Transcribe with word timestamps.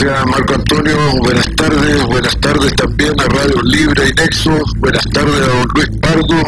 Gracias 0.00 0.26
Marco 0.28 0.54
Antonio, 0.54 0.96
buenas 1.18 1.46
tardes, 1.56 2.06
buenas 2.06 2.34
tardes 2.40 2.72
también 2.72 3.12
a 3.20 3.24
Radio 3.24 3.60
Libre 3.64 4.08
y 4.08 4.12
Nexo, 4.18 4.58
buenas 4.78 5.04
tardes 5.12 5.34
a 5.34 5.46
don 5.46 5.68
Luis 5.74 5.90
Pardo. 6.00 6.42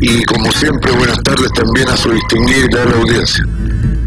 Y 0.00 0.22
como 0.24 0.52
siempre 0.52 0.92
buenas 0.92 1.20
tardes 1.24 1.50
también 1.54 1.88
a 1.88 1.96
su 1.96 2.12
distinguida 2.12 2.84
audiencia. 2.84 3.44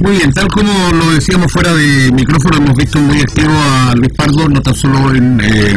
Muy 0.05 0.18
bien, 0.18 0.31
tal 0.33 0.47
como 0.49 0.71
lo 0.94 1.13
decíamos 1.13 1.52
fuera 1.52 1.73
de 1.73 2.12
micrófono, 2.12 2.57
hemos 2.57 2.76
visto 2.76 2.99
muy 2.99 3.21
activo 3.21 3.52
a 3.52 3.96
Luis 3.96 4.13
Pardo, 4.15 4.47
no 4.47 4.62
tan 4.62 4.76
solo 4.76 5.15
en, 5.15 5.42
eh, 5.42 5.76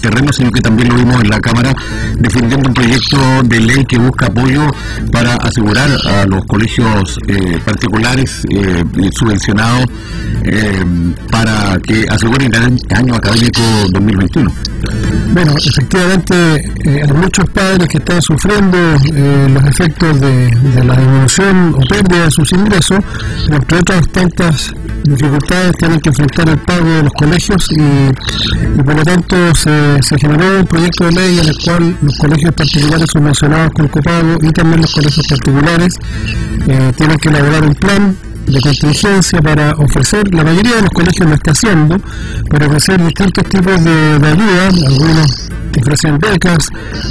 terreno, 0.00 0.32
sino 0.32 0.50
que 0.50 0.62
también 0.62 0.88
lo 0.88 0.94
vimos 0.94 1.22
en 1.22 1.28
la 1.28 1.38
Cámara, 1.40 1.74
defendiendo 2.18 2.68
un 2.68 2.74
proyecto 2.74 3.18
de 3.44 3.60
ley 3.60 3.84
que 3.84 3.98
busca 3.98 4.28
apoyo 4.28 4.66
para 5.12 5.34
asegurar 5.34 5.90
a 6.06 6.24
los 6.24 6.46
colegios 6.46 7.18
eh, 7.28 7.60
particulares 7.66 8.46
eh, 8.48 8.82
subvencionados 9.10 9.84
para 11.30 11.78
que 11.80 12.06
aseguren 12.08 12.54
el 12.54 12.78
año 12.96 13.14
académico 13.14 13.60
2021. 13.90 14.52
Bueno, 15.32 15.54
efectivamente 15.58 16.34
hay 16.86 17.12
muchos 17.12 17.50
padres 17.50 17.88
que 17.88 17.98
están 17.98 18.22
sufriendo 18.22 18.78
los 19.48 19.64
efectos 19.64 20.20
de, 20.20 20.50
la 20.84 20.94
disminución 20.94 21.74
o 21.74 21.80
pérdida 21.88 22.24
de 22.24 22.30
sus 22.30 22.52
ingresos, 22.52 23.00
entre 23.66 23.78
otras 23.78 24.08
tantas 24.12 24.72
dificultades 25.02 25.72
tienen 25.76 26.00
que 26.00 26.10
enfrentar 26.10 26.48
el 26.48 26.58
pago 26.58 26.88
de 26.88 27.02
los 27.02 27.12
colegios 27.14 27.68
y, 27.72 28.82
por 28.82 28.94
lo 28.94 29.02
tanto 29.02 29.36
se, 29.56 29.98
generó 30.20 30.60
un 30.60 30.66
proyecto 30.66 31.06
de 31.06 31.12
ley 31.12 31.38
en 31.40 31.48
el 31.48 31.58
cual 31.64 31.96
los 32.00 32.16
colegios 32.16 32.54
particulares 32.54 33.06
subvencionados 33.12 33.72
con 33.74 33.88
copago 33.88 34.36
y 34.40 34.50
también 34.52 34.82
los 34.82 34.92
colegios 34.92 35.26
particulares 35.26 35.94
eh, 36.68 36.92
tienen 36.96 37.18
que 37.18 37.28
elaborar 37.28 37.64
un 37.64 37.74
plan 37.74 38.16
de 38.46 38.60
contingencia 38.60 39.42
para 39.42 39.72
ofrecer, 39.72 40.32
la 40.32 40.44
mayoría 40.44 40.76
de 40.76 40.82
los 40.82 40.90
colegios 40.90 41.28
lo 41.28 41.34
está 41.34 41.50
haciendo, 41.50 41.98
para 42.48 42.68
ofrecer 42.68 43.04
distintos 43.04 43.48
tipos 43.48 43.82
de, 43.82 44.18
de 44.20 44.26
ayuda, 44.28 44.68
algunos 44.86 45.45
ofrecen 45.80 46.18
becas, 46.18 46.68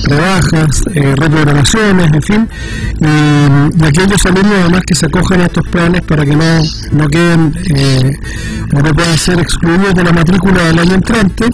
rebajas, 0.07 0.83
eh, 0.93 1.13
reprogramaciones, 1.17 2.11
en 2.13 2.21
fin, 2.21 2.49
y, 2.99 3.85
aquellos 3.85 4.25
alumnos 4.25 4.55
además 4.61 4.81
que 4.85 4.95
se 4.95 5.05
acojan 5.05 5.41
a 5.41 5.45
estos 5.45 5.67
planes 5.67 6.01
para 6.01 6.25
que 6.25 6.35
no, 6.35 6.61
no 6.91 7.07
queden 7.07 7.53
eh, 7.75 8.17
no 8.83 8.93
puedan 8.93 9.17
ser 9.17 9.39
excluidos 9.39 9.93
de 9.93 10.03
la 10.03 10.11
matrícula 10.11 10.63
del 10.63 10.79
año 10.79 10.95
entrante, 10.95 11.45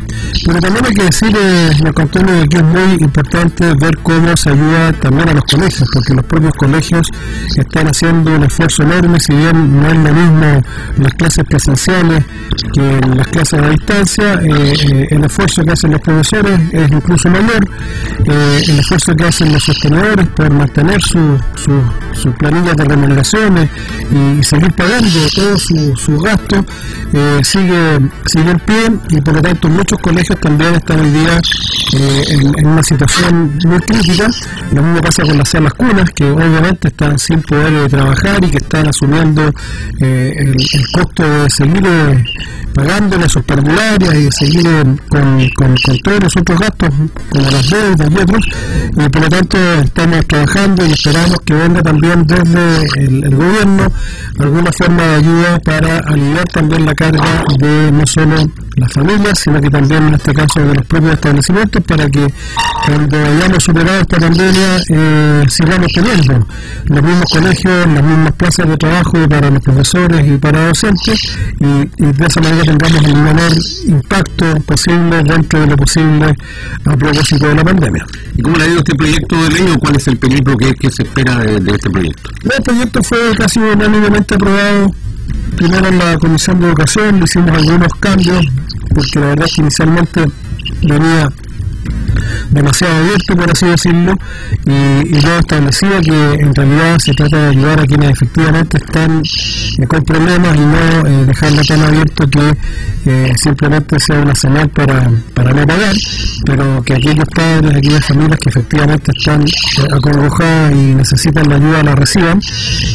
pero 0.46 0.60
también 0.60 0.86
hay 0.86 0.94
que 0.94 1.04
decir, 1.04 1.36
eh, 1.36 1.70
de 1.82 2.48
que 2.48 2.58
es 2.58 2.64
muy 2.64 2.98
importante 3.00 3.74
ver 3.76 3.98
cómo 4.02 4.36
se 4.36 4.50
ayuda 4.50 4.94
también 4.94 5.30
a 5.30 5.34
los 5.34 5.44
colegios, 5.44 5.90
porque 5.94 6.14
los 6.14 6.26
propios 6.26 6.54
colegios 6.54 7.08
están 7.56 7.88
haciendo 7.88 8.36
un 8.36 8.44
esfuerzo 8.44 8.84
enorme, 8.84 9.20
si 9.20 9.34
bien 9.34 9.82
no 9.82 9.88
es 9.88 9.98
lo 9.98 10.14
mismo 10.14 10.62
las 10.98 11.14
clases 11.14 11.46
presenciales 11.46 12.24
que 12.74 13.02
las 13.16 13.28
clases 13.28 13.62
a 13.62 13.70
distancia, 13.70 14.34
eh, 14.34 14.74
eh, 14.90 15.08
el 15.12 15.24
esfuerzo 15.26 15.64
que 15.64 15.72
hacen 15.72 15.92
los 15.92 16.02
profesores 16.02 16.60
es 16.72 16.92
incluso 17.02 17.30
mayor, 17.30 17.68
eh, 18.26 18.62
el 18.68 18.80
esfuerzo 18.80 19.16
que 19.16 19.26
hacen 19.26 19.52
los 19.52 19.64
sostenedores 19.64 20.28
por 20.30 20.52
mantener 20.52 21.02
sus 21.02 21.40
su, 21.56 22.32
planillas 22.34 22.76
de 22.76 22.86
remuneraciones 22.86 23.70
y, 24.12 24.44
seguir 24.44 24.72
pagando 24.74 25.20
todos 25.34 25.64
sus 25.64 26.22
gastos 26.24 26.66
sigue, 27.44 28.00
sigue 28.26 28.52
en 28.52 28.60
pie 28.60 28.92
y 29.10 29.22
por 29.22 29.36
lo 29.36 29.42
tanto 29.42 29.70
muchos 29.70 30.00
colegios 30.00 30.40
también 30.40 30.76
están 30.76 31.00
hoy 31.00 31.12
día 31.12 31.40
en, 31.94 32.68
una 32.68 32.84
situación 32.84 33.60
muy 33.66 33.80
crítica. 33.80 34.30
Lo 34.74 34.82
mismo 34.82 35.02
pasa 35.02 35.24
con 35.24 35.38
las 35.38 35.50
salas 35.50 35.74
cunas 35.74 36.10
que 36.12 36.26
obviamente 36.26 36.88
están 36.90 37.18
sin 37.20 37.42
poder 37.42 37.90
trabajar 37.90 38.44
y 38.44 38.50
que 38.50 38.58
están 38.58 38.88
asumiendo 38.88 39.54
el, 40.00 40.56
costo 40.94 41.24
de 41.24 41.50
seguir 41.50 41.84
pagándole 42.74 43.28
sus 43.30 43.44
parvularias 43.44 44.16
y 44.16 44.32
seguir 44.32 44.64
con, 45.10 45.50
con, 45.56 45.76
todos 46.04 46.24
los 46.24 46.38
otros 46.38 46.60
gastos, 46.60 46.90
como 47.30 47.52
las 47.52 47.70
deudas 47.70 48.10
y 48.10 48.22
otros, 48.22 48.46
y 48.92 49.10
por 49.10 49.22
lo 49.22 49.30
tanto 49.30 49.58
estamos 49.84 50.28
trabajando 50.28 50.86
y 50.86 50.92
esperamos 50.92 51.38
que 51.46 51.54
venga 51.54 51.82
también 51.82 52.26
desde 52.26 53.04
el, 53.06 53.36
gobierno 53.36 53.92
alguna 54.40 54.72
forma 54.72 55.04
de 55.04 55.16
ayuda 55.16 55.60
para 55.60 56.00
aliviar 56.00 56.46
también 56.46 56.86
la 56.86 56.96
carga 56.96 57.44
de 57.58 57.92
no 57.92 58.06
solo 58.08 58.36
las 58.76 58.92
familias, 58.94 59.40
sino 59.40 59.60
que 59.60 59.70
también 59.70 60.08
en 60.08 60.14
este 60.16 60.34
caso 60.34 60.60
de 60.60 60.76
los 60.76 60.86
propios 60.86 61.14
establecimientos, 61.14 61.84
para 61.84 62.10
que 62.10 62.34
cuando 62.86 63.18
hayamos 63.18 63.64
superado 63.64 64.02
esta 64.02 64.18
pandemia 64.18 64.78
eh, 64.90 65.46
sigamos 65.50 65.88
teniendo 65.94 66.48
los 66.86 67.04
mismos 67.04 67.26
colegios, 67.32 67.88
las 67.88 68.04
mismas 68.04 68.32
plazas 68.34 68.68
de 68.68 68.78
trabajo 68.78 69.30
para 69.30 69.50
los 69.50 69.62
profesores 69.62 70.28
y 70.28 70.38
para 70.38 70.68
docentes, 70.68 71.38
y, 71.60 72.04
y 72.04 72.12
de 72.12 72.26
esa 72.26 72.42
manera 72.42 72.64
tengamos 72.64 73.06
el 73.06 73.18
menor 73.18 73.52
impacto 73.88 74.46
posible 74.66 75.24
dentro 75.24 75.60
de 75.60 75.68
lo 75.68 75.78
posible 75.78 76.36
a 76.86 76.98
propósito 76.98 77.48
de 77.48 77.56
la 77.56 77.64
pandemia. 77.64 78.06
¿Y 78.36 78.42
cómo 78.42 78.58
le 78.58 78.64
ha 78.64 78.68
ido 78.68 78.78
este 78.78 78.96
proyecto 78.96 79.44
de 79.44 79.50
ley 79.50 79.74
o 79.76 79.80
cuál 79.80 79.96
es 79.96 80.08
el 80.08 80.18
peligro 80.18 80.56
que, 80.58 80.92
se 80.92 81.04
espera 81.04 81.38
de, 81.40 81.72
este 81.72 81.90
proyecto? 81.90 82.30
El 82.44 82.64
proyecto 82.64 83.04
fue 83.04 83.36
casi 83.38 83.60
unánimemente 83.60 84.36
aprobado 84.36 84.92
primero 85.56 85.88
en 85.88 85.98
la 85.98 86.18
Comisión 86.18 86.60
de 86.60 86.68
Educación, 86.68 87.20
le 87.20 87.26
hicimos 87.26 87.52
algunos 87.52 87.94
cambios, 88.00 88.46
porque 88.94 89.20
la 89.20 89.28
verdad 89.28 89.46
es 89.48 89.54
que 89.54 89.62
inicialmente 89.62 90.26
venía 90.82 91.30
demasiado 92.50 92.96
abierto, 92.96 93.36
por 93.36 93.52
así 93.52 93.66
decirlo, 93.66 94.14
y, 94.66 95.18
y 95.18 95.20
yo 95.20 95.38
establecía 95.40 96.02
que 96.02 96.34
en 96.34 96.54
realidad 96.54 96.98
se 97.00 97.14
trata 97.14 97.38
de 97.38 97.50
ayudar 97.50 97.80
a 97.80 97.86
quienes 97.86 98.12
efectivamente 98.12 98.78
están 98.78 99.22
eh, 99.22 99.88
con 99.88 100.04
problemas 100.04 100.56
y 100.56 100.60
no 100.60 101.08
eh, 101.08 101.26
dejarlo 101.26 101.62
tan 101.64 101.82
abierto 101.82 102.28
que 102.30 102.54
eh, 103.06 103.34
simplemente 103.36 104.00
sea 104.00 104.20
una 104.20 104.36
señal 104.36 104.70
para, 104.70 105.10
para 105.34 105.52
no 105.54 105.66
pagar, 105.66 105.96
pero 106.46 106.84
que 106.84 106.94
aquellos 106.94 107.26
padres, 107.34 107.76
aquellas 107.76 108.06
familias 108.06 108.40
que 108.40 108.50
efectivamente 108.50 109.12
están 109.18 109.44
acongojadas 109.92 110.72
y 110.74 110.94
necesitan 110.94 111.50
la 111.50 111.56
ayuda 111.56 111.84
la 111.84 111.96
reciban. 111.96 112.40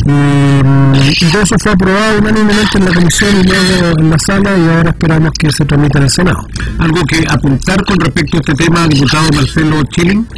Y, 0.05 1.27
todo 1.33 1.43
eso 1.43 1.57
fue 1.61 1.73
aprobado 1.73 2.19
unánimemente 2.19 2.79
en 2.79 2.85
la 2.85 2.93
comisión 2.93 3.31
y 3.41 3.43
luego 3.43 3.99
en 3.99 4.11
la 4.11 4.19
sala 4.19 4.57
y 4.57 4.69
ahora 4.69 4.91
esperamos 4.91 5.31
que 5.39 5.51
se 5.51 5.65
tramite 5.65 5.99
en 5.99 6.05
el 6.05 6.11
Senado. 6.11 6.47
¿Algo 6.79 7.03
que 7.05 7.25
apuntar 7.29 7.85
con 7.85 7.99
respecto 7.99 8.37
a 8.37 8.41
este 8.41 8.55
tema, 8.55 8.76
diputado 8.85 9.29
Marcelo 9.35 9.83
Chilling? 9.85 10.29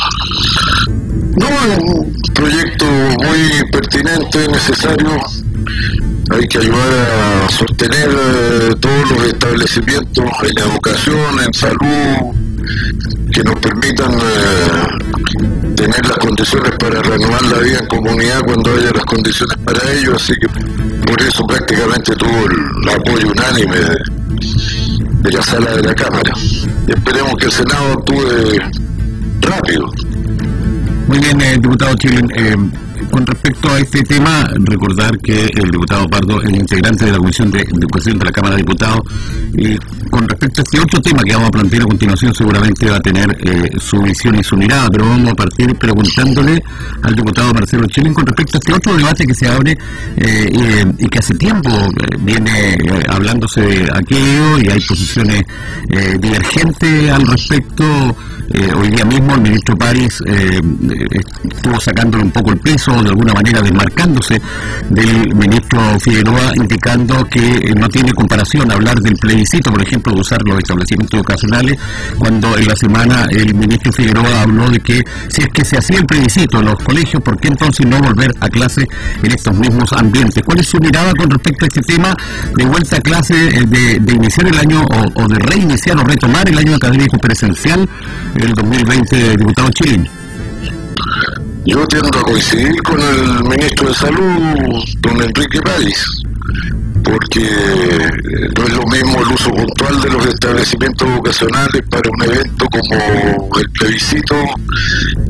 No, 1.37 1.47
es 1.49 1.79
un 1.79 2.13
proyecto 2.35 2.85
muy 2.87 3.71
pertinente, 3.71 4.49
necesario. 4.49 5.21
Hay 6.31 6.47
que 6.47 6.59
ayudar 6.59 7.45
a 7.45 7.51
sostener 7.51 8.11
eh, 8.11 8.75
todos 8.81 9.11
los 9.11 9.25
establecimientos 9.25 10.25
en 10.43 10.59
educación, 10.59 11.41
en 11.45 11.53
salud, 11.53 12.35
que 13.33 13.43
nos 13.43 13.57
permitan 13.57 14.13
eh, 14.13 15.75
tener 15.75 16.07
las 16.07 16.19
condiciones 16.19 16.73
para 16.79 17.03
renovar 17.03 17.43
la 17.43 17.59
vida 17.59 17.79
en 17.81 17.87
comunidad 17.87 18.43
cuando 18.45 18.73
haya 18.75 18.91
las 18.93 19.05
condiciones 19.05 19.57
para 19.65 19.93
ello. 19.93 20.17
Así 20.17 20.35
que 20.35 20.49
por 21.07 21.21
eso 21.23 21.45
prácticamente 21.47 22.15
tuvo 22.15 22.47
el 22.47 22.89
apoyo 22.89 23.29
unánime 23.29 23.79
la 25.23 25.43
sala 25.43 25.73
de 25.77 25.83
la 25.83 25.95
Cámara. 25.95 26.33
Esperemos 26.87 27.35
que 27.39 27.47
el 27.47 27.53
Senado 27.53 27.93
actúe 27.93 28.59
rápido. 29.43 29.91
Muy 31.07 31.19
bien, 31.19 31.41
eh, 31.41 31.59
diputado 31.61 31.95
Chile. 31.97 32.23
Eh, 32.37 32.57
con 33.11 33.27
respecto 33.27 33.71
a 33.71 33.79
este 33.79 34.03
tema, 34.03 34.49
recordar 34.65 35.19
que 35.19 35.47
el 35.47 35.71
diputado 35.71 36.07
Pardo 36.09 36.43
es 36.43 36.51
integrante 36.51 37.07
de 37.07 37.13
la 37.13 37.19
Comisión 37.19 37.51
de 37.51 37.61
Educación 37.61 38.19
de 38.19 38.25
la 38.25 38.33
Cámara 38.33 38.57
de 38.57 38.63
Diputados 38.63 39.01
y 39.55 39.77
con 40.09 40.29
respecto 40.29 40.61
a 40.61 40.65
este 40.65 40.81
otro 40.81 41.01
tema 41.01 41.23
que 41.23 41.33
vamos 41.33 41.49
a 41.49 41.53
plantear 41.53 41.83
a 41.83 41.87
continuación, 41.87 42.35
seguramente 42.35 42.91
va 42.91 42.97
a 42.97 43.01
tener 43.01 43.37
eh, 43.41 43.71
su 43.79 44.01
visión 44.03 44.39
y 44.39 44.45
su 44.45 44.57
mirada, 44.57 44.89
pero 44.91 45.09
vamos 45.09 45.33
a 45.33 45.35
partir 45.35 45.75
preguntándole 45.77 46.63
al 47.03 47.15
diputado 47.15 47.53
Marcelo 47.53 47.87
Chilin 47.87 48.15
con 48.15 48.27
respecto 48.27 48.57
a 48.57 48.61
este 48.61 48.73
otro 48.73 48.97
debate 48.97 49.27
que 49.27 49.35
se 49.35 49.49
abre 49.49 49.77
eh, 50.17 50.85
y, 50.99 51.09
que 51.09 51.19
hace 51.19 51.35
tiempo 51.35 51.71
eh, 51.71 52.17
viene 52.21 52.79
hablándose 53.09 53.61
de 53.61 53.89
aquello 53.93 54.59
y 54.59 54.69
hay 54.69 54.81
posiciones 54.81 55.43
divergentes 56.21 57.11
al 57.11 57.27
respecto. 57.27 57.85
hoy 58.77 58.89
día 58.89 59.05
mismo 59.05 59.35
el 59.35 59.41
ministro 59.41 59.77
París 59.77 60.23
estuvo 60.27 61.81
sacándole 61.81 62.25
un 62.25 62.31
poco 62.31 62.53
el 62.53 62.59
de 63.03 63.11
alguna 63.11 63.35
manera 63.35 63.61
desmarcándose 63.61 64.41
del 64.91 65.35
ministro 65.35 65.81
Figueroa, 66.01 66.53
indicando 66.55 67.25
que 67.25 67.73
no 67.77 67.89
tiene 67.89 68.13
comparación 68.13 68.71
hablar 68.71 68.99
del 69.01 69.15
plebiscito, 69.15 69.71
por 69.71 69.83
ejemplo, 69.83 70.13
de 70.15 70.21
usar 70.21 70.39
los 70.45 70.59
establecimientos 70.59 71.21
ocasionales, 71.21 71.79
cuando 72.19 72.57
en 72.57 72.67
la 72.67 72.77
semana 72.77 73.27
el 73.31 73.55
ministro 73.55 73.93
Figueroa 73.93 74.43
habló 74.43 74.71
de 74.71 74.81
que 74.81 75.03
si 75.29 75.43
es 75.43 75.49
que 75.49 75.65
se 75.65 75.79
hacía 75.79 75.99
el 75.99 76.07
plebiscito 76.07 76.61
en 76.61 76.67
los 76.67 76.79
colegios, 76.83 77.23
¿por 77.23 77.39
qué 77.39 77.49
entonces 77.49 77.87
no 77.87 78.01
volver 78.01 78.33
a 78.41 78.49
clase 78.49 78.87
en 79.23 79.31
estos 79.31 79.55
mismos 79.55 79.93
ambientes? 79.93 80.43
¿Cuál 80.45 80.61
es 80.61 80.69
su 80.69 80.79
mirada 80.79 81.13
con 81.15 81.31
respecto 81.31 81.65
a 81.65 81.69
este 81.69 81.81
tema 81.81 82.15
de 82.57 82.65
vuelta 82.65 82.97
a 82.97 83.01
clase, 83.01 83.35
eh, 83.35 83.67
de, 83.67 84.13
iniciar 84.13 84.49
el 84.49 84.59
año 84.59 84.83
o, 85.15 85.29
de 85.29 85.39
reiniciar 85.39 85.99
o 85.99 86.05
retomar 86.05 86.49
el 86.49 86.59
año 86.59 86.77
académico 86.77 87.19
presencial 87.19 87.89
el 88.35 88.53
2020, 88.55 89.37
diputado 89.37 89.71
Chilín? 89.71 90.09
Yo 91.69 91.87
tiendo 91.87 92.19
a 92.19 92.23
coincidir 92.23 92.83
con 92.83 92.99
el 92.99 93.45
ministro 93.45 93.89
de 93.89 93.95
Salud, 93.95 94.83
don 95.03 95.23
Enrique 95.23 95.61
País 95.61 96.03
porque 97.05 97.41
no 98.57 98.65
es 98.65 98.73
lo 98.75 98.83
mismo 98.87 99.23
el 99.23 99.33
uso 99.33 99.51
puntual 99.51 100.01
de 100.01 100.11
los 100.11 100.27
establecimientos 100.27 101.09
vocacionales 101.17 101.83
para 101.91 102.11
un 102.11 102.23
evento 102.23 102.67
como 102.71 103.59
el 103.59 103.71
plebiscito 103.71 104.35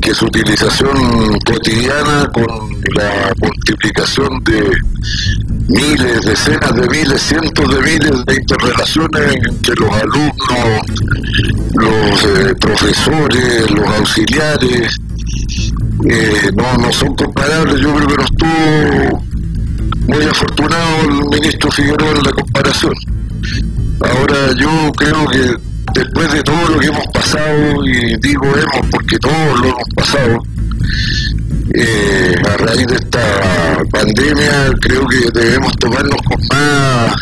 que 0.01 0.13
su 0.13 0.25
utilización 0.25 1.39
cotidiana 1.45 2.27
con 2.33 2.45
la 2.95 3.33
multiplicación 3.41 4.43
de 4.43 4.69
miles, 5.67 6.21
decenas 6.21 6.75
de 6.75 6.87
miles, 6.89 7.21
cientos 7.21 7.73
de 7.73 7.81
miles 7.81 8.25
de 8.25 8.35
interrelaciones 8.35 9.35
entre 9.47 9.75
los 9.75 9.91
alumnos, 9.91 10.81
los 11.75 12.23
eh, 12.25 12.55
profesores, 12.59 13.71
los 13.71 13.87
auxiliares, 13.87 14.99
eh, 16.09 16.51
no, 16.55 16.77
no 16.77 16.91
son 16.91 17.15
comparables, 17.15 17.81
yo 17.81 17.93
creo 17.93 18.07
que 18.07 18.15
no 18.15 18.23
estuvo 18.23 19.23
muy 20.07 20.23
afortunado 20.25 21.01
el 21.01 21.39
ministro 21.39 21.71
Figueroa 21.71 22.11
en 22.11 22.23
la 22.23 22.31
comparación. 22.31 22.93
Ahora 24.01 24.53
yo 24.57 24.91
creo 24.93 25.27
que 25.27 25.55
después 25.93 26.31
de 26.31 26.43
todo 26.43 26.69
lo 26.69 26.79
que 26.79 26.87
hemos 26.87 27.07
pasado, 27.13 27.85
y 27.85 28.15
digo 28.21 28.45
hemos 28.45 28.89
porque 28.91 29.17
todos 29.19 29.59
lo 29.59 29.67
hemos 29.67 29.89
pasado, 29.95 30.37
eh, 31.73 32.35
a 32.49 32.57
raíz 32.57 32.87
de 32.87 32.95
esta 32.95 33.83
pandemia 33.91 34.71
creo 34.81 35.05
que 35.07 35.39
debemos 35.39 35.71
tomarnos 35.77 36.19
con 36.25 36.39
más 36.51 37.15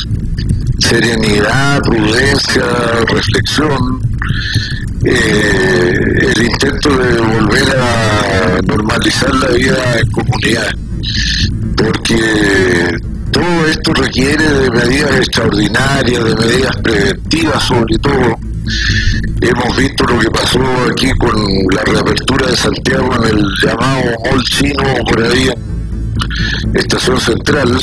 serenidad, 0.79 1.81
prudencia, 1.81 2.63
reflexión, 3.09 4.01
eh, 5.09 6.33
el 6.35 6.43
intento 6.43 6.89
de 6.89 7.21
volver 7.21 7.77
a 7.77 8.61
normalizar 8.67 9.33
la 9.35 9.49
vida 9.49 9.99
en 9.99 10.11
comunidad 10.11 10.71
porque 11.77 12.97
todo 13.31 13.67
esto 13.67 13.93
requiere 13.93 14.43
de 14.43 14.71
medidas 14.71 15.15
extraordinarias, 15.17 16.23
de 16.23 16.35
medidas 16.35 16.75
preventivas 16.77 17.63
sobre 17.63 17.97
todo. 17.99 18.37
Hemos 19.41 19.77
visto 19.77 20.03
lo 20.05 20.19
que 20.19 20.29
pasó 20.31 20.59
aquí 20.91 21.11
con 21.19 21.35
la 21.73 21.83
reapertura 21.83 22.47
de 22.47 22.57
Santiago 22.57 23.09
en 23.15 23.37
el 23.37 23.45
llamado 23.63 24.03
Mall 24.25 24.43
Chino 24.43 24.83
por 25.07 25.23
ahí 25.23 25.49
Estación 26.73 27.19
Central, 27.19 27.77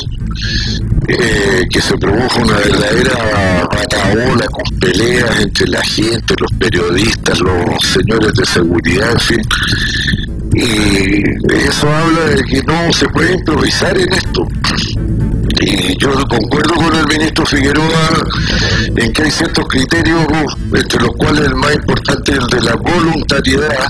eh, 1.09 1.63
que 1.71 1.81
se 1.81 1.97
produjo 1.99 2.41
una 2.41 2.57
verdadera 2.57 3.69
bataola 3.71 4.47
con 4.49 4.79
peleas 4.79 5.41
entre 5.41 5.69
la 5.69 5.83
gente, 5.83 6.35
los 6.39 6.51
periodistas, 6.59 7.41
los 7.41 7.83
señores 7.83 8.35
de 8.35 8.47
seguridad, 8.47 9.13
en 9.13 9.21
fin 9.21 9.43
y 10.55 11.23
eso 11.67 11.89
habla 11.89 12.27
de 12.27 12.43
que 12.45 12.63
no 12.63 12.93
se 12.93 13.09
puede 13.09 13.35
improvisar 13.35 13.97
en 13.99 14.13
esto. 14.13 14.47
Y 15.61 15.99
yo 15.99 16.13
concuerdo 16.29 16.75
con 16.75 16.95
el 16.95 17.07
ministro 17.07 17.45
Figueroa 17.47 18.11
en 18.97 19.13
que 19.13 19.23
hay 19.23 19.31
ciertos 19.31 19.67
criterios, 19.67 20.27
entre 20.73 21.01
los 21.01 21.11
cuales 21.17 21.47
el 21.47 21.55
más 21.57 21.75
importante 21.75 22.33
es 22.33 22.39
el 22.39 22.47
de 22.47 22.61
la 22.61 22.75
voluntariedad, 22.77 23.89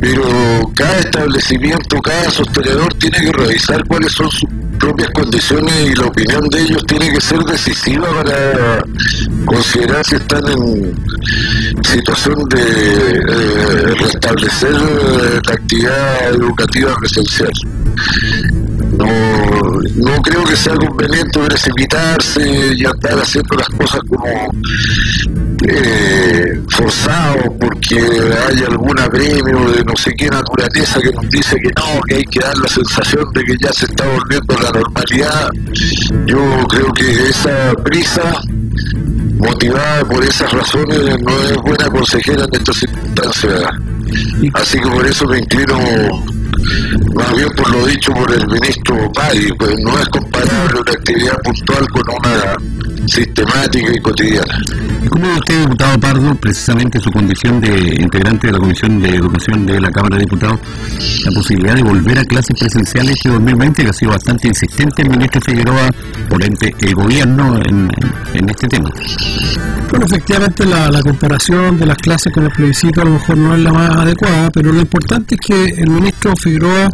pero 0.00 0.22
cada 0.74 0.98
establecimiento, 0.98 2.00
cada 2.00 2.30
sostenedor 2.30 2.92
tiene 2.94 3.18
que 3.18 3.32
revisar 3.32 3.84
cuáles 3.86 4.12
son 4.12 4.30
sus 4.30 4.48
propias 4.78 5.10
condiciones 5.10 5.74
y 5.86 5.94
la 5.94 6.06
opinión 6.06 6.48
de 6.50 6.62
ellos 6.62 6.84
tiene 6.86 7.12
que 7.12 7.20
ser 7.20 7.38
decisiva 7.40 8.08
para 8.22 8.84
considerar 9.46 10.04
si 10.04 10.16
están 10.16 10.42
en 10.48 10.94
situación 11.84 12.48
de 12.48 12.62
eh, 12.62 13.94
restablecer 13.98 14.74
eh, 14.74 15.40
la 15.46 15.54
actividad 15.54 16.34
educativa 16.34 16.94
presencial. 16.96 17.52
No, 18.96 19.06
no 19.96 20.22
creo 20.22 20.44
que 20.44 20.56
sea 20.56 20.74
conveniente 20.74 21.40
precipitarse 21.40 22.74
y 22.76 22.84
andar 22.84 23.18
haciendo 23.20 23.56
las 23.56 23.68
cosas 23.68 24.00
como 24.08 24.26
eh, 25.68 26.60
forzado 26.68 27.56
porque 27.58 27.98
hay 27.98 28.64
algún 28.64 28.94
premio 29.10 29.70
de 29.70 29.84
no 29.84 29.96
sé 29.96 30.12
qué 30.16 30.28
naturaleza 30.28 31.00
que 31.00 31.12
nos 31.12 31.28
dice 31.30 31.56
que 31.56 31.70
no, 31.76 32.00
que 32.08 32.16
hay 32.16 32.24
que 32.24 32.40
dar 32.40 32.56
la 32.58 32.68
sensación 32.68 33.24
de 33.32 33.44
que 33.44 33.54
ya 33.60 33.72
se 33.72 33.86
está 33.86 34.04
volviendo 34.06 34.56
la 34.58 34.70
normalidad. 34.70 35.48
Yo 36.26 36.66
creo 36.68 36.92
que 36.92 37.10
esa 37.28 37.72
prisa, 37.82 38.42
motivada 39.38 40.04
por 40.04 40.24
esas 40.24 40.52
razones, 40.52 40.98
no 41.22 41.38
es 41.40 41.56
buena 41.58 41.88
consejera 41.88 42.44
en 42.44 42.54
estas 42.54 42.76
circunstancias. 42.76 43.62
Así 44.54 44.78
que 44.78 44.88
por 44.88 45.06
eso 45.06 45.26
me 45.26 45.38
inclino 45.38 45.78
más 47.14 47.36
bien 47.36 47.48
por 47.56 47.70
lo 47.70 47.86
dicho 47.86 48.12
por 48.12 48.32
el 48.32 48.46
ministro 48.46 49.10
Padi, 49.12 49.48
pues 49.58 49.74
no 49.80 49.98
es 49.98 50.08
comparable 50.08 50.80
una 50.80 50.92
actividad 50.92 51.36
puntual 51.42 51.88
con 51.88 52.02
una 52.16 52.56
sistemática 53.06 53.92
y 53.94 54.00
cotidiana. 54.00 54.58
¿Cómo 55.10 55.26
ve 55.26 55.34
usted, 55.34 55.60
diputado 55.60 56.00
Pardo, 56.00 56.34
precisamente 56.36 56.98
su 57.00 57.10
condición 57.10 57.60
de 57.60 57.96
integrante 58.00 58.46
de 58.46 58.52
la 58.54 58.58
Comisión 58.58 59.00
de 59.00 59.10
Educación 59.10 59.66
de 59.66 59.80
la 59.80 59.90
Cámara 59.90 60.16
de 60.16 60.22
Diputados, 60.22 60.60
la 61.24 61.30
posibilidad 61.32 61.74
de 61.74 61.82
volver 61.82 62.18
a 62.18 62.24
clases 62.24 62.58
presenciales 62.58 63.16
este 63.16 63.28
2020, 63.28 63.82
que 63.82 63.90
ha 63.90 63.92
sido 63.92 64.12
bastante 64.12 64.48
insistente 64.48 65.02
el 65.02 65.10
ministro 65.10 65.40
Figueroa, 65.42 65.88
por 66.28 66.42
ente 66.42 66.74
el 66.80 66.94
gobierno, 66.94 67.60
en, 67.64 67.90
este 68.48 68.68
tema? 68.68 68.90
Bueno, 69.90 70.06
efectivamente 70.06 70.66
la, 70.66 70.90
la, 70.90 71.02
comparación 71.02 71.78
de 71.78 71.86
las 71.86 71.98
clases 71.98 72.32
con 72.32 72.44
el 72.44 72.50
plebiscito 72.50 73.02
a 73.02 73.04
lo 73.04 73.12
mejor 73.12 73.36
no 73.36 73.54
es 73.54 73.60
la 73.60 73.72
más 73.72 73.90
adecuada, 73.90 74.50
pero 74.50 74.72
lo 74.72 74.80
importante 74.80 75.36
es 75.36 75.40
que 75.40 75.64
el 75.80 75.90
ministro 75.90 76.34
Figueroa 76.36 76.90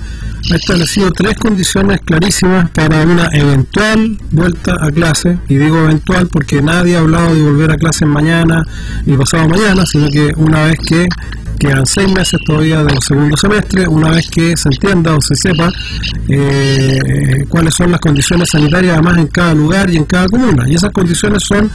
ha 0.53 0.57
establecido 0.57 1.11
tres 1.12 1.39
condiciones 1.39 2.01
clarísimas 2.05 2.71
para 2.71 3.03
una 3.03 3.29
eventual 3.33 4.19
vuelta 4.31 4.77
a 4.81 4.91
clase, 4.91 5.39
y 5.49 5.57
digo 5.57 5.79
eventual 5.79 6.00
porque 6.32 6.62
nadie 6.62 6.97
ha 6.97 7.00
hablado 7.00 7.35
de 7.35 7.43
volver 7.43 7.70
a 7.73 7.76
clase 7.76 8.05
mañana 8.05 8.62
ni 9.06 9.17
pasado 9.17 9.49
mañana, 9.49 9.85
sino 9.87 10.08
que 10.08 10.32
una 10.37 10.64
vez 10.64 10.79
que 10.87 11.06
quedan 11.61 11.85
seis 11.85 12.11
meses 12.11 12.41
todavía 12.45 12.83
del 12.83 12.99
segundo 13.07 13.37
semestre, 13.37 13.87
una 13.87 14.11
vez 14.11 14.29
que 14.31 14.57
se 14.57 14.69
entienda 14.71 15.15
o 15.15 15.21
se 15.21 15.37
sepa 15.37 15.71
eh, 16.29 17.45
cuáles 17.49 17.75
son 17.75 17.93
las 17.93 18.01
condiciones 18.01 18.49
sanitarias 18.49 18.95
además 18.95 19.19
en 19.19 19.27
cada 19.27 19.55
lugar 19.55 19.91
y 19.91 19.99
en 19.99 20.05
cada 20.05 20.27
comuna. 20.27 20.65
Y 20.67 20.75
esas 20.75 20.91
condiciones 20.91 21.43
son 21.47 21.71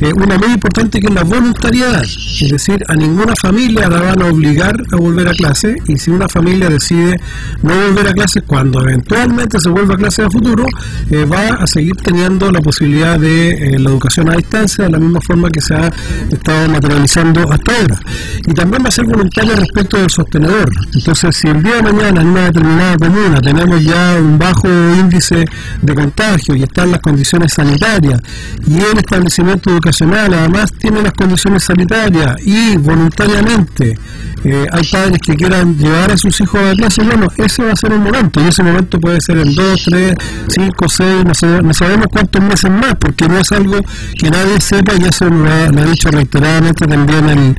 eh, 0.00 0.12
una 0.14 0.38
muy 0.38 0.52
importante 0.52 1.00
que 1.00 1.08
es 1.08 1.12
la 1.12 1.24
voluntariedad, 1.24 2.02
es 2.02 2.48
decir, 2.50 2.82
a 2.88 2.94
ninguna 2.94 3.34
familia 3.34 3.88
la 3.88 4.00
van 4.00 4.22
a 4.22 4.26
obligar 4.26 4.76
a 4.92 4.96
volver 4.96 5.26
a 5.26 5.32
clase 5.32 5.76
y 5.86 5.98
si 5.98 6.10
una 6.10 6.28
familia 6.28 6.68
decide 6.68 7.20
no 7.62 7.74
volver 7.74 8.08
a 8.08 8.12
clase 8.12 8.42
cuando 8.42 8.80
eventualmente 8.80 9.58
se 9.60 9.68
vuelva 9.68 9.94
a 9.94 9.96
clase 9.98 10.22
a 10.22 10.30
futuro, 10.30 10.64
eh, 11.10 11.24
va 11.24 11.48
a 11.48 11.66
seguir 11.66 11.96
teniendo 11.96 12.50
la 12.50 12.60
posibilidad 12.60 13.18
de 13.18 13.76
la 13.78 13.90
educación 13.90 14.30
a 14.30 14.36
distancia 14.36 14.84
de 14.84 14.90
la 14.90 14.98
misma 14.98 15.20
forma 15.20 15.50
que 15.50 15.60
se 15.60 15.74
ha 15.74 15.90
estado 16.30 16.68
materializando 16.68 17.52
hasta 17.52 17.72
ahora. 17.72 17.98
Y 18.46 18.54
también 18.54 18.84
va 18.84 18.88
a 18.88 18.92
ser 18.92 19.06
voluntaria 19.18 19.56
respecto 19.56 19.96
del 19.96 20.10
sostenedor. 20.10 20.70
Entonces, 20.94 21.36
si 21.36 21.48
el 21.48 21.60
día 21.60 21.76
de 21.76 21.82
mañana 21.82 22.20
en 22.20 22.28
una 22.28 22.44
determinada 22.44 22.96
comuna 22.96 23.40
tenemos 23.40 23.82
ya 23.82 24.16
un 24.20 24.38
bajo 24.38 24.68
índice 24.68 25.44
de 25.82 25.94
contagio 25.94 26.54
y 26.54 26.62
están 26.62 26.92
las 26.92 27.00
condiciones 27.00 27.52
sanitarias 27.52 28.20
y 28.66 28.76
el 28.76 28.98
establecimiento 28.98 29.70
educativo 29.70 29.88
además 30.14 30.70
tiene 30.78 31.02
las 31.02 31.12
condiciones 31.12 31.64
sanitarias 31.64 32.36
y 32.44 32.76
voluntariamente 32.76 33.98
eh, 34.44 34.66
hay 34.70 34.82
padres 34.84 35.18
que 35.20 35.34
quieran 35.34 35.76
llevar 35.76 36.12
a 36.12 36.16
sus 36.16 36.40
hijos 36.40 36.60
a 36.60 36.74
clase, 36.74 37.02
bueno, 37.02 37.26
ese 37.36 37.64
va 37.64 37.72
a 37.72 37.76
ser 37.76 37.92
un 37.92 38.04
momento, 38.04 38.40
y 38.40 38.48
ese 38.48 38.62
momento 38.62 38.98
puede 39.00 39.20
ser 39.20 39.38
en 39.38 39.54
dos, 39.54 39.82
tres, 39.84 40.14
cinco, 40.48 40.88
seis, 40.88 41.24
no, 41.24 41.34
sabemos 41.34 42.06
cuántos 42.10 42.42
meses 42.42 42.70
más, 42.70 42.94
porque 43.00 43.28
no 43.28 43.38
es 43.38 43.50
algo 43.52 43.78
que 44.16 44.30
nadie 44.30 44.60
sepa, 44.60 44.92
y 44.94 45.04
eso 45.04 45.28
lo 45.28 45.50
ha, 45.50 45.68
dicho 45.88 46.10
reiteradamente 46.10 46.86
también 46.86 47.28
el, 47.28 47.56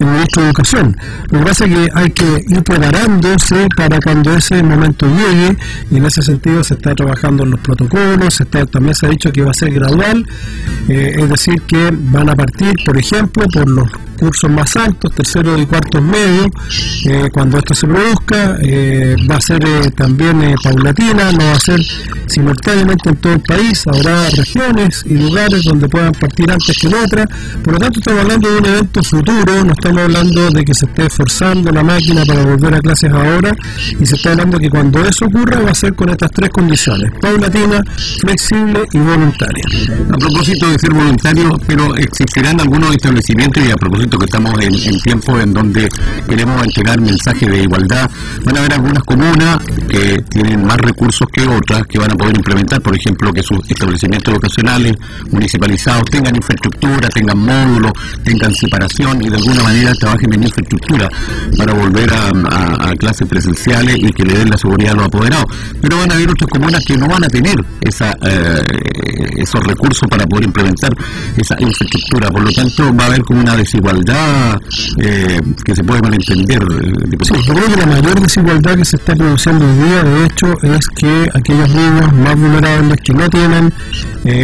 ministro 0.00 0.42
de 0.42 0.48
Educación. 0.48 0.96
Lo 1.30 1.38
que 1.40 1.44
pasa 1.44 1.64
es 1.64 1.74
que 1.74 1.88
hay 1.94 2.10
que 2.10 2.44
ir 2.48 2.62
preparándose 2.62 3.68
para 3.76 3.98
cuando 4.00 4.34
ese 4.34 4.62
momento 4.62 5.06
llegue, 5.06 5.56
y 5.90 5.96
en 5.96 6.06
ese 6.06 6.22
sentido 6.22 6.62
se 6.62 6.74
está 6.74 6.94
trabajando 6.94 7.44
en 7.44 7.52
los 7.52 7.60
protocolos, 7.60 8.34
se 8.34 8.44
está, 8.44 8.66
también 8.66 8.94
se 8.94 9.06
ha 9.06 9.08
dicho 9.08 9.32
que 9.32 9.42
va 9.42 9.50
a 9.50 9.54
ser 9.54 9.72
gradual, 9.72 10.26
eh, 10.88 11.16
es 11.18 11.28
decir, 11.28 11.60
que 11.62 11.90
van 11.92 12.28
a 12.28 12.36
partir, 12.36 12.74
por 12.84 12.96
ejemplo, 12.98 13.44
por 13.52 13.68
los 13.68 13.88
cursos 14.20 14.50
más 14.50 14.76
altos, 14.76 15.12
terceros 15.14 15.60
y 15.60 15.66
cuartos 15.66 16.02
medios, 16.02 16.48
eh, 17.06 17.28
cuando 17.32 17.56
esto 17.58 17.74
se 17.74 17.86
produzca, 17.86 18.58
eh, 18.62 19.16
va 19.28 19.36
a 19.36 19.40
ser 19.40 19.64
eh, 19.64 19.90
también 19.96 20.54
paulatina, 20.62 21.32
no 21.32 21.38
va 21.46 21.52
a 21.52 21.60
ser 21.60 21.80
simultáneamente 22.26 23.08
en 23.08 23.16
todo 23.16 23.32
el 23.32 23.40
país, 23.40 23.82
habrá 23.86 24.28
regiones 24.30 25.02
y 25.06 25.14
lugares 25.14 25.64
donde 25.64 25.88
puedan 25.88 26.12
partir 26.12 26.50
antes 26.50 26.76
que 26.78 26.86
en 26.86 26.94
otras, 26.94 27.26
por 27.64 27.72
lo 27.72 27.78
tanto 27.78 27.98
estamos 27.98 28.20
hablando 28.20 28.50
de 28.50 28.58
un 28.58 28.66
evento 28.66 29.02
futuro, 29.02 29.64
no 29.64 29.72
estamos 29.72 30.02
hablando 30.02 30.50
de 30.50 30.64
que 30.64 30.74
se 30.74 30.84
esté 30.84 31.08
forzando 31.08 31.72
la 31.72 31.82
máquina 31.82 32.22
para 32.26 32.44
volver 32.44 32.74
a 32.74 32.80
clases 32.80 33.10
ahora, 33.12 33.52
y 33.98 34.06
se 34.06 34.16
está 34.16 34.32
hablando 34.32 34.58
que 34.58 34.68
cuando 34.68 35.04
eso 35.04 35.24
ocurra 35.24 35.60
va 35.60 35.70
a 35.70 35.74
ser 35.74 35.94
con 35.94 36.10
estas 36.10 36.30
tres 36.30 36.50
condiciones, 36.50 37.10
paulatina, 37.20 37.82
flexible 38.20 38.80
y 38.92 38.98
voluntaria. 38.98 39.64
A 40.12 40.18
propósito 40.18 40.70
de 40.70 40.78
ser 40.78 40.92
voluntario, 40.92 41.50
pero 41.66 41.94
existirán 41.96 42.60
algunos 42.60 42.94
establecimientos 42.94 43.64
y 43.66 43.70
a 43.70 43.76
propósito 43.76 44.09
que 44.18 44.26
estamos 44.26 44.52
en, 44.60 44.74
en 44.74 45.00
tiempos 45.00 45.42
en 45.42 45.52
donde 45.52 45.88
queremos 46.28 46.62
entregar 46.64 47.00
mensajes 47.00 47.48
de 47.48 47.62
igualdad, 47.62 48.10
van 48.44 48.56
a 48.56 48.60
haber 48.60 48.74
algunas 48.74 49.02
comunas 49.04 49.58
que 49.88 50.22
tienen 50.30 50.64
más 50.64 50.76
recursos 50.78 51.26
que 51.32 51.46
otras 51.46 51.86
que 51.86 51.98
van 51.98 52.12
a 52.12 52.14
poder 52.14 52.36
implementar, 52.36 52.80
por 52.80 52.94
ejemplo, 52.94 53.32
que 53.32 53.42
sus 53.42 53.58
establecimientos 53.68 54.32
educacionales 54.32 54.96
municipalizados 55.30 56.04
tengan 56.10 56.36
infraestructura, 56.36 57.08
tengan 57.08 57.38
módulos, 57.38 57.92
tengan 58.24 58.54
separación 58.54 59.22
y 59.22 59.28
de 59.28 59.36
alguna 59.36 59.62
manera 59.62 59.92
trabajen 59.94 60.32
en 60.32 60.42
infraestructura 60.44 61.08
para 61.56 61.74
volver 61.74 62.10
a, 62.12 62.30
clases 62.98 63.26
presenciales 63.28 63.96
y 63.98 64.10
que 64.10 64.24
le 64.24 64.34
den 64.34 64.50
la 64.50 64.56
seguridad 64.56 64.92
a 64.92 64.96
los 64.96 65.06
apoderados. 65.06 65.46
Pero 65.80 65.96
van 65.98 66.10
a 66.10 66.14
haber 66.14 66.28
otras 66.30 66.50
comunas 66.50 66.84
que 66.84 66.96
no 66.96 67.06
van 67.06 67.24
a 67.24 67.28
tener 67.28 67.64
esa, 67.80 68.12
eh, 68.22 68.62
esos 69.36 69.64
recursos 69.64 70.08
para 70.08 70.26
poder 70.26 70.44
implementar 70.44 70.92
esa 71.36 71.56
infraestructura. 71.60 72.28
Por 72.30 72.42
lo 72.42 72.52
tanto, 72.52 72.94
va 72.94 73.04
a 73.04 73.06
haber 73.06 73.22
como 73.22 73.40
una 73.40 73.56
desigualdad 73.56 73.99
eh, 74.98 75.40
que 75.64 75.76
se 75.76 75.84
puede 75.84 76.02
malentender. 76.02 76.62
Eh, 76.62 77.16
sí, 77.22 77.32
yo 77.46 77.54
creo 77.54 77.66
que 77.66 77.76
la 77.76 77.86
mayor 77.86 78.20
desigualdad 78.20 78.76
que 78.76 78.84
se 78.84 78.96
está 78.96 79.14
produciendo 79.14 79.64
hoy 79.64 79.88
día, 79.88 80.02
de 80.02 80.26
hecho, 80.26 80.54
es 80.62 80.86
que 80.88 81.28
aquellos 81.34 81.68
niños 81.70 82.12
más 82.12 82.36
vulnerables 82.36 83.00
que 83.02 83.12
no 83.12 83.28
tienen 83.28 83.72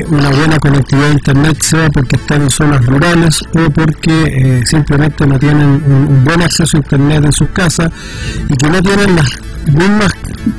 una 0.08 0.30
buena 0.30 0.58
conectividad 0.58 1.10
a 1.10 1.12
Internet, 1.12 1.62
sea 1.62 1.88
porque 1.90 2.16
están 2.16 2.42
en 2.42 2.50
zonas 2.50 2.84
rurales 2.86 3.40
o 3.52 3.70
porque 3.70 4.62
simplemente 4.64 5.26
no 5.26 5.38
tienen 5.38 5.82
un 5.86 6.24
buen 6.24 6.40
acceso 6.42 6.78
a 6.78 6.80
Internet 6.80 7.24
en 7.26 7.32
sus 7.32 7.50
casas 7.50 7.90
y 8.48 8.56
que 8.56 8.70
no 8.70 8.80
tienen 8.80 9.16
las 9.16 9.28
mismas 9.66 10.12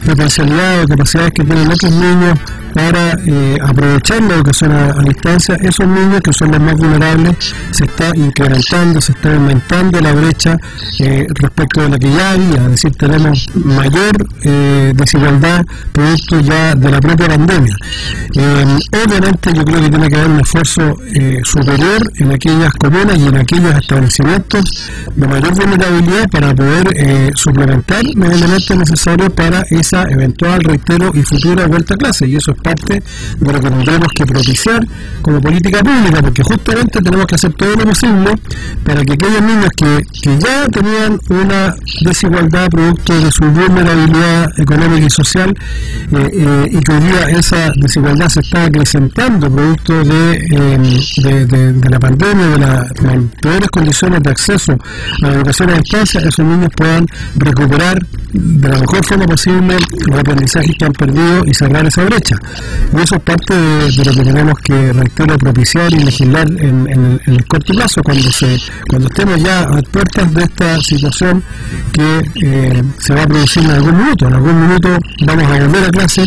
potencialidades 0.05 0.85
o 0.85 0.87
capacidades 0.87 1.31
que 1.31 1.43
tienen 1.43 1.67
otros 1.67 1.91
niños 1.91 2.39
para 2.77 3.17
eh, 3.25 3.57
aprovechar 3.59 4.21
la 4.21 4.35
educación 4.35 4.71
a, 4.71 5.01
distancia, 5.01 5.55
esos 5.55 5.87
niños 5.87 6.21
que 6.21 6.31
son 6.31 6.51
los 6.51 6.59
más 6.59 6.75
vulnerables 6.75 7.35
se 7.71 7.85
está 7.85 8.11
incrementando, 8.15 9.01
se 9.01 9.13
está 9.13 9.33
aumentando 9.33 9.99
la 9.99 10.13
brecha 10.13 10.57
eh, 10.99 11.25
respecto 11.41 11.81
de 11.81 11.89
la 11.89 11.97
que 11.97 12.11
ya 12.11 12.31
había, 12.33 12.65
es 12.65 12.71
decir, 12.71 12.91
tenemos 12.95 13.47
mayor 13.55 14.27
eh, 14.43 14.93
desigualdad 14.95 15.65
producto 15.91 16.39
ya 16.41 16.75
de 16.75 16.91
la 16.91 17.01
propia 17.01 17.27
pandemia. 17.27 17.75
obviamente 19.03 19.53
yo 19.55 19.65
creo 19.65 19.81
que 19.81 19.89
tiene 19.89 20.09
que 20.09 20.15
haber 20.15 20.29
un 20.29 20.39
esfuerzo 20.41 20.97
superior 21.45 22.11
en 22.19 22.31
aquellas 22.31 22.73
comunas 22.73 23.17
y 23.17 23.27
en 23.27 23.37
aquellos 23.37 23.73
establecimientos 23.73 24.89
de 25.15 25.27
mayor 25.27 25.55
vulnerabilidad 25.55 26.29
para 26.29 26.53
poder 26.53 27.31
suplementar 27.35 28.03
los 28.13 28.29
elementos 28.29 28.77
necesarios 28.77 29.33
para 29.33 29.61
esa 29.71 30.03
eventual, 30.03 30.61
reitero, 30.63 31.11
y 31.15 31.23
futura 31.23 31.65
vuelta 31.65 31.95
a 31.95 31.97
clase. 31.97 32.27
Y 32.27 32.35
eso 32.35 32.51
es 32.51 32.66
parte 32.67 33.03
de 33.39 33.53
lo 33.53 33.59
que 33.59 33.69
tendremos 33.69 34.07
que 34.13 34.25
propiciar 34.25 34.85
como 35.21 35.41
política 35.41 35.79
pública, 35.79 36.21
porque 36.21 36.43
justamente 36.43 36.99
tenemos 37.01 37.25
que 37.25 37.35
hacer 37.35 37.53
todo 37.53 37.75
lo 37.75 37.85
posible 37.85 38.33
para 38.83 39.03
que 39.03 39.13
aquellos 39.13 39.41
niños 39.41 39.69
que, 39.75 40.05
ya 40.39 40.67
tenían 40.67 41.19
una 41.29 41.73
desigualdad 42.01 42.69
producto 42.69 43.19
de 43.19 43.31
su 43.31 43.45
vulnerabilidad 43.45 44.47
económica 44.59 45.05
y 45.05 45.09
social, 45.09 45.49
eh, 45.49 46.29
eh, 46.33 46.69
y 46.71 46.79
que 46.79 46.91
hoy 46.91 46.99
día 47.01 47.39
esa 47.39 47.71
desigualdad 47.75 48.27
se 48.27 48.41
está 48.41 48.65
acrecentando 48.65 49.49
producto 49.49 50.03
de, 50.03 50.39
de, 51.17 51.89
la 51.89 51.99
pandemia, 51.99 52.47
de 52.47 52.59
las 52.59 52.91
peores 53.41 53.69
condiciones 53.69 54.21
de 54.21 54.29
acceso 54.29 54.73
a 55.23 55.27
la 55.27 55.33
educación 55.35 55.69
a 55.69 55.77
distancia, 55.77 56.19
esos 56.21 56.45
niños 56.45 56.69
puedan 56.75 57.05
recuperar 57.35 58.05
de 58.33 58.69
la 58.69 58.79
mejor 58.79 59.05
forma 59.05 59.25
posible 59.25 59.77
los 60.07 60.19
aprendizajes 60.19 60.75
que 60.77 60.85
han 60.85 60.93
perdido 60.93 61.43
y 61.45 61.53
cerrar 61.53 61.85
esa 61.85 62.03
brecha. 62.03 62.35
Y 62.93 63.01
eso 63.01 63.15
es 63.15 63.21
parte 63.21 63.53
de, 63.53 64.05
lo 64.05 64.13
que 64.13 64.23
tenemos 64.23 64.59
que, 64.59 64.93
reitero, 64.93 65.37
propiciar 65.37 65.91
y 65.93 65.99
legislar 65.99 66.47
en, 66.57 67.19
el 67.25 67.45
corto 67.45 67.73
plazo, 67.73 68.01
cuando 68.03 68.31
se 68.31 68.57
cuando 68.87 69.07
estemos 69.07 69.41
ya 69.41 69.61
a 69.61 69.81
puertas 69.81 70.33
de 70.33 70.43
esta 70.43 70.79
situación 70.81 71.43
que 71.91 72.31
eh, 72.35 72.83
se 72.99 73.13
va 73.13 73.23
a 73.23 73.27
producir 73.27 73.63
en 73.63 73.71
algún 73.71 73.97
minuto. 73.97 74.27
En 74.27 74.33
algún 74.33 74.67
minuto 74.67 74.89
vamos 75.25 75.43
a 75.43 75.59
volver 75.59 75.83
a 75.85 75.89
clase 75.89 76.23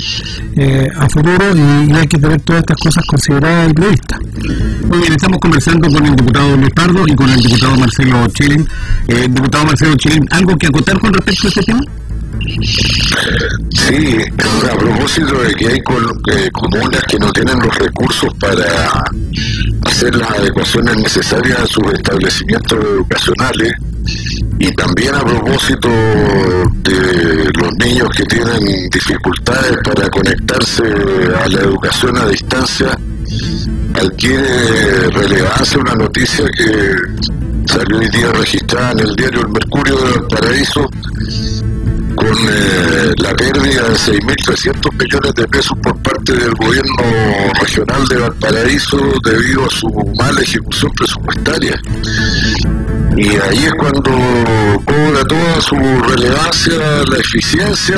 eh, 0.57 0.89
a 0.97 1.09
futuro 1.09 1.57
y, 1.57 1.93
hay 1.93 2.07
que 2.07 2.19
tener 2.19 2.41
todas 2.43 2.61
estas 2.61 2.77
cosas 2.79 3.05
consideradas 3.07 3.71
y 3.71 3.75
previstas. 3.75 4.21
Muy 4.89 4.99
bien, 4.99 5.13
estamos 5.13 5.39
conversando 5.39 5.91
con 5.91 6.07
el 6.07 6.17
diputado 6.17 6.57
Luis 6.57 6.71
Pardo 6.75 7.05
y 7.07 7.15
con 7.15 7.29
el 7.29 7.41
diputado 7.41 7.77
Marcelo 7.77 8.27
Chilin. 8.29 8.67
Eh, 9.09 9.27
diputado 9.29 9.65
Marcelo 9.65 9.95
Chilin, 9.97 10.27
¿algo 10.31 10.57
que 10.57 10.67
acotar 10.67 10.99
con 10.99 11.13
respecto 11.13 11.47
a 11.47 11.49
este 11.49 11.63
tema? 11.63 11.81
Sí, 13.75 14.17
a 14.71 14.77
propósito 14.77 15.43
de 15.43 15.55
que 15.55 15.69
hay 15.69 15.79
eh, 15.79 16.51
comunas 16.53 17.03
que 17.09 17.19
no 17.19 17.33
tienen 17.33 17.59
los 17.61 17.75
recursos 17.77 18.33
para 18.41 19.05
hacer 19.87 20.15
las 20.17 20.31
adecuaciones 20.31 20.97
necesarias 20.97 21.61
a 21.61 21.67
sus 21.67 21.93
establecimientos 21.93 22.79
educacionales 22.79 23.73
y 24.59 24.73
también 24.73 25.15
a 25.15 25.25
propósito 25.25 25.89
de 26.83 27.51
los 27.59 27.73
niños 27.85 28.09
que 28.17 28.25
tienen 28.25 28.89
dificultades 28.91 29.77
para 29.85 30.09
conectarse 30.09 30.83
a 30.83 31.49
la 31.49 31.61
educación 31.61 32.17
a 32.19 32.27
distancia, 32.27 32.99
adquiere 33.95 35.09
relevancia 35.11 35.79
una 35.79 35.95
noticia 35.95 36.45
que 36.57 36.95
salió 37.67 37.99
hoy 37.99 38.09
día 38.11 38.33
registrada 38.33 38.93
en 38.93 39.01
el 39.01 39.17
diario 39.17 39.41
El 39.41 39.49
Mercurio 39.49 39.97
del 39.97 40.27
Paraíso 40.29 40.89
con 42.21 42.29
eh, 42.29 43.13
la 43.17 43.35
pérdida 43.35 43.83
de 43.89 43.95
6.300 43.95 44.93
millones 44.93 45.35
de 45.35 45.49
pesos 45.49 45.77
por 45.83 45.97
parte 46.03 46.35
del 46.35 46.53
gobierno 46.53 47.03
regional 47.61 48.07
de 48.09 48.17
Valparaíso 48.19 48.99
debido 49.25 49.65
a 49.65 49.71
su 49.71 49.89
mala 50.19 50.41
ejecución 50.43 50.93
presupuestaria. 50.93 51.81
Y 53.17 53.29
ahí 53.29 53.65
es 53.65 53.73
cuando 53.79 54.11
cobra 54.85 55.25
toda 55.29 55.61
su 55.61 55.77
relevancia 55.77 56.75
la 57.09 57.17
eficiencia 57.17 57.97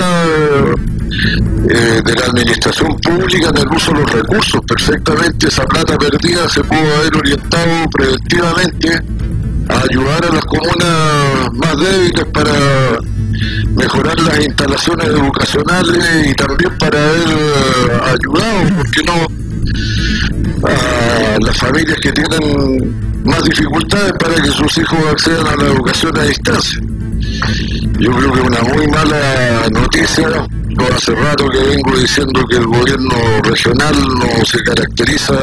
eh, 1.68 2.00
de 2.04 2.14
la 2.14 2.26
administración 2.26 2.96
pública 3.00 3.48
en 3.48 3.58
el 3.58 3.68
uso 3.74 3.92
de 3.92 4.00
los 4.00 4.12
recursos. 4.12 4.60
Perfectamente 4.66 5.48
esa 5.48 5.64
plata 5.64 5.98
perdida 5.98 6.48
se 6.48 6.62
pudo 6.62 6.96
haber 7.00 7.16
orientado 7.16 7.86
preventivamente 7.92 9.00
a 9.68 9.82
ayudar 9.90 10.26
a 10.26 10.34
las 10.34 10.44
comunas 10.44 11.52
más 11.54 11.76
débiles 11.76 12.24
para 12.32 12.52
mejorar 13.76 14.18
las 14.20 14.38
instalaciones 14.40 15.06
educacionales 15.08 16.04
y 16.26 16.34
también 16.34 16.76
para 16.78 16.98
haber 16.98 17.28
eh, 17.28 18.00
ayudado, 18.04 18.76
¿por 18.76 19.06
no?, 19.06 19.42
a 20.68 21.38
las 21.40 21.56
familias 21.56 21.98
que 22.00 22.12
tienen 22.12 23.22
más 23.24 23.42
dificultades 23.44 24.12
para 24.18 24.34
que 24.34 24.50
sus 24.50 24.78
hijos 24.78 24.98
accedan 25.10 25.46
a 25.46 25.56
la 25.56 25.64
educación 25.68 26.16
a 26.18 26.22
distancia. 26.24 26.80
Yo 27.98 28.10
creo 28.10 28.32
que 28.32 28.40
es 28.40 28.46
una 28.46 28.62
muy 28.74 28.86
mala 28.88 29.68
noticia. 29.70 30.28
No 30.68 30.86
hace 30.94 31.14
rato 31.14 31.48
que 31.48 31.58
vengo 31.58 31.96
diciendo 31.98 32.44
que 32.48 32.56
el 32.56 32.66
gobierno 32.66 33.14
regional 33.44 33.94
no 33.94 34.44
se 34.44 34.62
caracteriza 34.62 35.34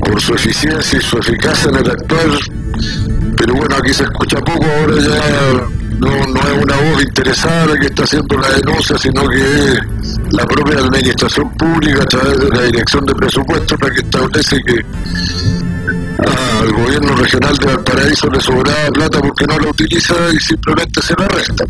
por 0.00 0.20
su 0.20 0.34
eficiencia 0.34 0.98
y 0.98 1.02
su 1.02 1.18
eficacia 1.18 1.70
en 1.70 1.76
el 1.76 1.90
actual, 1.90 2.38
pero 3.36 3.54
bueno, 3.54 3.76
aquí 3.76 3.94
se 3.94 4.04
escucha 4.04 4.38
poco, 4.40 4.66
ahora 4.66 4.96
ya 5.00 5.79
no, 6.00 6.08
no 6.08 6.40
es 6.40 6.62
una 6.62 6.76
voz 6.76 7.02
interesada 7.02 7.78
que 7.78 7.86
está 7.86 8.04
haciendo 8.04 8.36
la 8.38 8.48
denuncia, 8.50 8.96
sino 8.98 9.28
que 9.28 9.36
es 9.36 9.78
la 10.32 10.46
propia 10.46 10.78
administración 10.78 11.50
pública 11.56 12.02
a 12.02 12.06
través 12.06 12.38
de 12.38 12.48
la 12.48 12.62
dirección 12.62 13.04
de 13.04 13.14
presupuestos 13.14 13.78
la 13.80 13.90
que 13.90 14.00
establece 14.00 14.62
que 14.62 14.84
al 16.60 16.72
gobierno 16.72 17.16
regional 17.16 17.56
de 17.56 17.66
Valparaíso 17.66 18.28
le 18.28 18.40
sobraba 18.40 18.88
plata 18.92 19.20
porque 19.20 19.46
no 19.46 19.58
la 19.58 19.70
utiliza 19.70 20.14
y 20.32 20.38
simplemente 20.40 21.02
se 21.02 21.14
la 21.18 21.28
resta. 21.28 21.64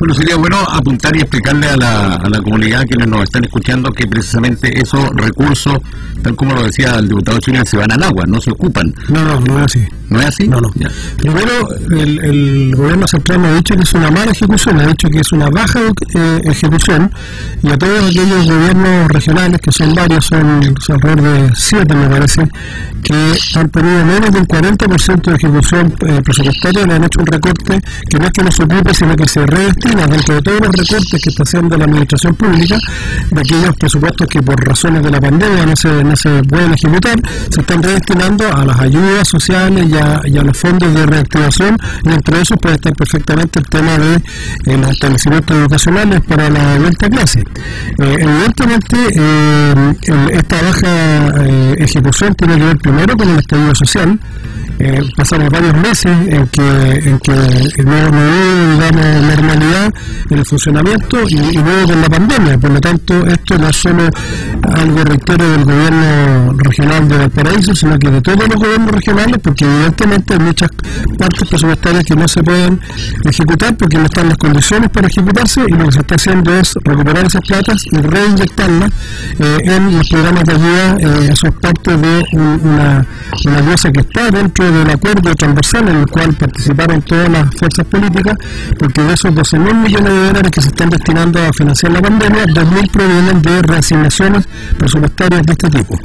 Bueno, 0.00 0.14
sería 0.14 0.36
bueno 0.36 0.56
apuntar 0.72 1.14
y 1.14 1.20
explicarle 1.20 1.66
a 1.68 1.76
la, 1.76 2.14
a 2.14 2.28
la 2.30 2.40
comunidad 2.40 2.86
quienes 2.86 3.06
nos 3.06 3.22
están 3.22 3.44
escuchando 3.44 3.90
que 3.92 4.06
precisamente 4.06 4.80
esos 4.80 5.10
recursos, 5.10 5.76
tal 6.22 6.34
como 6.36 6.54
lo 6.54 6.62
decía 6.62 6.94
el 6.94 7.06
diputado 7.06 7.38
Chile, 7.38 7.60
se 7.66 7.76
van 7.76 7.92
al 7.92 8.02
agua, 8.04 8.24
no 8.26 8.40
se 8.40 8.50
ocupan. 8.50 8.94
No, 9.10 9.22
no, 9.22 9.40
no 9.40 9.58
es 9.58 9.64
así. 9.66 9.86
¿No 10.08 10.18
es 10.20 10.26
así? 10.26 10.48
No, 10.48 10.58
no. 10.60 10.70
Primero, 11.18 11.52
el, 11.90 12.18
el, 12.18 12.74
gobierno 12.74 13.06
central 13.06 13.44
ha 13.44 13.54
dicho 13.54 13.76
que 13.76 13.82
es 13.82 13.92
una 13.94 14.10
mala 14.10 14.32
ejecución, 14.32 14.80
ha 14.80 14.86
dicho 14.86 15.08
que 15.08 15.20
es 15.20 15.30
una 15.32 15.48
baja 15.50 15.80
eh, 16.14 16.40
ejecución, 16.44 17.12
y 17.62 17.70
a 17.70 17.78
todos 17.78 18.10
aquellos 18.10 18.44
gobiernos 18.44 19.08
regionales, 19.08 19.60
que 19.60 19.70
son 19.70 19.94
varios, 19.94 20.24
son, 20.24 20.74
alrededor 20.88 21.22
de 21.22 21.50
siete, 21.54 21.94
me 21.94 22.08
parece, 22.08 22.48
que 23.04 23.38
han 23.54 23.68
tenido 23.68 24.04
menos 24.04 24.32
del 24.32 24.48
40% 24.48 25.22
de 25.22 25.36
ejecución 25.36 25.94
eh, 26.00 26.20
presupuestaria, 26.24 26.86
le 26.86 26.94
han 26.94 27.04
hecho 27.04 27.20
un 27.20 27.26
recorte 27.26 27.80
que 28.08 28.18
no 28.18 28.24
es 28.24 28.32
que 28.32 28.42
no 28.42 28.50
se 28.50 28.62
ocupe, 28.64 28.92
sino 28.92 29.14
que 29.14 29.28
se 29.28 29.46
reste 29.46 29.89
dentro 29.96 30.34
de 30.36 30.42
todos 30.42 30.60
los 30.60 30.76
recortes 30.76 31.20
que 31.22 31.30
está 31.30 31.42
haciendo 31.42 31.76
la 31.76 31.84
administración 31.84 32.34
pública, 32.34 32.78
de 33.30 33.40
aquellos 33.40 33.76
presupuestos 33.76 34.26
que 34.28 34.42
por 34.42 34.56
razones 34.64 35.02
de 35.02 35.10
la 35.10 35.20
pandemia 35.20 35.66
no 35.66 35.76
se, 35.76 36.04
no 36.04 36.14
pueden 36.48 36.72
ejecutar, 36.74 37.20
se 37.50 37.60
están 37.60 37.82
redestinando 37.82 38.46
a 38.54 38.64
las 38.64 38.80
ayudas 38.80 39.28
sociales 39.28 39.86
y 39.88 39.96
a, 40.38 40.42
los 40.42 40.56
fondos 40.56 40.94
de 40.94 41.06
reactivación, 41.06 41.76
y 42.04 42.08
entre 42.08 42.40
esos 42.40 42.58
puede 42.60 42.76
estar 42.76 42.92
perfectamente 42.94 43.58
el 43.58 43.66
tema 43.66 43.98
de 43.98 44.14
eh, 44.14 44.78
los 44.78 44.90
establecimientos 44.90 45.56
educacionales 45.56 46.20
para 46.22 46.48
la 46.48 46.78
vuelta 46.78 47.06
a 47.06 47.10
clase. 47.10 47.40
Eh, 47.40 48.16
evidentemente, 48.18 48.96
eh, 49.16 49.94
esta 50.32 50.62
baja 50.62 51.44
ejecución 51.78 52.34
tiene 52.34 52.56
que 52.56 52.64
ver 52.64 52.78
primero 52.78 53.16
con 53.16 53.28
el 53.28 53.38
estallido 53.38 53.74
social, 53.74 54.18
eh, 54.82 54.98
pasamos 55.14 55.50
varios 55.50 55.76
meses 55.76 56.10
en 56.26 56.48
que, 56.48 56.62
en 56.62 57.18
que 57.18 57.32
no, 57.84 58.08
hubo 58.08 58.72
digamos, 58.72 59.36
normalidad 59.36 59.79
está 59.86 60.34
el 60.34 60.46
funcionamiento 60.46 61.18
y, 61.28 61.36
luego 61.36 61.86
con 61.86 62.00
la 62.00 62.08
pandemia. 62.08 62.58
Por 62.58 62.70
lo 62.70 62.80
tanto, 62.80 63.26
esto 63.26 63.58
no 63.58 63.68
es 63.68 63.76
solo 63.76 64.08
algo, 64.74 65.04
reitero, 65.04 65.50
del 65.50 65.64
gobierno 65.64 66.52
regional 66.58 67.08
de 67.08 67.18
Valparaíso, 67.18 67.74
sino 67.74 67.98
que 67.98 68.10
de 68.10 68.20
todos 68.20 68.48
los 68.48 68.56
gobiernos 68.56 68.90
regionales, 68.90 69.38
porque 69.42 69.64
evidentemente 69.64 70.34
hay 70.34 70.40
muchas 70.40 70.70
partes 71.18 71.48
presupuestarias 71.48 72.04
que 72.04 72.16
no 72.16 72.28
se 72.28 72.42
pueden 72.42 72.80
ejecutar 73.24 73.76
porque 73.76 73.98
no 73.98 74.04
están 74.04 74.28
las 74.28 74.38
condiciones 74.38 74.90
para 74.90 75.06
ejecutarse 75.08 75.62
y 75.66 75.72
lo 75.72 75.86
que 75.86 75.92
se 75.92 76.00
está 76.00 76.14
haciendo 76.14 76.54
es 76.54 76.74
recuperar 76.84 77.26
esas 77.26 77.42
platas 77.42 77.84
y 77.90 77.96
reinyectarlas 77.96 78.90
eh, 79.38 79.58
en 79.64 79.96
los 79.96 80.08
programas 80.08 80.44
de 80.44 80.52
ayuda. 80.52 80.96
Eh, 80.98 81.28
eso 81.32 81.46
es 81.48 81.54
parte 81.54 81.96
de 81.96 82.24
una, 82.32 83.06
una 83.46 83.56
ayuda 83.58 83.92
que 83.92 84.00
está 84.00 84.30
dentro 84.30 84.70
del 84.70 84.90
acuerdo 84.90 85.34
transversal 85.34 85.88
en 85.88 85.96
el 85.96 86.06
cual 86.06 86.34
participaron 86.34 87.02
todas 87.02 87.28
las 87.30 87.54
fuerzas 87.54 87.86
políticas, 87.86 88.36
porque 88.78 89.02
de 89.02 89.14
esos 89.14 89.32
12.000 89.32 89.69
millones 89.74 90.12
de 90.12 90.26
dólares 90.26 90.50
que 90.50 90.60
se 90.60 90.68
están 90.68 90.90
destinando 90.90 91.40
a 91.40 91.52
financiar 91.52 91.92
la 91.92 92.02
pandemia, 92.02 92.44
2.000 92.44 92.90
provienen 92.90 93.42
de 93.42 93.62
reasignaciones 93.62 94.46
presupuestarias 94.78 95.42
de 95.44 95.52
este 95.52 95.70
tipo. 95.70 95.98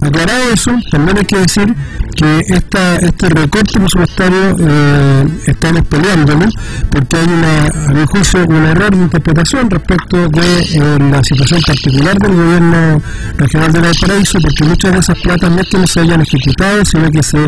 Aclarado 0.00 0.52
eso, 0.52 0.72
también 0.90 1.18
hay 1.18 1.24
que 1.24 1.38
decir 1.38 1.74
que 2.16 2.40
esta, 2.48 2.96
este 2.96 3.28
recorte 3.28 3.78
presupuestario 3.78 4.56
eh, 4.58 5.24
estamos 5.46 5.82
peleándolo 5.86 6.46
porque 6.90 7.16
hay, 7.16 7.26
una, 7.26 7.88
a 7.88 7.92
mi 7.92 8.06
juicio, 8.06 8.44
un 8.46 8.64
error 8.66 8.94
de 8.94 9.02
interpretación 9.02 9.70
respecto 9.70 10.28
de 10.28 10.60
eh, 10.60 10.98
la 11.10 11.22
situación 11.24 11.60
particular 11.66 12.18
del 12.18 12.34
gobierno 12.34 13.02
regional 13.36 13.72
de 13.72 13.80
Valparaíso, 13.80 14.38
porque 14.40 14.64
muchas 14.64 14.92
de 14.92 14.98
esas 14.98 15.20
platas 15.20 15.50
no 15.50 15.60
es 15.60 15.68
que 15.68 15.78
no 15.78 15.86
se 15.86 16.00
hayan 16.00 16.20
ejecutado, 16.20 16.84
sino 16.84 17.10
que 17.10 17.22
se 17.22 17.38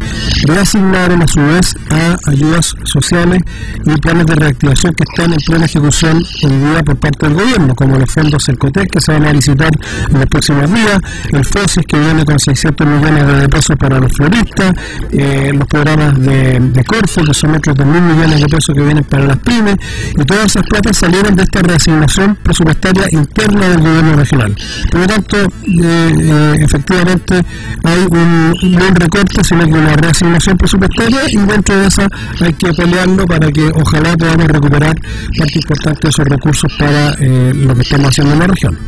reasignaron 0.45 1.23
a 1.23 1.29
su 1.29 1.41
vez 1.41 1.75
a 1.91 2.31
ayudas 2.31 2.75
sociales 2.85 3.43
y 3.85 4.01
planes 4.01 4.27
de 4.27 4.35
reactivación 4.35 4.95
que 4.95 5.05
están 5.11 5.33
en 5.33 5.41
plena 5.53 5.67
ejecución 5.67 6.25
hoy 6.45 6.57
día 6.57 6.83
por 6.83 6.97
parte 6.97 7.27
del 7.27 7.35
gobierno 7.35 7.75
como 7.75 7.99
los 7.99 8.11
fondos 8.11 8.43
Cercotec 8.43 8.91
que 8.91 9.03
se 9.03 9.13
van 9.13 9.27
a 9.27 9.33
licitar 9.35 9.71
en 10.09 10.19
los 10.19 10.27
próximos 10.27 10.73
días 10.73 10.99
el 11.31 11.45
FOSIS 11.45 11.85
que 11.87 11.99
viene 11.99 12.25
con 12.25 12.39
600 12.39 12.87
millones 12.87 13.27
de 13.27 13.49
pesos 13.51 13.77
para 13.77 13.99
los 14.01 14.11
floristas 14.13 14.73
eh, 15.11 15.53
los 15.55 15.67
programas 15.67 16.19
de, 16.19 16.59
de 16.59 16.83
que 16.83 17.35
son 17.35 17.55
otros 17.55 17.77
2.000 17.77 18.01
millones 18.01 18.41
de 18.41 18.47
pesos 18.47 18.75
que 18.75 18.83
vienen 18.83 19.05
para 19.05 19.25
las 19.25 19.37
pymes, 19.39 19.77
y 20.17 20.25
todas 20.25 20.47
esas 20.47 20.63
platas 20.67 20.97
salieron 20.97 21.37
de 21.37 21.43
esta 21.43 21.63
reasignación 21.63 22.37
presupuestaria 22.43 23.05
interna 23.11 23.69
del 23.69 23.81
gobierno 23.81 24.17
regional. 24.17 24.57
Por 24.91 25.01
lo 25.01 25.07
tanto, 25.07 25.37
eh, 25.37 25.49
eh, 25.67 26.55
efectivamente 26.61 27.43
hay 27.85 28.07
un, 28.11 28.55
buen 28.79 28.95
recorte, 28.95 29.45
sino 29.45 29.65
que 29.65 29.73
una 29.73 29.97
reasignación 29.97 30.57
presupuestaria, 30.57 31.21
y 31.29 31.37
dentro 31.37 31.77
de 31.77 31.87
esa 31.87 32.09
hay 32.41 32.53
que 32.55 32.73
pelearlo 32.73 33.27
para 33.27 33.51
que 33.51 33.71
ojalá 33.75 34.17
podamos 34.17 34.47
recuperar 34.47 34.95
parte 35.43 35.59
importante 35.59 36.09
esos 36.09 36.27
recursos 36.27 36.73
para 36.79 37.17
lo 37.19 37.75
que 37.75 37.83
estamos 37.83 38.09
haciendo 38.09 38.33
en 38.35 38.39
la 38.39 38.47
región. 38.47 38.79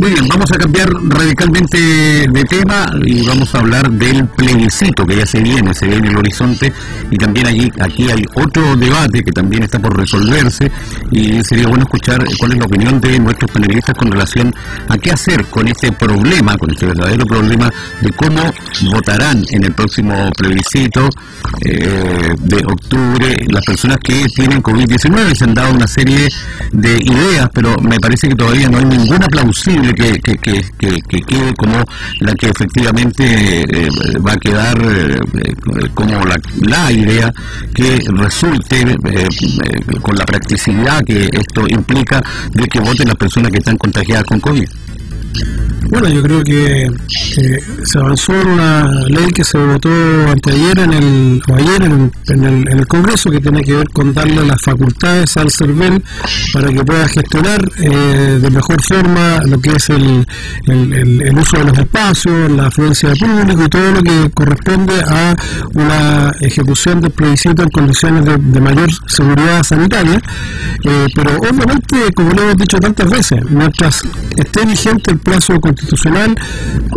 Muy 0.00 0.10
bien, 0.10 0.26
vamos 0.28 0.50
a 0.50 0.56
cambiar 0.56 0.90
radicalmente 0.90 1.78
de 1.78 2.44
tema 2.50 2.90
y 3.04 3.24
vamos 3.24 3.54
a 3.54 3.60
hablar 3.60 3.88
del 3.92 4.26
plebiscito 4.26 5.06
que 5.06 5.16
ya 5.16 5.26
se 5.26 5.40
viene, 5.40 5.72
se 5.72 5.86
ve 5.86 5.96
en 5.96 6.06
el 6.06 6.16
horizonte 6.16 6.72
y 7.10 7.16
también 7.16 7.46
allí, 7.46 7.70
aquí 7.80 8.10
hay 8.10 8.24
otro 8.34 8.76
debate 8.76 9.22
que 9.22 9.30
también 9.30 9.62
está 9.62 9.78
por 9.78 9.96
resolverse 9.96 10.70
y 11.12 11.42
sería 11.44 11.68
bueno 11.68 11.84
escuchar 11.84 12.24
cuál 12.38 12.52
es 12.52 12.58
la 12.58 12.64
opinión 12.64 13.00
de 13.00 13.20
nuestros 13.20 13.50
panelistas 13.52 13.94
con 13.96 14.10
relación 14.10 14.52
a 14.88 14.98
qué 14.98 15.12
hacer 15.12 15.44
con 15.46 15.68
ese 15.68 15.92
problema, 15.92 16.56
con 16.56 16.72
ese 16.72 16.86
verdadero 16.86 17.24
problema 17.24 17.70
de 18.00 18.10
cómo 18.12 18.42
votarán 18.90 19.44
en 19.50 19.64
el 19.64 19.72
próximo 19.72 20.28
plebiscito 20.36 21.08
eh, 21.60 22.34
de 22.36 22.56
octubre 22.66 23.36
las 23.48 23.64
personas 23.64 23.98
que 24.02 24.26
tienen 24.34 24.62
COVID-19. 24.62 25.34
Se 25.34 25.44
han 25.44 25.54
dado 25.54 25.72
una 25.72 25.83
serie 25.86 26.28
de 26.72 26.98
ideas, 26.98 27.48
pero 27.52 27.76
me 27.80 27.98
parece 27.98 28.28
que 28.28 28.34
todavía 28.34 28.68
no 28.68 28.78
hay 28.78 28.84
ninguna 28.84 29.26
plausible 29.26 29.92
que, 29.94 30.18
que, 30.20 30.38
que, 30.38 31.20
quede 31.20 31.54
como 31.54 31.84
la 32.20 32.34
que 32.34 32.48
efectivamente 32.48 33.62
eh, 33.62 33.88
va 34.26 34.32
a 34.32 34.36
quedar 34.38 34.76
eh, 34.82 35.18
como 35.94 36.20
la, 36.24 36.92
idea 36.92 37.32
que 37.74 37.98
resulte 38.08 38.82
eh, 38.82 39.28
con 40.02 40.16
la 40.16 40.24
practicidad 40.24 41.02
que 41.04 41.28
esto 41.32 41.66
implica 41.68 42.22
de 42.52 42.66
que 42.66 42.80
voten 42.80 43.08
las 43.08 43.16
personas 43.16 43.50
que 43.50 43.58
están 43.58 43.76
contagiadas 43.78 44.24
con 44.24 44.40
COVID. 44.40 44.68
Bueno, 45.90 46.08
yo 46.08 46.22
creo 46.22 46.42
que 46.42 46.90
se 47.84 47.98
avanzó 47.98 48.32
en 48.32 48.48
una 48.48 48.90
ley 49.08 49.30
que 49.32 49.44
se 49.44 49.58
votó 49.58 49.90
anteayer 50.28 50.78
en 50.78 50.92
el, 50.92 51.42
o 51.48 51.54
ayer 51.54 51.82
en, 51.82 52.10
el, 52.28 52.68
en 52.68 52.78
el 52.78 52.86
Congreso 52.86 53.30
que 53.30 53.40
tiene 53.40 53.62
que 53.62 53.74
ver 53.74 53.88
con 53.90 54.14
darle 54.14 54.44
las 54.44 54.60
facultades 54.62 55.36
al 55.36 55.50
CERVEL 55.50 56.02
para 56.52 56.68
que 56.72 56.84
pueda 56.84 57.06
gestionar 57.08 57.60
eh, 57.80 58.38
de 58.40 58.50
mejor 58.50 58.82
forma 58.82 59.40
lo 59.46 59.60
que 59.60 59.70
es 59.70 59.90
el, 59.90 60.26
el, 60.66 61.38
uso 61.38 61.58
de 61.58 61.64
los 61.64 61.78
espacios, 61.78 62.50
la 62.50 62.66
afluencia 62.66 63.10
de 63.10 63.16
público 63.16 63.62
y 63.64 63.68
todo 63.68 63.90
lo 63.92 64.02
que 64.02 64.30
corresponde 64.32 64.94
a 65.06 65.34
una 65.74 66.32
ejecución 66.40 67.00
del 67.00 67.10
plebiscito 67.10 67.62
en 67.62 67.70
condiciones 67.70 68.24
de, 68.24 68.60
mayor 68.60 68.88
seguridad 69.06 69.62
sanitaria. 69.62 70.20
Eh, 70.84 71.06
pero 71.14 71.36
obviamente, 71.38 72.10
como 72.14 72.30
lo 72.32 72.42
hemos 72.42 72.56
dicho 72.56 72.78
tantas 72.78 73.10
veces, 73.10 73.38
mientras 73.50 74.02
esté 74.36 74.64
vigente 74.64 75.10
el 75.12 75.18
plazo 75.24 75.58
constitucional, 75.60 76.34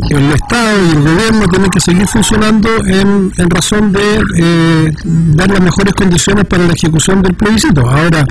el 0.10 0.32
Estado 0.34 0.78
y 0.86 0.96
el 0.96 1.02
gobierno 1.02 1.48
tienen 1.48 1.70
que 1.72 1.80
seguir 1.80 2.08
funcionando 2.08 2.70
en, 2.86 3.32
razón 3.50 3.92
de 3.92 4.22
eh, 4.38 4.94
dar 5.04 5.50
las 5.50 5.62
mejores 5.62 5.94
condiciones 5.94 6.46
para 6.46 6.68
la 6.68 6.74
ejecución 6.74 7.22
del 7.24 7.34
plebiscito. 7.34 7.82
Ahora, 7.90 8.26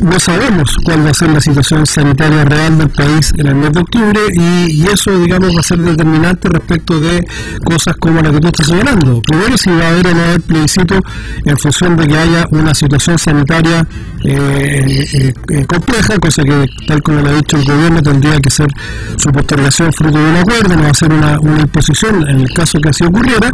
no 0.00 0.20
sabemos 0.20 0.76
cuál 0.84 1.04
va 1.06 1.10
a 1.10 1.14
ser 1.14 1.30
la 1.30 1.40
situación 1.40 1.86
sanitaria 1.86 2.44
real 2.44 2.78
del 2.78 2.90
país 2.90 3.32
en 3.36 3.46
el 3.46 3.54
mes 3.54 3.72
de 3.72 3.80
octubre 3.80 4.20
y, 4.34 4.86
eso, 4.86 5.18
digamos, 5.20 5.54
va 5.54 5.60
a 5.60 5.62
ser 5.62 5.78
determinante 5.78 6.48
respecto 6.48 7.00
de 7.00 7.26
cosas 7.64 7.96
como 7.96 8.20
la 8.20 8.30
que 8.30 8.40
tú 8.40 8.48
estás 8.48 8.66
señalando. 8.66 9.22
Primero, 9.22 9.56
si 9.56 9.70
va 9.70 9.86
a 9.86 9.88
haber 9.88 10.06
o 10.08 10.14
no 10.14 10.22
haber 10.22 10.40
plebiscito 10.42 11.00
en 11.44 11.58
función 11.58 11.96
de 11.96 12.06
que 12.06 12.16
haya 12.16 12.46
una 12.50 12.74
situación 12.74 13.18
sanitaria 13.18 13.86
eh, 14.24 15.32
eh, 15.48 15.64
compleja, 15.66 16.18
cosa 16.18 16.42
que, 16.42 16.66
tal 16.86 17.02
como 17.02 17.20
lo 17.20 17.30
ha 17.30 17.34
dicho 17.34 17.56
el 17.56 17.64
gobierno, 17.64 18.02
tendría 18.02 18.38
que 18.38 18.50
ser 18.50 18.68
su 19.16 19.30
postergación 19.30 19.92
fruto 19.92 20.18
de 20.18 20.30
un 20.30 20.36
acuerdo, 20.36 20.76
no 20.76 20.82
va 20.82 20.90
a 20.90 20.94
ser 20.94 21.12
una, 21.12 21.38
imposición 21.60 22.28
en 22.28 22.40
el 22.40 22.52
caso 22.52 22.78
que 22.80 22.88
así 22.88 23.04
ocurriera, 23.04 23.50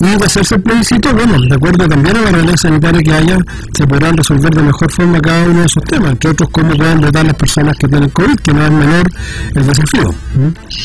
y 0.00 0.22
a 0.22 0.26
hacerse 0.26 0.56
el 0.56 0.62
plebiscito, 0.62 1.12
bueno, 1.14 1.38
de 1.40 1.54
acuerdo 1.54 1.88
también 1.88 2.16
a 2.16 2.22
la 2.22 2.30
realidad 2.30 2.56
sanitaria 2.56 3.02
que 3.02 3.12
haya, 3.12 3.38
se 3.76 3.86
podrán 3.86 4.16
resolver 4.16 4.54
de 4.54 4.62
mejor 4.62 4.92
forma 4.92 5.20
cada 5.20 5.44
uno 5.44 5.60
de 5.60 5.66
esos 5.66 5.82
temas, 5.84 6.12
entre 6.12 6.30
otros 6.30 6.48
cómo 6.50 6.76
pueden 6.76 7.00
votar 7.00 7.24
las 7.24 7.34
personas 7.34 7.76
que 7.78 7.88
tienen 7.88 8.10
COVID, 8.10 8.36
que 8.36 8.52
no 8.52 8.64
es 8.64 8.70
menor 8.70 9.08
el 9.54 9.66
desafío. 9.66 10.14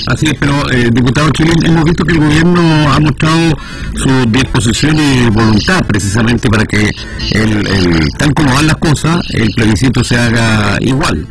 Así 0.07 0.27
es, 0.27 0.33
pero 0.39 0.63
diputado 0.91 1.29
Chile, 1.31 1.53
hemos 1.63 1.83
visto 1.83 2.03
que 2.03 2.13
el 2.13 2.19
gobierno 2.19 2.91
ha 2.91 2.99
mostrado 2.99 3.57
su 3.95 4.25
disposición 4.31 4.97
y 4.97 5.29
voluntad 5.29 5.81
precisamente 5.87 6.49
para 6.49 6.65
que 6.65 6.89
el, 7.31 8.09
tal 8.17 8.33
como 8.33 8.53
van 8.53 8.67
las 8.67 8.77
cosas, 8.77 9.19
el 9.33 9.49
plebiscito 9.51 10.03
se 10.03 10.17
haga 10.17 10.77
igual. 10.81 11.25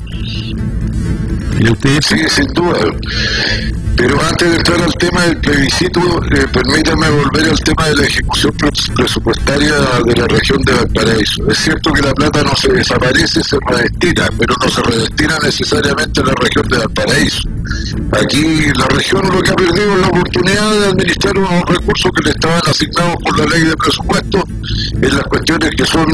Usted? 1.70 2.00
Sí, 2.02 2.16
sin 2.28 2.46
duda. 2.54 2.78
Pero 3.96 4.18
antes 4.20 4.50
de 4.50 4.56
entrar 4.56 4.82
al 4.82 4.94
tema 4.94 5.20
del 5.22 5.36
plebiscito, 5.36 6.00
eh, 6.00 6.46
permítame 6.52 7.10
volver 7.10 7.50
al 7.50 7.60
tema 7.60 7.88
de 7.88 7.96
la 7.96 8.06
ejecución 8.06 8.52
presupuestaria 8.96 9.74
de 10.04 10.16
la 10.16 10.26
región 10.26 10.62
de 10.62 10.72
Valparaíso. 10.72 11.48
Es 11.48 11.58
cierto 11.58 11.92
que 11.92 12.02
la 12.02 12.12
plata 12.14 12.42
no 12.42 12.56
se 12.56 12.72
desaparece, 12.72 13.42
se 13.44 13.58
redestina, 13.66 14.28
pero 14.38 14.56
no 14.60 14.68
se 14.68 14.82
redestina 14.82 15.38
necesariamente 15.42 16.20
a 16.20 16.24
la 16.24 16.34
región 16.40 16.68
de 16.68 16.78
Valparaíso. 16.78 17.48
Aquí 18.20 18.72
la 18.76 18.86
región 18.86 19.22
lo 19.32 19.40
que 19.40 19.50
ha 19.50 19.56
perdido 19.56 19.94
es 19.94 20.00
la 20.00 20.08
oportunidad 20.08 20.70
de 20.80 20.86
administrar 20.86 21.38
unos 21.38 21.64
recursos 21.66 22.10
que 22.12 22.24
le 22.24 22.30
estaban 22.30 22.62
asignados 22.66 23.16
por 23.22 23.38
la 23.38 23.46
ley 23.46 23.64
de 23.64 23.76
presupuesto 23.76 24.42
en 24.94 25.16
las 25.16 25.24
cuestiones 25.24 25.70
que 25.76 25.84
son 25.84 26.06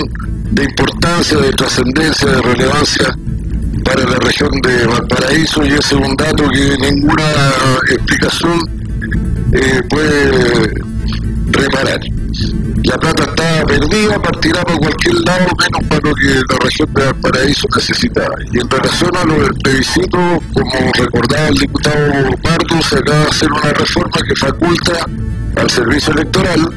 de 0.50 0.64
importancia, 0.64 1.38
de 1.38 1.52
trascendencia, 1.52 2.28
de 2.28 2.42
relevancia 2.42 3.16
para 3.88 4.04
la 4.04 4.18
región 4.18 4.50
de 4.62 4.86
Valparaíso 4.86 5.64
y 5.64 5.68
ese 5.68 5.78
es 5.78 5.92
un 5.92 6.14
dato 6.14 6.46
que 6.50 6.76
ninguna 6.78 7.24
explicación 7.90 8.60
eh, 9.52 9.80
puede 9.88 10.74
reparar. 11.52 12.00
La 12.84 12.98
plata 12.98 13.24
estaba 13.24 13.64
perdida, 13.64 14.20
partirá 14.20 14.62
para 14.62 14.78
cualquier 14.78 15.14
lado, 15.24 15.46
menos 15.58 15.88
para 15.88 16.08
lo 16.08 16.14
que 16.14 16.28
la 16.28 16.58
región 16.62 16.92
de 16.92 17.04
Valparaíso 17.04 17.66
necesitaba. 17.74 18.34
Y 18.52 18.58
en 18.60 18.68
relación 18.68 19.16
a 19.16 19.24
lo 19.24 19.42
del 19.42 19.54
plebiscito, 19.54 20.18
como 20.52 20.92
recordaba 20.92 21.48
el 21.48 21.54
diputado 21.54 22.36
Pardo, 22.42 22.82
se 22.82 22.98
acaba 22.98 23.20
de 23.20 23.28
hacer 23.28 23.50
una 23.50 23.72
reforma 23.72 24.20
que 24.28 24.36
faculta 24.36 25.06
al 25.56 25.70
servicio 25.70 26.12
electoral 26.12 26.68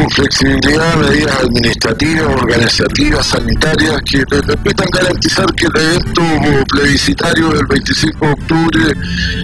con 0.00 0.10
flexibilidad 0.10 0.96
medidas 0.96 1.40
administrativas, 1.40 2.26
organizativas, 2.26 3.26
sanitarias 3.26 4.00
que 4.02 4.24
permitan 4.24 4.88
garantizar 4.90 5.46
que 5.54 5.66
el 5.66 5.76
evento 5.76 6.22
plebiscitario 6.68 7.50
del 7.50 7.66
25 7.66 8.26
de 8.26 8.32
octubre 8.32 8.94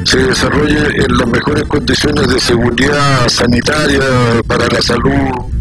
se 0.04 0.18
desarrolle 0.18 1.04
en 1.04 1.18
las 1.18 1.28
mejores 1.28 1.64
condiciones 1.64 2.28
de 2.28 2.40
seguridad 2.40 3.28
sanitaria 3.28 4.00
para 4.46 4.66
la 4.68 4.80
salud 4.80 5.52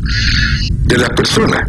de 0.69 0.97
las 0.97 1.09
personas. 1.09 1.67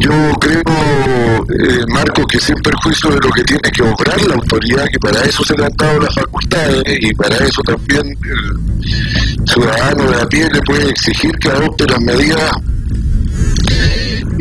Yo 0.00 0.10
creo, 0.40 0.62
eh, 0.62 1.84
Marco, 1.88 2.26
que 2.26 2.40
sin 2.40 2.56
perjuicio 2.56 3.10
de 3.10 3.16
lo 3.16 3.30
que 3.30 3.44
tiene 3.44 3.70
que 3.70 3.82
obrar 3.82 4.20
la 4.22 4.34
autoridad, 4.34 4.86
que 4.90 4.98
para 4.98 5.22
eso 5.22 5.44
se 5.44 5.52
han 5.52 5.70
dado 5.76 6.00
las 6.00 6.14
facultades 6.14 6.82
y 6.86 7.14
para 7.14 7.36
eso 7.36 7.60
también 7.62 8.06
el 8.06 9.46
ciudadano 9.46 10.10
de 10.10 10.22
a 10.22 10.26
pie 10.26 10.48
le 10.50 10.62
puede 10.62 10.88
exigir 10.88 11.32
que 11.32 11.50
adopte 11.50 11.86
las 11.86 12.00
medidas 12.00 12.50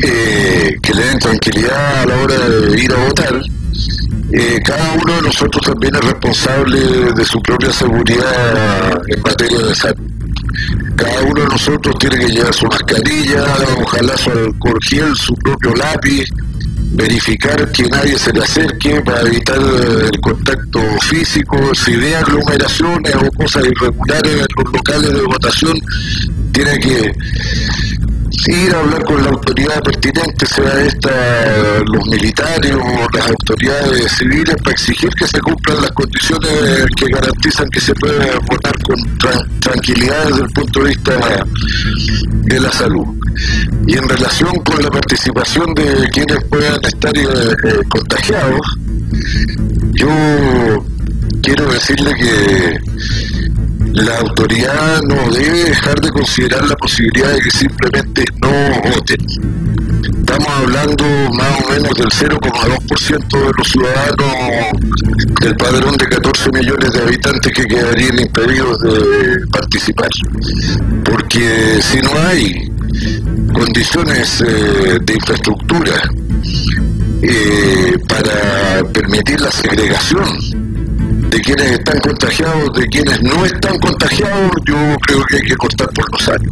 eh, 0.02 0.76
que 0.82 0.93
le 0.93 1.04
den 1.04 1.19
tranquilidad 1.19 2.04
a 2.04 2.06
la 2.06 2.17
hora 2.17 2.50
de 2.50 2.82
ir 2.82 2.93
a 2.93 3.06
votar. 3.06 3.41
Eh, 4.32 4.60
cada 4.63 4.93
uno 4.93 5.15
de 5.15 5.22
nosotros 5.24 5.65
también 5.65 5.95
es 5.95 6.06
responsable 6.06 6.80
de 7.13 7.26
su 7.26 7.41
propia 7.41 7.72
seguridad 7.74 9.02
en 9.08 9.22
materia 9.22 9.60
de 9.60 9.76
salud. 9.76 10.19
Cada 10.95 11.22
uno 11.22 11.41
de 11.41 11.48
nosotros 11.48 11.95
tiene 12.00 12.17
que 12.17 12.32
llevar 12.32 12.54
su 12.54 12.65
mascarilla, 12.65 13.45
ojalá 13.82 14.17
su 14.17 14.32
alcohol 14.32 14.80
su 15.15 15.34
propio 15.36 15.74
lápiz, 15.76 16.26
verificar 16.91 17.72
que 17.72 17.84
nadie 17.84 18.17
se 18.17 18.34
le 18.34 18.41
acerque 18.41 19.02
para 19.02 19.22
evitar 19.22 19.58
el 19.58 20.22
contacto 20.22 20.82
físico, 21.02 21.58
si 21.74 21.95
ve 21.95 22.15
aglomeraciones 22.15 23.15
o 23.15 23.32
cosas 23.32 23.65
irregulares 23.65 24.34
en 24.34 24.45
los 24.63 24.74
locales 24.74 25.13
de 25.13 25.22
votación, 25.22 25.80
tiene 26.52 26.80
que 26.80 27.13
ir 28.48 28.74
a 28.74 28.80
hablar 28.80 29.04
con 29.04 29.24
la 29.24 29.30
autoridad 29.30 29.82
pertinente, 29.84 30.46
sea 30.46 30.82
esta 30.82 31.10
los 31.86 32.08
militares 32.08 32.74
o 32.74 33.18
las 33.18 33.28
autoridades 33.28 34.12
civiles, 34.13 34.56
para 34.63 34.72
exigir 34.72 35.10
que 35.10 35.28
se 35.28 35.39
cumplan 35.39 35.82
las 35.82 35.92
condiciones 35.92 36.86
que 36.96 37.06
garantizan 37.08 37.68
que 37.70 37.80
se 37.80 37.94
pueda 37.96 38.39
votar 38.50 38.74
con 38.84 39.50
tranquilidad 39.60 40.26
desde 40.28 40.44
el 40.44 40.50
punto 40.50 40.84
de 40.84 40.89
vista 40.89 41.46
de 42.44 42.60
la 42.60 42.72
salud. 42.72 43.08
Y 43.88 43.98
en 43.98 44.10
relación 44.10 44.56
con 44.63 44.82
la 44.82 44.89
participación 44.89 45.74
de 45.74 46.10
quienes 46.12 46.44
puedan 46.46 46.80
estar 46.84 47.18
eh, 47.18 47.24
eh, 47.24 47.80
contagiados, 47.89 48.62
yo 49.94 50.86
quiero 51.42 51.72
decirle 51.72 52.13
que 52.15 52.80
la 53.93 54.17
autoridad 54.19 55.02
no 55.04 55.32
debe 55.32 55.63
dejar 55.63 55.99
de 55.99 56.10
considerar 56.10 56.67
la 56.67 56.75
posibilidad 56.75 57.34
de 57.34 57.39
que 57.39 57.52
simplemente 57.52 58.25
no 58.41 58.91
voten. 58.91 59.17
Estamos 60.19 60.47
hablando 60.47 61.04
más 61.34 61.63
o 61.63 61.71
menos 61.71 61.93
del 61.95 62.10
0,2% 62.10 63.45
de 63.45 63.52
los 63.58 63.67
ciudadanos 63.67 65.30
del 65.41 65.56
padrón 65.56 65.97
de 65.97 66.06
14 66.06 66.52
millones 66.52 66.91
de 66.91 67.02
habitantes 67.02 67.52
que 67.52 67.63
quedarían 67.65 68.19
impedidos 68.19 68.80
de 68.80 69.47
participar. 69.52 70.10
Porque 71.04 71.80
si 71.82 71.99
no 72.02 72.12
hay 72.28 72.69
condiciones 73.54 74.41
eh, 74.41 74.99
de 75.02 75.13
infraestructura 75.13 75.93
eh, 77.21 77.97
para 78.08 78.84
permitir 78.93 79.41
la 79.41 79.52
segregación 79.52 80.69
de 81.30 81.39
quienes 81.42 81.72
están 81.72 82.00
contagiados, 82.00 82.74
de 82.74 82.88
quienes 82.88 83.22
no 83.22 83.46
están 83.46 83.78
contagiados, 83.80 84.52
yo 84.65 84.76
creo 85.06 85.24
que 85.26 85.36
hay 85.38 85.42
que 85.44 85.56
cortar 85.56 85.89
por 85.89 86.12
los 86.12 86.28
años. 86.28 86.50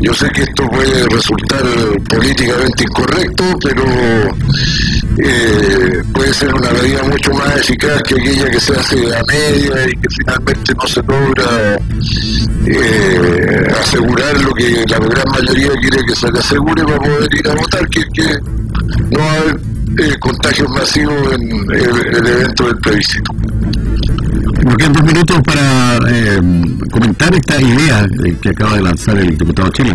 Yo 0.00 0.14
sé 0.14 0.28
que 0.30 0.42
esto 0.42 0.66
puede 0.68 1.06
resultar 1.08 1.62
políticamente 2.08 2.84
incorrecto, 2.84 3.44
pero 3.62 3.84
eh, 5.18 6.02
puede 6.12 6.32
ser 6.32 6.54
una 6.54 6.70
medida 6.72 7.02
mucho 7.02 7.32
más 7.34 7.56
eficaz 7.56 8.02
que 8.02 8.14
aquella 8.14 8.50
que 8.50 8.60
se 8.60 8.72
hace 8.72 8.96
a 9.14 9.22
media 9.24 9.88
y 9.88 9.92
que 9.92 10.08
finalmente 10.18 10.74
no 10.74 10.86
se 10.86 11.02
logra 11.02 11.78
eh, 12.66 13.74
asegurar 13.80 14.40
lo 14.40 14.52
que 14.54 14.84
la 14.88 14.98
gran 14.98 15.24
mayoría 15.30 15.70
quiere 15.80 16.04
que 16.06 16.16
se 16.16 16.30
le 16.32 16.38
asegure 16.38 16.84
para 16.84 16.98
poder 16.98 17.34
ir 17.34 17.48
a 17.48 17.54
votar, 17.54 17.88
que, 17.88 18.02
que 18.14 18.38
no 19.10 19.18
va 19.18 19.71
eh, 19.98 20.16
contagios 20.18 20.68
masivos 20.70 21.32
en 21.32 21.50
el 21.70 22.26
evento 22.26 22.66
del 22.66 22.76
plebiscito. 22.78 23.32
Nos 24.64 24.76
quedan 24.76 24.92
dos 24.92 25.04
minutos 25.04 25.40
para 25.44 25.98
eh, 26.08 26.40
comentar 26.90 27.34
esta 27.34 27.60
idea 27.60 28.06
que 28.40 28.48
acaba 28.48 28.76
de 28.76 28.82
lanzar 28.82 29.18
el 29.18 29.36
diputado 29.36 29.68
Chile. 29.70 29.94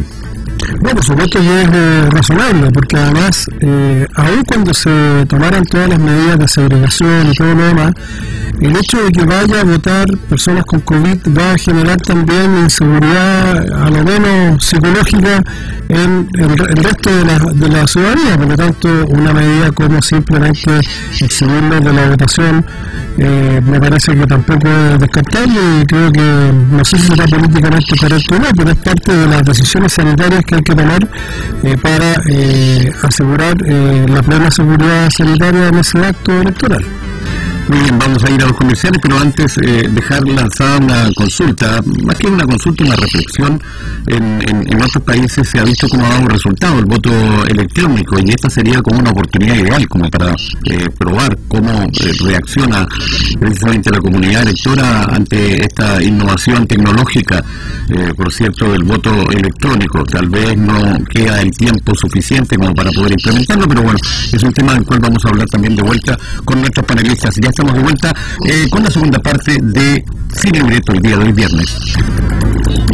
Bueno, 0.79 0.95
por 0.95 1.03
supuesto 1.03 1.39
que 1.39 1.61
es 1.61 1.69
eh, 1.71 2.09
razonable, 2.09 2.71
porque 2.71 2.97
además, 2.97 3.45
eh, 3.59 4.07
aun 4.15 4.43
cuando 4.45 4.73
se 4.73 5.25
tomaran 5.27 5.63
todas 5.65 5.89
las 5.89 5.99
medidas 5.99 6.39
de 6.39 6.47
segregación 6.47 7.31
y 7.31 7.35
todo 7.35 7.53
lo 7.53 7.63
demás, 7.63 7.93
el 8.61 8.75
hecho 8.75 9.03
de 9.03 9.11
que 9.11 9.23
vaya 9.23 9.61
a 9.61 9.63
votar 9.63 10.05
personas 10.29 10.65
con 10.65 10.79
COVID 10.81 11.17
va 11.37 11.53
a 11.53 11.57
generar 11.57 11.97
también 11.97 12.57
inseguridad, 12.63 13.83
a 13.83 13.89
lo 13.89 14.03
menos 14.03 14.65
psicológica, 14.65 15.43
en 15.89 16.27
el, 16.33 16.57
resto 16.57 17.09
de 17.11 17.25
la, 17.25 17.39
de 17.53 17.69
la, 17.69 17.87
ciudadanía. 17.87 18.37
Por 18.37 18.47
lo 18.47 18.55
tanto, 18.55 19.05
una 19.09 19.33
medida 19.33 19.71
como 19.71 20.01
simplemente 20.01 20.79
exhibirlos 21.19 21.83
de 21.83 21.93
la 21.93 22.09
votación 22.09 22.65
eh, 23.19 23.59
me 23.65 23.79
parece 23.79 24.15
que 24.15 24.27
tampoco 24.27 24.67
es 24.67 24.99
descartable 24.99 25.59
y 25.81 25.85
creo 25.85 26.11
que 26.11 26.53
no 26.71 26.85
sé 26.85 26.99
si 26.99 27.07
será 27.07 27.25
políticamente 27.25 27.95
correcto 27.99 28.35
o 28.35 28.39
no, 28.39 28.45
pero 28.55 28.71
es 28.71 28.77
parte 28.77 29.11
de 29.11 29.27
las 29.27 29.43
decisiones 29.43 29.93
sanitarias 29.93 30.43
que 30.47 30.55
hay 30.55 30.61
que 30.63 30.75
tomar 30.75 31.07
eh, 31.63 31.77
para 31.77 32.13
eh, 32.29 32.91
asegurar 33.03 33.55
la 33.61 34.23
plena 34.23 34.49
seguridad 34.49 35.09
sanitaria 35.15 35.67
en 35.67 35.75
ese 35.75 35.99
acto 35.99 36.41
electoral. 36.41 36.83
Bien, 37.69 37.99
vamos 37.99 38.23
a 38.23 38.31
ir 38.31 38.41
a 38.41 38.45
los 38.45 38.55
comerciales, 38.55 38.97
pero 39.01 39.19
antes 39.19 39.57
eh, 39.57 39.89
dejar 39.91 40.25
lanzada 40.25 40.77
una 40.77 41.11
consulta, 41.13 41.81
más 42.01 42.15
que 42.15 42.27
una 42.27 42.45
consulta, 42.45 42.85
una 42.85 42.95
reflexión. 42.95 43.61
En, 44.07 44.37
otros 44.81 45.03
países 45.03 45.49
se 45.49 45.59
ha 45.59 45.63
visto 45.63 45.89
cómo 45.89 46.05
ha 46.05 46.09
dado 46.09 46.27
resultado 46.29 46.79
el 46.79 46.85
voto 46.85 47.11
electrónico 47.45 48.17
y 48.19 48.29
esta 48.29 48.49
sería 48.49 48.81
como 48.81 48.99
una 48.99 49.09
oportunidad 49.09 49.55
ideal 49.55 49.85
como 49.89 50.09
para 50.09 50.33
eh, 50.63 50.87
probar 50.97 51.37
cómo 51.49 51.71
eh, 51.71 52.11
reacciona 52.23 52.87
precisamente 53.37 53.89
la 53.89 53.99
comunidad 53.99 54.43
electora 54.43 55.03
ante 55.03 55.61
esta 55.61 56.01
innovación 56.01 56.65
tecnológica, 56.67 57.43
por 58.15 58.31
cierto, 58.31 58.71
del 58.71 58.83
voto 58.83 59.11
electrónico. 59.31 60.03
Tal 60.03 60.29
vez 60.29 60.55
no 60.55 60.97
queda 61.09 61.41
el 61.41 61.51
tiempo 61.51 61.93
suficiente 61.95 62.55
como 62.55 62.73
para 62.73 62.91
poder 62.91 63.11
implementarlo, 63.13 63.67
pero 63.67 63.81
bueno, 63.81 63.99
es 64.31 64.41
un 64.43 64.53
tema 64.53 64.73
del 64.73 64.85
cual 64.85 64.99
vamos 64.99 65.25
a 65.25 65.29
hablar 65.29 65.47
también 65.47 65.75
de 65.75 65.81
vuelta 65.81 66.17
con 66.45 66.59
nuestros 66.59 66.85
panelistas. 66.85 67.35
Ya 67.41 67.51
estamos 67.57 67.73
de 67.73 67.81
vuelta 67.81 68.13
eh, 68.45 68.67
con 68.69 68.83
la 68.83 68.91
segunda 68.91 69.17
parte 69.17 69.57
de 69.59 70.05
Cine 70.37 70.61
Directo 70.61 70.93
el 70.93 71.01
día 71.01 71.17
de 71.17 71.25
hoy 71.25 71.31
viernes. 71.31 71.75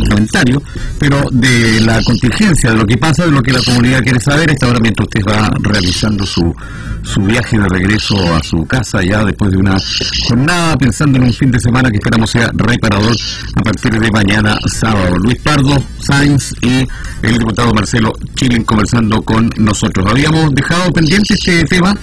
Comentario, 0.10 0.62
pero 0.98 1.30
de 1.32 1.82
la 1.82 2.02
contingencia, 2.04 2.72
de 2.72 2.78
lo 2.78 2.86
que 2.86 2.98
pasa, 2.98 3.26
de 3.26 3.32
lo 3.32 3.42
que 3.42 3.52
la 3.52 3.62
comunidad 3.62 4.02
quiere 4.02 4.22
saber, 4.22 4.50
esta 4.50 4.68
hora 4.68 4.80
mientras 4.82 5.08
usted 5.08 5.22
va 5.28 5.52
realizando 5.60 6.26
su, 6.26 6.56
su 7.04 7.22
viaje 7.22 7.58
de 7.60 7.68
regreso 7.68 8.16
a 8.34 8.42
su 8.42 8.66
casa 8.66 9.02
ya 9.04 9.24
después 9.26 9.52
de 9.52 9.58
una 9.58 9.78
jornada, 10.28 10.78
pensando 10.78 11.18
en 11.18 11.26
un 11.26 11.34
fin 11.34 11.52
de 11.52 11.60
semana 11.60 11.90
que 11.90 11.98
esperamos 11.98 12.30
sea 12.30 12.50
reparador 12.54 13.16
a 13.56 13.62
partir 13.62 14.00
de 14.00 14.12
mañana 14.12 14.58
sábado. 14.66 15.18
Luis 15.18 15.40
Pardo, 15.40 15.84
Sainz 16.00 16.54
y 16.62 16.88
el 17.22 17.38
diputado 17.38 17.74
Marcelo 17.74 18.14
Chilen 18.36 18.64
conversando 18.64 19.22
con 19.22 19.50
nosotros. 19.58 20.06
Habíamos 20.10 20.54
dejado 20.54 20.92
pendiente 20.92 21.34
este 21.34 21.64
tema, 21.66 21.96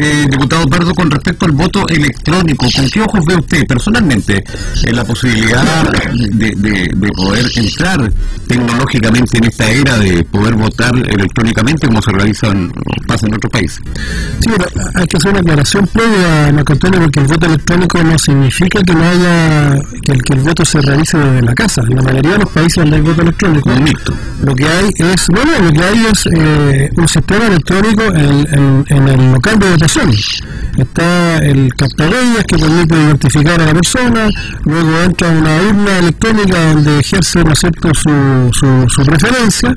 eh, 0.00 0.26
diputado 0.30 0.66
Pardo, 0.66 0.94
con 0.94 1.10
respecto 1.10 1.46
al 1.46 1.52
voto 1.52 1.86
electrónico. 1.88 2.66
¿Con 2.74 2.88
qué 2.88 3.00
ojos 3.02 3.24
ve 3.26 3.36
usted 3.36 3.66
personalmente 3.66 4.42
en 4.84 4.96
la 4.96 5.04
posibilidad 5.04 5.90
de, 6.12 7.10
poder 7.14 7.46
entrar 7.56 8.12
tecnológicamente 8.46 9.38
en 9.38 9.44
esta 9.44 9.70
era 9.70 9.98
de 9.98 10.24
poder 10.24 10.54
votar 10.54 10.94
electrónicamente 10.96 11.86
como 11.86 12.00
se 12.02 12.10
realiza 12.12 12.48
en, 12.48 12.72
pasa 13.06 13.26
en 13.26 13.34
otros 13.34 13.52
países? 13.52 13.80
Sí, 14.40 14.50
hay 14.94 15.06
que 15.06 15.16
hacer 15.16 15.30
una 15.30 15.40
aclaración 15.40 15.86
previa, 15.86 16.52
Marco 16.52 16.72
Antonio, 16.72 17.00
porque 17.00 17.20
el 17.20 17.26
voto 17.26 17.46
electrónico 17.46 18.02
no 18.02 18.18
significa 18.18 18.80
que 18.82 18.94
no 18.94 19.04
haya 19.04 19.78
que 20.02 20.12
el, 20.12 20.22
que 20.22 20.34
el 20.34 20.40
voto 20.40 20.64
se 20.64 20.80
realice 20.80 21.18
desde 21.18 21.42
la 21.42 21.54
casa. 21.54 21.82
En 21.88 21.96
la 21.96 22.02
mayoría 22.02 22.32
de 22.32 22.38
los 22.38 22.50
países 22.50 22.76
donde 22.76 22.96
hay 22.96 23.02
voto 23.02 23.22
electrónico, 23.22 23.70
lo 24.42 24.54
que 24.54 24.66
hay 24.66 24.90
es, 24.96 25.26
bueno, 25.28 25.52
lo 25.62 25.72
que 25.72 25.82
hay 25.82 26.06
es 26.12 26.26
eh, 26.26 26.90
un 26.96 27.08
sistema 27.08 27.46
electrónico 27.46 28.02
en, 28.04 28.84
en, 28.88 29.08
el 29.08 29.32
local 29.32 29.58
de 29.58 29.70
votación. 29.70 30.10
Está 30.82 31.38
el 31.38 31.74
captahuellas 31.74 32.44
que 32.46 32.58
permite 32.58 32.94
identificar 32.94 33.60
a 33.60 33.66
la 33.66 33.72
persona, 33.72 34.28
luego 34.64 35.00
entra 35.04 35.28
una 35.28 35.56
urna 35.56 35.98
electrónica 35.98 36.72
donde 36.72 37.00
ejerce 37.00 37.44
¿no 37.44 37.54
cierto? 37.54 37.90
Su, 37.94 38.50
su, 38.52 38.88
su 38.88 39.02
preferencia, 39.04 39.74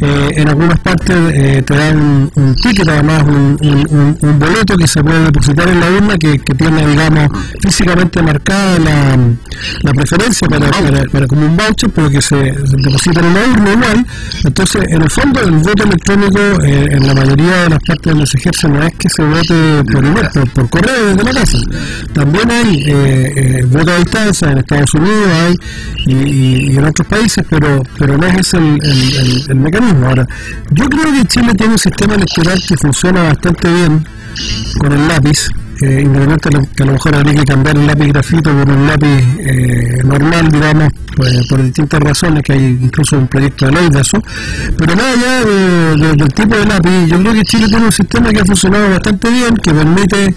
eh, 0.00 0.30
en 0.36 0.48
algunas 0.48 0.78
partes 0.80 1.16
eh, 1.32 1.62
te 1.66 1.74
dan 1.74 2.30
un, 2.34 2.54
ticket, 2.56 2.88
además 2.88 3.22
un, 3.24 4.16
un, 4.20 4.38
boleto 4.38 4.76
que 4.76 4.86
se 4.86 5.02
puede 5.02 5.24
depositar 5.24 5.68
en 5.68 5.80
la 5.80 5.90
urna 5.90 6.18
que, 6.18 6.38
que 6.38 6.54
tiene, 6.54 6.86
digamos, 6.86 7.28
físicamente 7.60 8.22
marcada 8.22 8.78
la, 8.78 9.18
la 9.82 9.92
preferencia 9.92 10.48
para, 10.48 10.70
para, 11.10 11.26
como 11.26 11.46
un 11.46 11.56
voucher, 11.56 11.90
pero 11.90 12.10
que 12.10 12.22
se, 12.22 12.36
deposita 12.36 13.20
en 13.20 13.26
una 13.26 13.40
urna 13.52 13.72
igual. 13.72 14.06
Entonces, 14.44 14.82
en 14.88 15.02
el 15.02 15.10
fondo, 15.10 15.40
el 15.40 15.52
voto 15.52 15.84
electrónico 15.84 16.40
eh, 16.64 16.86
en 16.90 17.06
la 17.06 17.14
mayoría 17.14 17.62
de 17.62 17.68
las 17.70 17.78
partes 17.86 18.12
donde 18.12 18.26
se 18.26 18.38
ejerce 18.38 18.68
no 18.68 18.82
es 18.82 18.94
que 18.94 19.08
se 19.08 19.22
vote 19.22 19.84
por 19.92 20.04
email, 20.04 20.28
por, 20.54 20.70
correo 20.70 21.06
desde 21.08 21.24
la 21.24 21.40
casa. 21.40 21.58
También 22.12 22.50
hay 22.50 22.84
eh, 22.86 23.64
eh, 23.64 23.90
a 23.90 23.98
distancia 23.98 24.50
en 24.50 24.58
Estados 24.58 24.94
Unidos 24.94 25.28
hay 25.28 25.56
y, 26.06 26.76
en 26.76 26.84
otros 26.84 27.06
países, 27.06 27.44
pero 27.48 27.82
pero 27.98 28.16
no 28.16 28.26
es 28.26 28.38
ese 28.38 28.56
el, 28.58 29.44
el, 29.48 29.56
mecanismo. 29.56 30.06
Ahora, 30.06 30.26
yo 30.70 30.84
creo 30.86 31.12
que 31.12 31.24
Chile 31.28 31.54
tiene 31.54 31.72
un 31.72 31.78
sistema 31.78 32.14
electoral 32.14 32.60
que 32.66 32.76
funciona 32.76 33.22
bastante 33.22 33.72
bien 33.72 34.06
con 34.78 34.92
el 34.92 35.08
lápiz 35.08 35.48
eh, 35.82 36.08
que 36.76 36.82
a 36.82 36.86
lo 36.86 36.92
mejor 36.92 37.14
habría 37.14 37.34
que 37.34 37.44
cambiar 37.44 37.76
el 37.76 37.86
lápiz 37.86 38.08
grafito 38.08 38.50
por 38.52 38.70
un 38.70 38.86
lápiz 38.86 39.24
eh, 39.38 40.00
normal, 40.04 40.48
digamos, 40.50 40.92
pues, 41.16 41.46
por 41.48 41.62
distintas 41.62 42.00
razones, 42.00 42.42
que 42.42 42.52
hay 42.52 42.78
incluso 42.80 43.18
un 43.18 43.26
proyecto 43.28 43.66
de 43.66 43.72
ley 43.72 43.88
de 43.90 44.00
eso, 44.00 44.22
pero 44.76 44.94
más 44.94 45.04
allá 45.04 45.44
del 45.44 46.28
tipo 46.34 46.56
de 46.56 46.66
lápiz, 46.66 47.06
yo 47.08 47.18
creo 47.18 47.32
que 47.34 47.42
Chile 47.42 47.66
tiene 47.68 47.84
un 47.86 47.92
sistema 47.92 48.30
que 48.30 48.40
ha 48.40 48.44
funcionado 48.44 48.90
bastante 48.90 49.30
bien, 49.30 49.56
que 49.56 49.72
permite 49.72 50.34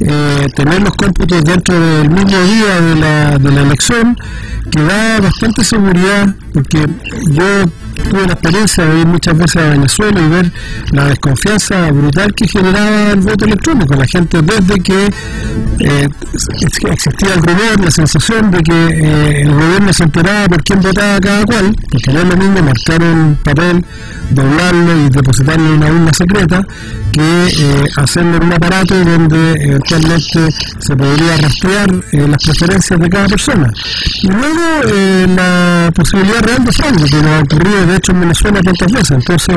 eh, 0.00 0.48
tener 0.54 0.82
los 0.82 0.94
cómputos 0.94 1.44
dentro 1.44 1.78
del 1.78 2.10
mismo 2.10 2.38
día 2.42 2.80
de 2.80 2.94
la, 2.96 3.38
de 3.38 3.50
la 3.52 3.62
elección, 3.62 4.16
que 4.70 4.82
da 4.82 5.20
bastante 5.20 5.64
seguridad, 5.64 6.34
porque 6.52 6.86
yo 7.30 7.44
tuve 7.98 8.26
la 8.26 8.32
experiencia 8.32 8.84
de 8.84 9.00
ir 9.00 9.06
muchas 9.06 9.36
veces 9.36 9.56
a 9.56 9.70
Venezuela 9.70 10.20
y 10.20 10.28
ver 10.28 10.52
la 10.92 11.04
desconfianza 11.06 11.90
brutal 11.90 12.34
que 12.34 12.48
generaba 12.48 13.12
el 13.12 13.20
voto 13.20 13.44
electrónico. 13.44 13.94
La 13.94 14.06
gente 14.06 14.42
desde 14.42 14.80
que 14.80 15.06
eh, 15.80 16.08
existía 16.90 17.34
el 17.34 17.42
rumor, 17.42 17.84
la 17.84 17.90
sensación 17.90 18.50
de 18.50 18.62
que 18.62 18.72
eh, 18.72 19.42
el 19.42 19.52
gobierno 19.52 19.92
se 19.92 20.04
enteraba 20.04 20.46
por 20.46 20.62
quién 20.62 20.80
votaba 20.80 21.20
cada 21.20 21.44
cual, 21.44 21.74
porque 21.90 22.12
no 22.12 22.20
es 22.20 22.28
lo 22.28 22.36
mismo 22.36 22.62
marcar 22.62 23.02
un 23.02 23.38
papel, 23.42 23.84
doblarlo 24.30 25.06
y 25.06 25.10
depositarlo 25.10 25.66
en 25.66 25.72
una 25.72 25.86
urna 25.86 26.12
secreta, 26.12 26.66
que 27.12 27.46
eh, 27.46 27.84
hacerlo 27.96 28.36
en 28.36 28.44
un 28.44 28.52
aparato 28.52 28.94
donde 29.04 29.52
eventualmente 29.64 30.48
se 30.78 30.96
podría 30.96 31.36
rastrear 31.36 31.90
las 32.12 32.44
preferencias 32.44 33.00
de 33.00 33.08
cada 33.08 33.26
persona. 33.28 33.72
Y 34.22 34.28
luego 34.28 35.28
la 35.36 35.90
posibilidad 35.94 36.40
real 36.42 36.64
de 36.64 36.72
fraude, 36.72 37.04
que 37.04 37.16
nos 37.16 37.26
ha 37.26 37.40
ocurrido 37.40 37.86
de 37.88 37.96
hecho 37.96 38.12
en 38.12 38.20
Venezuela 38.20 38.60
tantas 38.60 38.92
veces. 38.92 39.10
Entonces, 39.10 39.56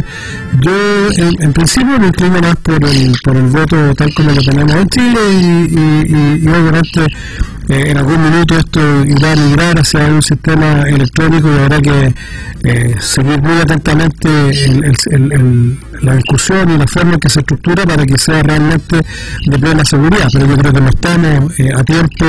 yo 0.61 0.71
en, 1.17 1.53
principio 1.53 1.99
me 1.99 2.07
inclino 2.07 2.39
más 2.39 2.55
por 2.57 2.83
el, 2.83 3.13
por 3.23 3.35
el 3.35 3.47
voto 3.47 3.95
tal 3.95 4.13
como 4.13 4.31
lo 4.31 4.41
tenemos 4.41 4.75
en 4.75 4.89
Chile 4.89 5.19
y, 5.69 6.47
obviamente 6.47 7.05
eh, 7.69 7.83
en 7.87 7.97
algún 7.97 8.21
minuto 8.21 8.57
esto 8.57 8.79
irá 9.05 9.33
a 9.33 9.35
migrar 9.35 9.79
hacia 9.79 10.07
un 10.07 10.21
sistema 10.21 10.81
electrónico 10.83 11.47
y 11.47 11.59
habrá 11.59 11.79
que 11.81 12.13
eh, 12.63 12.95
seguir 12.99 13.41
muy 13.41 13.59
atentamente 13.59 14.29
la 16.01 16.15
discusión 16.15 16.69
y 16.71 16.77
la 16.77 16.87
forma 16.87 17.13
en 17.13 17.19
que 17.19 17.29
se 17.29 17.39
estructura 17.39 17.83
para 17.83 18.05
que 18.05 18.17
sea 18.17 18.41
realmente 18.43 18.97
de 19.45 19.59
plena 19.59 19.83
seguridad. 19.85 20.27
Pero 20.31 20.47
yo 20.47 20.57
creo 20.57 20.73
que 20.73 20.81
no 20.81 20.89
estamos 20.89 21.59
eh, 21.59 21.69
a 21.75 21.83
tiempo 21.83 22.25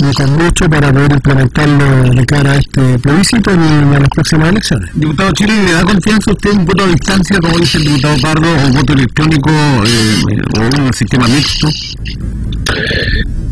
ni 0.00 0.12
con 0.12 0.32
mucho 0.36 0.68
para 0.68 0.92
poder 0.92 1.12
implementarlo 1.12 2.14
de 2.14 2.26
cara 2.26 2.52
a 2.52 2.56
este 2.56 2.98
plebiscito 2.98 3.56
ni 3.56 3.96
a 3.96 4.00
las 4.00 4.08
próximas 4.08 4.48
elecciones. 4.50 4.90
Diputado 4.94 5.32
Chile, 5.32 5.64
¿le 5.64 5.72
da 5.72 5.82
confianza 5.82 6.30
a 6.30 6.34
usted 6.34 6.50
un 6.52 6.64
voto 6.64 6.84
a 6.84 6.86
distancia, 6.88 7.38
como 7.40 7.58
dice 7.58 7.78
el 7.78 7.84
diputado 7.84 8.16
Pardo, 8.20 8.48
o 8.48 8.66
un 8.66 8.72
voto 8.74 8.92
electrónico 8.92 9.50
eh, 9.50 10.42
o 10.56 10.82
un 10.82 10.92
sistema 10.92 11.26
mixto? 11.28 11.68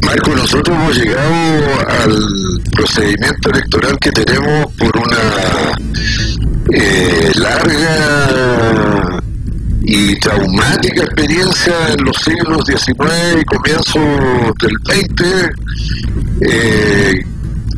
Marco, 0.02 0.36
nosotros 0.36 0.76
hemos 0.76 0.96
llegado 0.96 1.88
al 2.02 2.16
procedimiento 2.72 3.50
electoral 3.50 3.98
que 3.98 4.12
tenemos 4.12 4.72
por 4.74 4.96
una 4.96 5.76
eh, 6.72 7.32
larga 7.36 9.05
y 9.88 10.18
traumática 10.18 11.04
experiencia 11.04 11.72
en 11.92 12.04
los 12.04 12.16
siglos 12.16 12.66
XIX 12.66 13.40
y 13.40 13.44
comienzo 13.44 14.00
del 14.60 14.76
XX, 14.84 15.48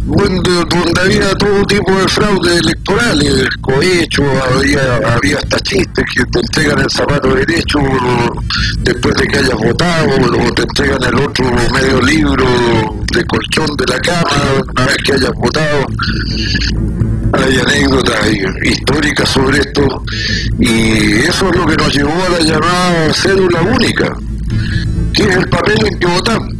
donde, 0.08 1.00
había 1.00 1.34
todo 1.34 1.64
tipo 1.64 1.92
de 1.92 2.08
fraudes 2.08 2.60
electorales, 2.60 3.48
cohecho, 3.60 4.24
había, 4.42 4.96
había 5.14 5.36
hasta 5.38 5.58
chistes 5.60 6.04
que 6.14 6.24
te 6.24 6.40
entregan 6.40 6.80
el 6.80 6.90
zapato 6.90 7.34
derecho 7.34 7.78
después 8.80 9.14
de 9.16 9.26
que 9.26 9.38
hayas 9.38 9.56
votado, 9.56 10.08
o 10.16 10.54
te 10.54 10.62
entregan 10.62 11.02
el 11.04 11.14
otro 11.22 11.44
medio 11.72 12.00
libro 12.02 12.46
de 13.12 13.24
colchón 13.24 13.76
de 13.76 13.86
la 13.86 13.98
cama 14.00 14.64
una 14.70 14.86
vez 14.86 14.96
que 15.04 15.12
hayas 15.12 15.32
votado 15.34 15.86
hay 17.32 17.58
anécdotas 17.58 18.26
históricas 18.64 19.28
sobre 19.28 19.60
esto 19.60 20.02
y 20.58 21.18
eso 21.20 21.50
es 21.50 21.56
lo 21.56 21.66
que 21.66 21.76
nos 21.76 21.94
llevó 21.94 22.12
a 22.12 22.28
la 22.30 22.40
llamada 22.40 23.12
cédula 23.12 23.62
única, 23.62 24.16
que 25.12 25.22
es 25.24 25.36
el 25.36 25.48
papel 25.48 25.76
en 25.86 25.98
que 25.98 26.06
votamos. 26.06 26.54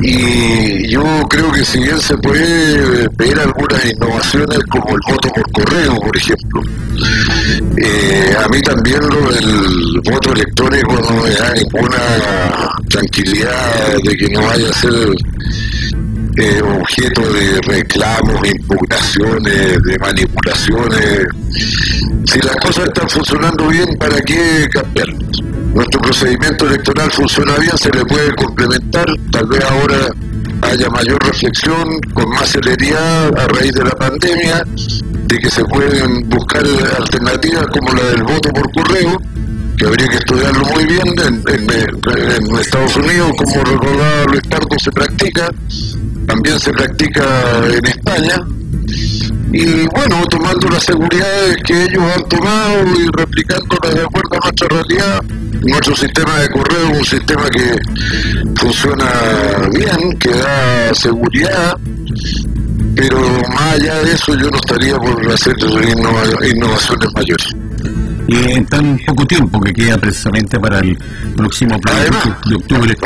Y 0.00 0.88
yo 0.88 1.02
creo 1.28 1.50
que 1.50 1.64
si 1.64 1.80
bien 1.80 2.00
se 2.00 2.16
puede 2.18 3.08
ver 3.16 3.38
algunas 3.40 3.84
innovaciones 3.84 4.58
como 4.70 4.90
el 4.90 5.00
voto 5.08 5.28
por 5.30 5.52
correo, 5.52 5.96
por 5.96 6.16
ejemplo, 6.16 6.62
eh, 7.76 8.36
a 8.38 8.48
mí 8.48 8.60
también 8.62 9.00
lo 9.00 9.30
del 9.32 10.00
voto 10.10 10.32
electrónico 10.32 10.92
no 10.94 11.22
me 11.22 11.30
da 11.30 11.52
ninguna 11.52 11.98
tranquilidad 12.88 13.96
de 14.04 14.16
que 14.16 14.28
no 14.28 14.42
vaya 14.42 14.70
a 14.70 14.72
ser 14.72 15.14
objeto 16.62 17.32
de 17.32 17.60
reclamos, 17.62 18.48
impugnaciones, 18.48 19.82
de 19.82 19.98
manipulaciones. 19.98 21.26
Si 22.24 22.38
las 22.40 22.56
cosas 22.56 22.86
están 22.86 23.08
funcionando 23.08 23.68
bien, 23.68 23.96
¿para 23.98 24.20
qué 24.20 24.68
cambiarlas? 24.72 25.40
Nuestro 25.74 26.00
procedimiento 26.00 26.66
electoral 26.66 27.10
funciona 27.10 27.56
bien, 27.56 27.76
se 27.76 27.90
le 27.90 28.04
puede 28.04 28.34
complementar, 28.34 29.06
tal 29.32 29.46
vez 29.46 29.64
ahora 29.64 30.08
haya 30.62 30.88
mayor 30.90 31.22
reflexión 31.24 32.00
con 32.14 32.30
más 32.30 32.48
celeridad 32.48 33.38
a 33.38 33.46
raíz 33.48 33.72
de 33.72 33.84
la 33.84 33.92
pandemia, 33.92 34.64
de 34.64 35.38
que 35.38 35.50
se 35.50 35.64
pueden 35.64 36.28
buscar 36.28 36.64
alternativas 36.98 37.66
como 37.68 37.92
la 37.94 38.04
del 38.04 38.22
voto 38.22 38.48
por 38.50 38.72
correo, 38.72 39.20
que 39.76 39.86
habría 39.86 40.08
que 40.08 40.16
estudiarlo 40.16 40.64
muy 40.64 40.84
bien 40.86 41.04
en, 41.18 42.58
Estados 42.58 42.96
Unidos, 42.96 43.32
como 43.38 43.62
recordaba 43.62 44.24
Luis 44.24 44.42
Pardo, 44.50 44.76
se 44.82 44.90
practica, 44.90 45.50
también 46.28 46.60
se 46.60 46.70
practica 46.72 47.24
en 47.64 47.86
España, 47.86 48.46
y 49.50 49.86
bueno, 49.86 50.22
tomando 50.28 50.68
las 50.68 50.84
seguridades 50.84 51.56
que 51.64 51.84
ellos 51.84 52.02
han 52.14 52.28
tomado 52.28 52.84
y 52.96 53.08
replicándolas 53.16 53.94
de 53.94 54.02
acuerdo 54.02 54.36
a 54.36 54.38
nuestra 54.44 54.68
realidad. 54.68 55.22
Nuestro 55.62 55.96
sistema 55.96 56.36
de 56.36 56.48
correo 56.50 56.90
es 56.92 56.98
un 56.98 57.04
sistema 57.04 57.48
que 57.48 57.76
funciona 58.56 59.10
bien, 59.72 60.18
que 60.18 60.30
da 60.30 60.94
seguridad, 60.94 61.76
pero 62.94 63.20
más 63.48 63.72
allá 63.72 64.02
de 64.02 64.12
eso 64.12 64.34
yo 64.34 64.50
no 64.50 64.56
estaría 64.56 64.96
por 64.96 65.32
hacer 65.32 65.56
innovaciones 65.58 67.08
mayores 67.14 67.67
y 68.28 68.52
en 68.52 68.66
tan 68.66 68.98
poco 69.06 69.26
tiempo 69.26 69.58
que 69.58 69.72
queda 69.72 69.96
precisamente 69.96 70.60
para 70.60 70.80
el 70.80 70.96
próximo 71.34 71.80
plan 71.80 71.96
de 72.46 72.54
octubre. 72.54 72.96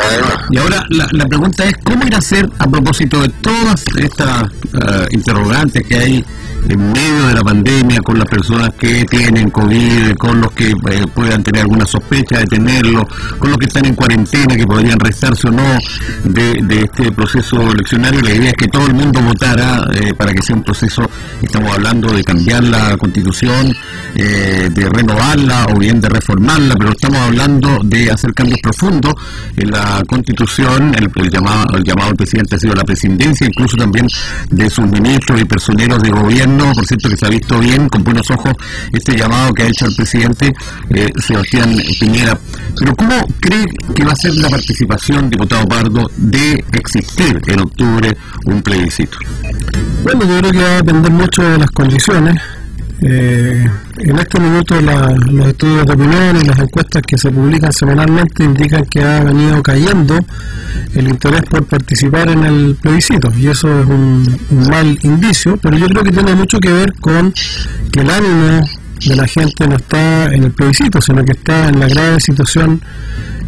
Y 0.49 0.57
ahora 0.57 0.85
la, 0.89 1.07
la, 1.11 1.25
pregunta 1.25 1.63
es, 1.63 1.77
¿cómo 1.83 2.05
ir 2.05 2.13
a 2.13 2.17
hacer 2.17 2.49
a 2.59 2.67
propósito 2.67 3.21
de 3.21 3.29
todas 3.29 3.85
estas 3.97 4.43
uh, 4.43 5.07
interrogantes 5.11 5.87
que 5.87 5.95
hay 5.95 6.25
en 6.69 6.91
medio 6.91 7.27
de 7.27 7.33
la 7.33 7.41
pandemia 7.41 7.99
con 8.01 8.17
las 8.17 8.27
personas 8.27 8.71
que 8.79 9.05
tienen 9.05 9.49
COVID, 9.49 10.15
con 10.17 10.41
los 10.41 10.51
que 10.51 10.69
eh, 10.69 11.05
puedan 11.13 11.43
tener 11.43 11.61
alguna 11.61 11.85
sospecha 11.85 12.39
de 12.39 12.45
tenerlo, 12.45 13.07
con 13.37 13.49
los 13.49 13.57
que 13.57 13.65
están 13.65 13.85
en 13.85 13.95
cuarentena, 13.95 14.55
que 14.55 14.65
podrían 14.65 14.99
restarse 14.99 15.47
o 15.47 15.51
no 15.51 15.77
de, 16.23 16.83
este 16.83 17.11
proceso 17.11 17.61
eleccionario. 17.71 18.21
La 18.21 18.33
idea 18.33 18.49
es 18.49 18.55
que 18.55 18.67
todo 18.67 18.87
el 18.87 18.93
mundo 18.93 19.21
votara 19.21 19.85
eh, 19.93 20.13
para 20.13 20.33
que 20.33 20.41
sea 20.41 20.55
un 20.55 20.63
proceso, 20.63 21.09
estamos 21.41 21.73
hablando 21.73 22.11
de 22.11 22.23
cambiar 22.23 22.63
la 22.63 22.95
constitución, 22.97 23.75
eh, 24.15 24.69
de 24.71 24.89
renovarla 24.89 25.67
o 25.73 25.79
bien 25.79 25.99
de 25.99 26.09
reformarla, 26.09 26.75
pero 26.75 26.91
estamos 26.91 27.19
hablando 27.19 27.79
de 27.83 28.11
hacer 28.11 28.33
cambios 28.33 28.59
profundos 28.61 29.13
en 29.57 29.71
la 29.71 30.01
constitución, 30.07 30.95
el, 30.95 31.29
llamado, 31.29 31.77
el 31.77 31.83
llamado 31.83 32.13
presidente 32.15 32.55
ha 32.55 32.59
sido 32.59 32.75
la 32.75 32.83
presidencia, 32.83 33.47
incluso 33.47 33.75
también 33.75 34.07
de 34.49 34.69
sus 34.69 34.85
ministros 34.85 35.41
y 35.41 35.45
personeros 35.45 36.01
de 36.01 36.09
gobierno 36.09 36.52
gobierno, 36.57 36.73
por 36.73 36.85
cierto 36.85 37.09
que 37.09 37.17
se 37.17 37.25
ha 37.25 37.29
visto 37.29 37.59
bien, 37.59 37.89
con 37.89 38.03
buenos 38.03 38.29
ojos, 38.31 38.53
este 38.91 39.17
llamado 39.17 39.53
que 39.53 39.63
ha 39.63 39.67
hecho 39.67 39.85
el 39.85 39.95
presidente 39.95 40.53
eh, 40.89 41.09
Sebastián 41.17 41.75
Piñera. 41.99 42.37
Pero 42.79 42.95
¿cómo 42.95 43.27
cree 43.39 43.65
que 43.93 44.03
va 44.03 44.13
a 44.13 44.15
ser 44.15 44.33
la 44.35 44.49
participación, 44.49 45.29
diputado 45.29 45.67
Pardo, 45.67 46.09
de 46.17 46.63
existir 46.73 47.39
en 47.47 47.59
octubre 47.59 48.15
un 48.45 48.61
plebiscito? 48.61 49.17
Bueno, 50.03 50.25
yo 50.25 50.39
creo 50.39 50.51
que 50.51 50.63
va 50.63 50.69
a 50.69 50.77
depender 50.77 51.11
mucho 51.11 51.43
de 51.43 51.57
las 51.57 51.71
condiciones. 51.71 52.35
Eh, 53.05 53.65
en 53.97 54.17
este 54.17 54.39
minuto 54.39 54.79
los 54.79 55.47
estudios 55.47 55.85
de 55.85 55.93
opinión 55.93 56.37
y 56.41 56.45
las 56.45 56.57
encuestas 56.59 57.01
que 57.01 57.17
se 57.17 57.29
publican 57.31 57.73
semanalmente 57.73 58.45
indican 58.45 58.85
que 58.85 59.03
ha 59.03 59.21
venido 59.23 59.61
cayendo 59.61 60.17
el 60.95 61.09
interés 61.09 61.41
por 61.41 61.65
participar 61.65 62.29
en 62.29 62.45
el 62.45 62.77
plebiscito 62.81 63.29
y 63.37 63.47
eso 63.47 63.67
es 63.81 63.85
un, 63.87 64.39
mal 64.69 64.97
indicio, 65.01 65.57
pero 65.57 65.77
yo 65.77 65.87
creo 65.87 66.03
que 66.03 66.11
tiene 66.11 66.33
mucho 66.33 66.59
que 66.59 66.71
ver 66.71 66.93
con 67.01 67.33
que 67.91 67.99
el 67.99 68.09
ánimo 68.09 68.61
de 69.05 69.15
la 69.15 69.27
gente 69.27 69.67
no 69.67 69.75
está 69.75 70.25
en 70.25 70.43
el 70.43 70.51
plebiscito, 70.51 71.01
sino 71.01 71.23
que 71.23 71.33
está 71.33 71.69
en 71.69 71.79
la 71.79 71.87
grave 71.87 72.19
situación 72.19 72.81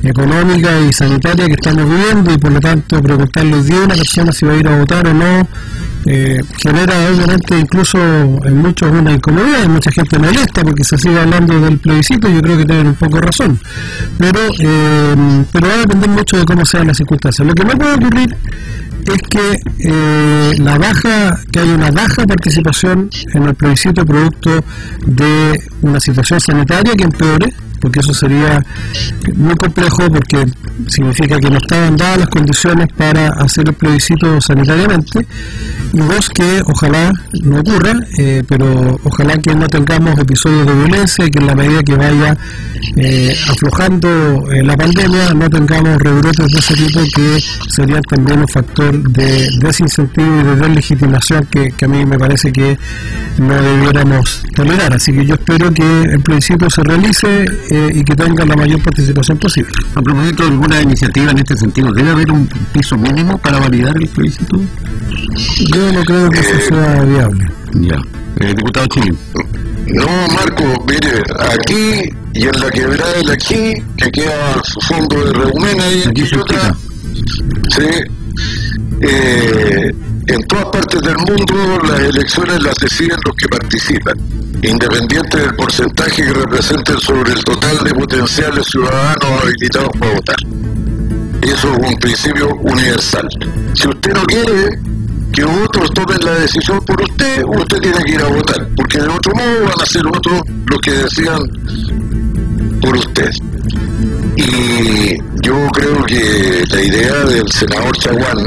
económica 0.04 0.80
y 0.82 0.94
sanitaria 0.94 1.48
que 1.48 1.54
estamos 1.54 1.89
viviendo 1.89 2.32
y 2.32 2.38
por 2.38 2.52
lo 2.52 2.60
tanto 2.60 3.02
preguntarle 3.02 3.56
a 3.56 3.86
una 3.86 3.96
persona 3.96 4.32
si 4.32 4.46
va 4.46 4.54
a 4.54 4.58
ir 4.58 4.68
a 4.68 4.78
votar 4.78 5.08
o 5.08 5.13
no 5.13 5.48
eh, 6.08 6.39
genera 6.62 6.94
obviamente 7.12 7.58
incluso 7.58 7.98
en 7.98 8.58
muchos 8.58 8.91
una 8.91 9.12
incomodidad, 9.12 9.68
mucha 9.68 9.91
gente 9.91 10.20
molesta 10.20 10.62
porque 10.62 10.84
se 10.84 11.00
sigue 11.00 11.20
hablando 11.20 11.60
del 11.60 11.80
plebiscito 11.80 12.30
y 12.30 12.36
yo 12.36 12.41
creo 12.41 12.58
que 12.60 12.65
tienen 12.65 12.88
un 12.88 12.96
poco 12.96 13.20
razón. 13.20 13.60
Pero, 14.20 14.39
eh, 14.60 15.46
pero 15.52 15.68
va 15.68 15.74
a 15.74 15.78
depender 15.78 16.10
mucho 16.12 16.38
de 16.38 16.46
cómo 16.46 16.63
sean 16.63 16.86
las 16.88 16.98
circunstancias. 16.98 17.48
Lo 17.48 17.56
que 17.56 17.65
no 17.65 17.72
puede 17.72 17.96
ocurrir 17.96 18.38
es 19.06 19.22
que 19.30 19.60
eh, 19.80 20.54
la 20.60 20.78
baja, 20.78 21.39
que 21.52 21.60
hay 21.60 21.70
una 21.70 21.91
baja 21.91 22.26
participación 22.26 23.10
en 23.34 23.44
el 23.44 23.56
plebiscito 23.56 24.06
producto 24.06 24.63
de 25.06 25.60
una 25.82 26.00
situación 26.00 26.39
sanitaria 26.39 26.94
que 26.96 27.04
empeore, 27.04 27.54
porque 27.80 28.00
eso 28.00 28.13
sería 28.13 28.63
muy 29.36 29.56
complejo 29.56 30.10
porque 30.10 30.46
significa 30.88 31.39
que 31.39 31.50
no 31.50 31.58
estaban 31.58 31.96
dadas 31.96 32.20
las 32.20 32.30
condiciones 32.30 32.88
para 32.98 33.28
hacer 33.28 33.68
el 33.68 33.76
plebiscito 33.76 34.41
sanitariamente 34.41 35.28
dos 35.93 36.30
que 36.30 36.62
ojalá 36.65 37.12
no 37.43 37.60
ocurra 37.60 37.93
eh, 38.17 38.43
pero 38.48 39.00
ojalá 39.04 39.38
que 39.38 39.54
no 39.56 39.67
tengamos 39.67 40.17
episodios 40.19 40.65
de 40.65 40.74
violencia 40.74 41.26
y 41.26 41.32
que 41.32 41.39
en 41.39 41.48
la 41.48 41.56
medida 41.56 41.84
que 41.84 41.95
vaya 41.95 42.38
eh, 42.95 43.36
aflojando 43.50 44.08
eh, 44.52 44.63
la 44.63 44.76
pandemia 44.76 45.34
no 45.34 45.50
tengamos 45.50 45.98
rebrotes 45.98 46.52
de 46.52 46.60
ese 46.60 46.74
tipo 46.76 47.00
que 47.15 47.39
serían 47.69 48.02
también 48.04 48.39
un 48.39 48.48
factor 48.48 48.98
de 49.12 49.50
desincentivo 49.60 50.41
y 50.41 50.43
de 50.43 50.56
deslegitimación 50.56 51.45
que, 51.45 51.71
que 51.71 51.86
a 51.86 51.88
mí 51.88 52.06
me 52.06 52.17
parece 52.17 52.52
que 52.52 52.78
no 53.38 53.62
debiéramos 53.62 54.43
tolerar 54.56 54.93
así 54.93 55.12
que 55.13 55.26
yo 55.26 55.36
espero 55.36 55.74
que 55.74 56.04
el 56.04 56.21
plebiscito 56.21 56.69
se 56.69 56.84
realice 56.84 57.45
y 57.93 58.04
que 58.04 58.15
tenga 58.15 58.45
la 58.45 58.56
mayor 58.56 58.82
participación 58.82 59.38
posible. 59.38 59.71
A 59.95 60.02
propósito 60.02 60.43
de 60.43 60.50
alguna 60.50 60.82
iniciativa 60.82 61.32
en 61.32 61.39
este 61.39 61.58
sentido, 61.58 61.91
¿debe 61.91 62.12
haber 62.12 62.32
un 62.32 62.48
piso 62.74 62.98
mínimo 62.98 63.38
para 63.38 63.60
validar 63.60 63.95
el 63.98 64.08
plebiscito? 64.08 64.60
Yo 65.76 65.92
no 65.92 66.04
creo 66.06 66.30
que 66.30 66.40
eso 66.40 66.70
sea 66.70 67.04
viable. 67.04 67.46
Ya. 67.74 67.98
Eh, 68.40 68.54
diputado 68.56 68.88
Chile. 68.88 69.14
No, 69.88 70.08
Marco, 70.34 70.64
mire, 70.88 71.22
aquí 71.52 72.10
y 72.34 72.44
en 72.44 72.60
la 72.62 72.70
quebrada 72.72 73.12
del 73.12 73.30
aquí, 73.30 73.74
que 73.98 74.10
queda 74.10 74.62
su 74.64 74.80
fondo 74.80 75.26
de 75.26 75.34
Reumena 75.34 75.86
y 75.92 76.04
aquí 76.08 76.24
otra, 76.34 76.74
sí, 77.76 77.90
eh, 79.02 79.92
en 80.28 80.48
todas 80.48 80.66
partes 80.68 81.02
del 81.02 81.18
mundo 81.18 81.80
las 81.90 82.00
elecciones 82.00 82.64
las 82.64 82.76
deciden 82.76 83.18
los 83.26 83.36
que 83.36 83.48
participan, 83.50 84.16
independiente 84.64 85.40
del 85.40 85.56
porcentaje 85.56 86.24
que 86.24 86.34
representen 86.34 87.00
sobre 87.00 87.34
el 87.34 87.44
total 87.44 87.84
de 87.84 87.94
potenciales 87.94 88.66
ciudadanos 88.68 89.44
habilitados 89.44 89.90
para 90.00 90.14
votar. 90.14 90.38
Eso 91.42 91.74
es 91.74 91.92
un 91.92 91.98
principio 91.98 92.56
universal. 92.62 93.28
Si 93.74 93.90
usted 93.90 94.14
no 94.14 94.24
quiere 94.24 94.80
que 95.36 95.43
otros 95.43 95.89
tomen 95.91 96.17
la 96.24 96.39
decisión 96.39 96.80
por 96.86 97.02
usted, 97.02 97.43
usted 97.45 97.78
tiene 97.80 98.04
que 98.06 98.13
ir 98.13 98.21
a 98.21 98.28
votar, 98.28 98.67
porque 98.76 99.00
de 99.00 99.08
otro 99.08 99.34
modo 99.36 99.65
van 99.65 99.82
a 99.82 99.86
ser 99.86 100.08
otros 100.08 100.41
los 100.67 100.80
que 100.80 100.91
decidan 100.91 101.41
por 102.80 102.95
usted. 102.95 103.32
Y 104.38 105.17
yo 105.41 105.67
creo 105.74 106.04
que 106.06 106.63
la 106.69 106.82
idea 106.82 107.26
del 107.26 107.52
senador 107.52 107.98
Chaguán 107.98 108.38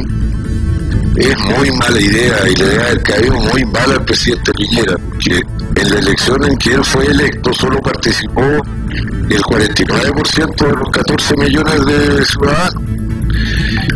es 1.16 1.38
muy 1.40 1.70
mala 1.72 2.00
idea 2.00 2.36
y 2.48 2.54
le 2.54 2.64
debe 2.64 2.82
haber 2.82 3.02
caído 3.02 3.34
muy 3.34 3.64
mal 3.66 3.92
al 3.92 4.04
presidente 4.06 4.52
Piñera, 4.52 4.96
porque 4.96 5.42
en 5.76 5.90
la 5.90 5.98
elección 5.98 6.42
en 6.44 6.56
que 6.56 6.72
él 6.72 6.84
fue 6.84 7.04
electo 7.06 7.52
solo 7.52 7.78
participó 7.80 8.40
el 8.40 9.42
49% 9.42 10.56
de 10.56 10.72
los 10.72 10.90
14 10.90 11.36
millones 11.36 11.86
de 11.86 12.24
ciudadanos. 12.24 12.82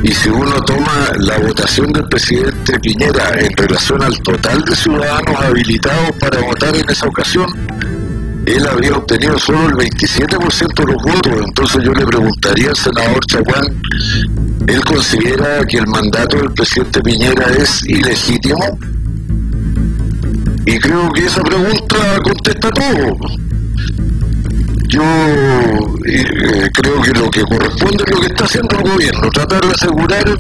Y 0.03 0.13
si 0.13 0.29
uno 0.29 0.61
toma 0.63 1.13
la 1.19 1.39
votación 1.39 1.93
del 1.93 2.09
presidente 2.09 2.79
Piñera 2.81 3.39
en 3.39 3.57
relación 3.57 4.03
al 4.03 4.19
total 4.19 4.61
de 4.63 4.75
ciudadanos 4.75 5.41
habilitados 5.41 6.11
para 6.19 6.41
votar 6.41 6.75
en 6.75 6.91
esa 6.91 7.07
ocasión, 7.07 7.47
él 8.47 8.67
habría 8.67 8.97
obtenido 8.97 9.39
solo 9.39 9.69
el 9.69 9.75
27% 9.75 10.75
de 10.75 10.93
los 10.93 11.03
votos. 11.03 11.33
Entonces 11.47 11.85
yo 11.85 11.93
le 11.93 12.05
preguntaría 12.05 12.71
al 12.71 12.77
senador 12.77 13.25
Chaguán, 13.27 13.81
¿él 14.67 14.85
considera 14.85 15.65
que 15.67 15.79
el 15.79 15.87
mandato 15.87 16.37
del 16.37 16.53
presidente 16.53 17.01
Piñera 17.01 17.47
es 17.57 17.85
ilegítimo? 17.87 18.79
Y 20.67 20.79
creo 20.79 21.11
que 21.13 21.27
esa 21.27 21.43
pregunta 21.43 22.21
contesta 22.25 22.71
todo. 22.71 23.52
Yo 24.93 25.01
eh, 26.05 26.69
creo 26.71 27.01
que 27.01 27.13
lo 27.13 27.31
que 27.31 27.43
corresponde 27.45 28.05
es 28.05 28.11
lo 28.11 28.21
que 28.21 28.27
está 28.27 28.45
haciendo 28.45 28.77
el 28.77 28.91
gobierno, 28.91 29.31
tratar 29.31 29.63
de 29.63 29.73
asegurar 29.73 30.39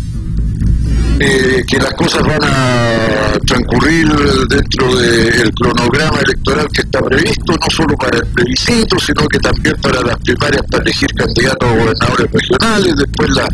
eh, 1.24 1.62
que 1.68 1.78
las 1.78 1.92
cosas 1.94 2.22
van 2.22 2.42
a 2.42 3.38
transcurrir 3.46 4.08
dentro 4.48 4.96
del 4.96 5.52
cronograma 5.54 6.18
electoral 6.18 6.66
que 6.72 6.82
está 6.82 7.00
previsto, 7.00 7.52
no 7.52 7.70
solo 7.70 7.96
para 7.96 8.18
el 8.18 8.26
plebiscito, 8.26 8.98
sino 8.98 9.28
que 9.28 9.38
también 9.38 9.76
para 9.80 10.00
las 10.02 10.16
primarias 10.16 10.62
para 10.68 10.82
elegir 10.82 11.08
candidatos 11.14 11.68
a 11.68 11.72
gobernadores 11.72 12.32
regionales, 12.32 12.96
después 12.96 13.30
las 13.36 13.48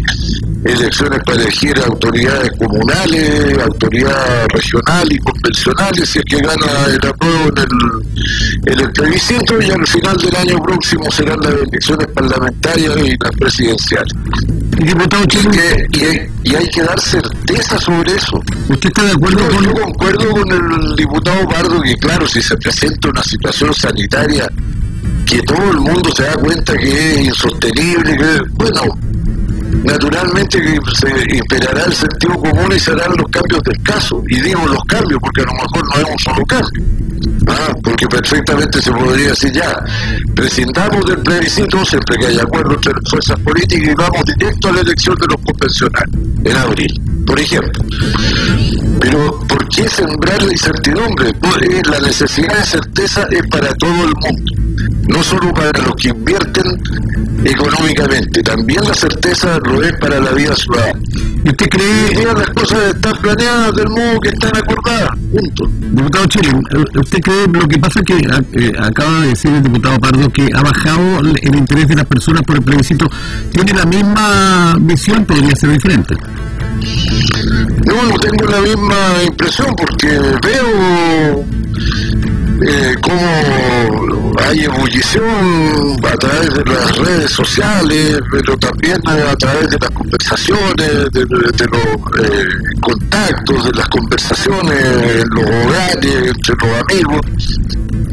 elecciones 0.64 1.20
para 1.26 1.42
elegir 1.42 1.78
autoridades 1.84 2.50
comunales, 2.58 3.58
autoridad 3.58 4.46
regional 4.54 5.12
y 5.12 5.18
convencionales, 5.18 6.08
si 6.08 6.18
es 6.20 6.24
que 6.24 6.38
gana 6.38 6.86
el 6.86 7.06
apruebo 7.06 7.48
en 7.48 8.72
el, 8.72 8.80
el 8.80 8.92
plebiscito, 8.92 9.60
y 9.60 9.70
al 9.70 9.86
final 9.86 10.16
del 10.16 10.36
año 10.36 10.58
próximo 10.62 11.10
serán 11.10 11.38
las 11.40 11.52
elecciones 11.52 12.06
parlamentarias 12.14 12.96
y 12.96 13.14
las 13.22 13.36
presidenciales. 13.38 14.12
Y, 14.80 16.48
y, 16.48 16.54
hay 16.54 16.68
que 16.68 16.82
dar 16.82 17.00
certeza 17.00 17.78
sobre 17.78 18.14
eso. 18.14 18.40
¿Usted 18.68 18.88
está 18.88 19.04
de 19.04 19.12
acuerdo 19.12 19.48
con...? 19.48 19.64
Yo 19.64 19.72
concuerdo 19.72 20.30
con 20.30 20.52
el 20.52 20.96
diputado 20.96 21.48
Pardo 21.48 21.80
que, 21.80 21.94
claro, 21.96 22.26
si 22.26 22.40
se 22.40 22.56
presenta 22.56 23.08
una 23.08 23.22
situación 23.22 23.74
sanitaria 23.74 24.48
que 25.26 25.42
todo 25.42 25.70
el 25.70 25.78
mundo 25.78 26.10
se 26.16 26.22
da 26.22 26.34
cuenta 26.34 26.74
que 26.76 27.12
es 27.12 27.26
insostenible, 27.26 28.16
que, 28.16 28.40
bueno, 28.54 28.80
naturalmente 29.84 30.58
que 30.60 30.78
se 30.94 31.36
esperará 31.36 31.84
el 31.84 31.94
sentido 31.94 32.34
común 32.34 32.72
y 32.74 32.78
se 32.78 32.92
harán 32.92 33.12
los 33.16 33.30
cambios 33.30 33.62
del 33.64 33.82
caso. 33.82 34.22
Y 34.28 34.40
digo 34.40 34.66
los 34.66 34.84
cambios 34.84 35.20
porque 35.20 35.42
a 35.42 35.44
lo 35.44 35.52
mejor 35.52 35.88
no 35.88 35.94
es 36.02 36.12
un 36.12 36.18
solo 36.18 36.46
cambio. 36.46 36.84
¿ah? 37.48 37.74
Porque 37.82 38.06
perfectamente 38.06 38.80
se 38.80 38.90
podría 38.92 39.28
decir 39.28 39.52
ya, 39.52 39.76
presentamos 40.38 41.04
del 41.04 41.18
plebiscito 41.18 41.84
siempre 41.84 42.16
que 42.16 42.26
haya 42.26 42.42
acuerdo 42.42 42.74
entre 42.74 42.92
fuerzas 43.10 43.40
políticas 43.40 43.88
y 43.88 43.94
vamos 43.94 44.22
directo 44.24 44.68
a 44.68 44.72
la 44.72 44.80
elección 44.82 45.16
de 45.16 45.26
los 45.26 45.36
convencionales 45.44 46.14
en 46.44 46.56
abril, 46.56 47.24
por 47.26 47.40
ejemplo. 47.40 47.84
Pero 49.00 49.40
¿por 49.48 49.68
qué 49.68 49.88
sembrar 49.88 50.40
la 50.40 50.52
incertidumbre? 50.52 51.34
Pues, 51.34 51.88
la 51.88 51.98
necesidad 51.98 52.56
de 52.56 52.62
certeza 52.62 53.26
es 53.32 53.42
para 53.48 53.74
todo 53.74 54.04
el 54.04 54.14
mundo, 54.14 54.52
no 55.08 55.24
solo 55.24 55.52
para 55.52 55.76
los 55.82 55.96
que 55.96 56.10
invierten 56.10 56.82
económicamente, 57.50 58.42
también 58.42 58.82
la 58.84 58.94
certeza 58.94 59.58
lo 59.64 59.82
es 59.82 59.92
para 59.98 60.20
la 60.20 60.32
vida 60.32 60.54
ciudadana. 60.54 61.00
¿Y 61.44 61.48
usted 61.48 61.68
cree 61.68 62.08
que 62.10 62.24
las 62.24 62.50
cosas 62.50 62.94
están 62.94 63.12
planeadas 63.20 63.74
del 63.74 63.88
modo 63.88 64.20
que 64.20 64.28
están 64.28 64.56
acordadas? 64.56 65.10
Punto. 65.30 65.70
Diputado 65.80 66.26
Chile, 66.26 66.50
¿usted 67.00 67.20
cree 67.20 67.46
lo 67.46 67.68
que 67.68 67.78
pasa 67.78 68.00
que 68.02 68.16
eh, 68.16 68.72
acaba 68.78 69.20
de 69.20 69.28
decir 69.28 69.50
el 69.52 69.62
diputado 69.62 69.98
Pardo 69.98 70.30
que 70.30 70.48
ha 70.54 70.62
bajado 70.62 71.20
el 71.20 71.56
interés 71.56 71.88
de 71.88 71.96
las 71.96 72.06
personas 72.06 72.42
por 72.42 72.56
el 72.56 72.62
plebiscito? 72.62 73.08
¿Tiene 73.50 73.72
la 73.72 73.84
misma 73.84 74.76
visión? 74.80 75.24
¿Podría 75.24 75.54
ser 75.56 75.70
diferente? 75.70 76.14
No, 77.86 78.02
no 78.02 78.18
tengo 78.18 78.50
la 78.50 78.60
misma 78.60 78.96
impresión 79.26 79.74
porque 79.76 80.06
veo 80.42 81.44
eh, 82.66 82.94
cómo 83.00 84.17
hay 84.44 84.64
ebullición 84.64 85.96
a 86.04 86.16
través 86.16 86.54
de 86.54 86.64
las 86.64 86.96
redes 86.98 87.30
sociales, 87.30 88.18
pero 88.30 88.56
también 88.56 88.96
a 89.06 89.34
través 89.36 89.70
de 89.70 89.78
las 89.80 89.90
conversaciones, 89.90 91.10
de, 91.12 91.26
los 91.26 91.42
eh, 92.24 92.44
contactos, 92.80 93.64
de 93.64 93.72
las 93.72 93.88
conversaciones 93.88 94.84
en 94.84 95.28
los 95.30 95.44
hogares, 95.44 96.34
entre 96.34 96.54
los 96.62 96.82
amigos. 96.82 97.20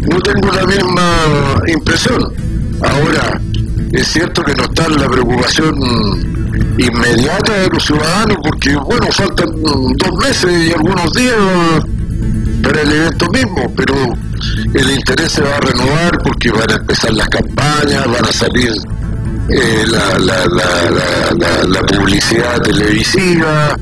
No 0.09 0.19
tengo 0.21 0.51
la 0.51 0.65
misma 0.65 1.61
impresión. 1.67 2.33
Ahora, 2.83 3.39
es 3.91 4.07
cierto 4.07 4.43
que 4.43 4.53
no 4.55 4.63
está 4.63 4.89
la 4.89 5.07
preocupación 5.07 5.75
inmediata 6.77 7.53
de 7.53 7.69
los 7.69 7.85
ciudadanos 7.85 8.37
porque, 8.43 8.75
bueno, 8.75 9.07
faltan 9.11 9.47
dos 9.61 10.17
meses 10.21 10.67
y 10.67 10.73
algunos 10.73 11.11
días 11.13 11.35
para 12.61 12.81
el 12.81 12.91
evento 12.91 13.27
mismo, 13.29 13.71
pero 13.75 13.95
el 14.73 14.91
interés 14.91 15.31
se 15.31 15.41
va 15.41 15.55
a 15.55 15.59
renovar 15.59 16.17
porque 16.23 16.51
van 16.51 16.71
a 16.71 16.75
empezar 16.75 17.13
las 17.13 17.27
campañas, 17.29 18.05
van 18.05 18.25
a 18.25 18.31
salir 18.31 18.71
eh, 19.49 19.85
la, 19.87 21.81
publicidad 21.85 22.61
televisiva 22.61 23.77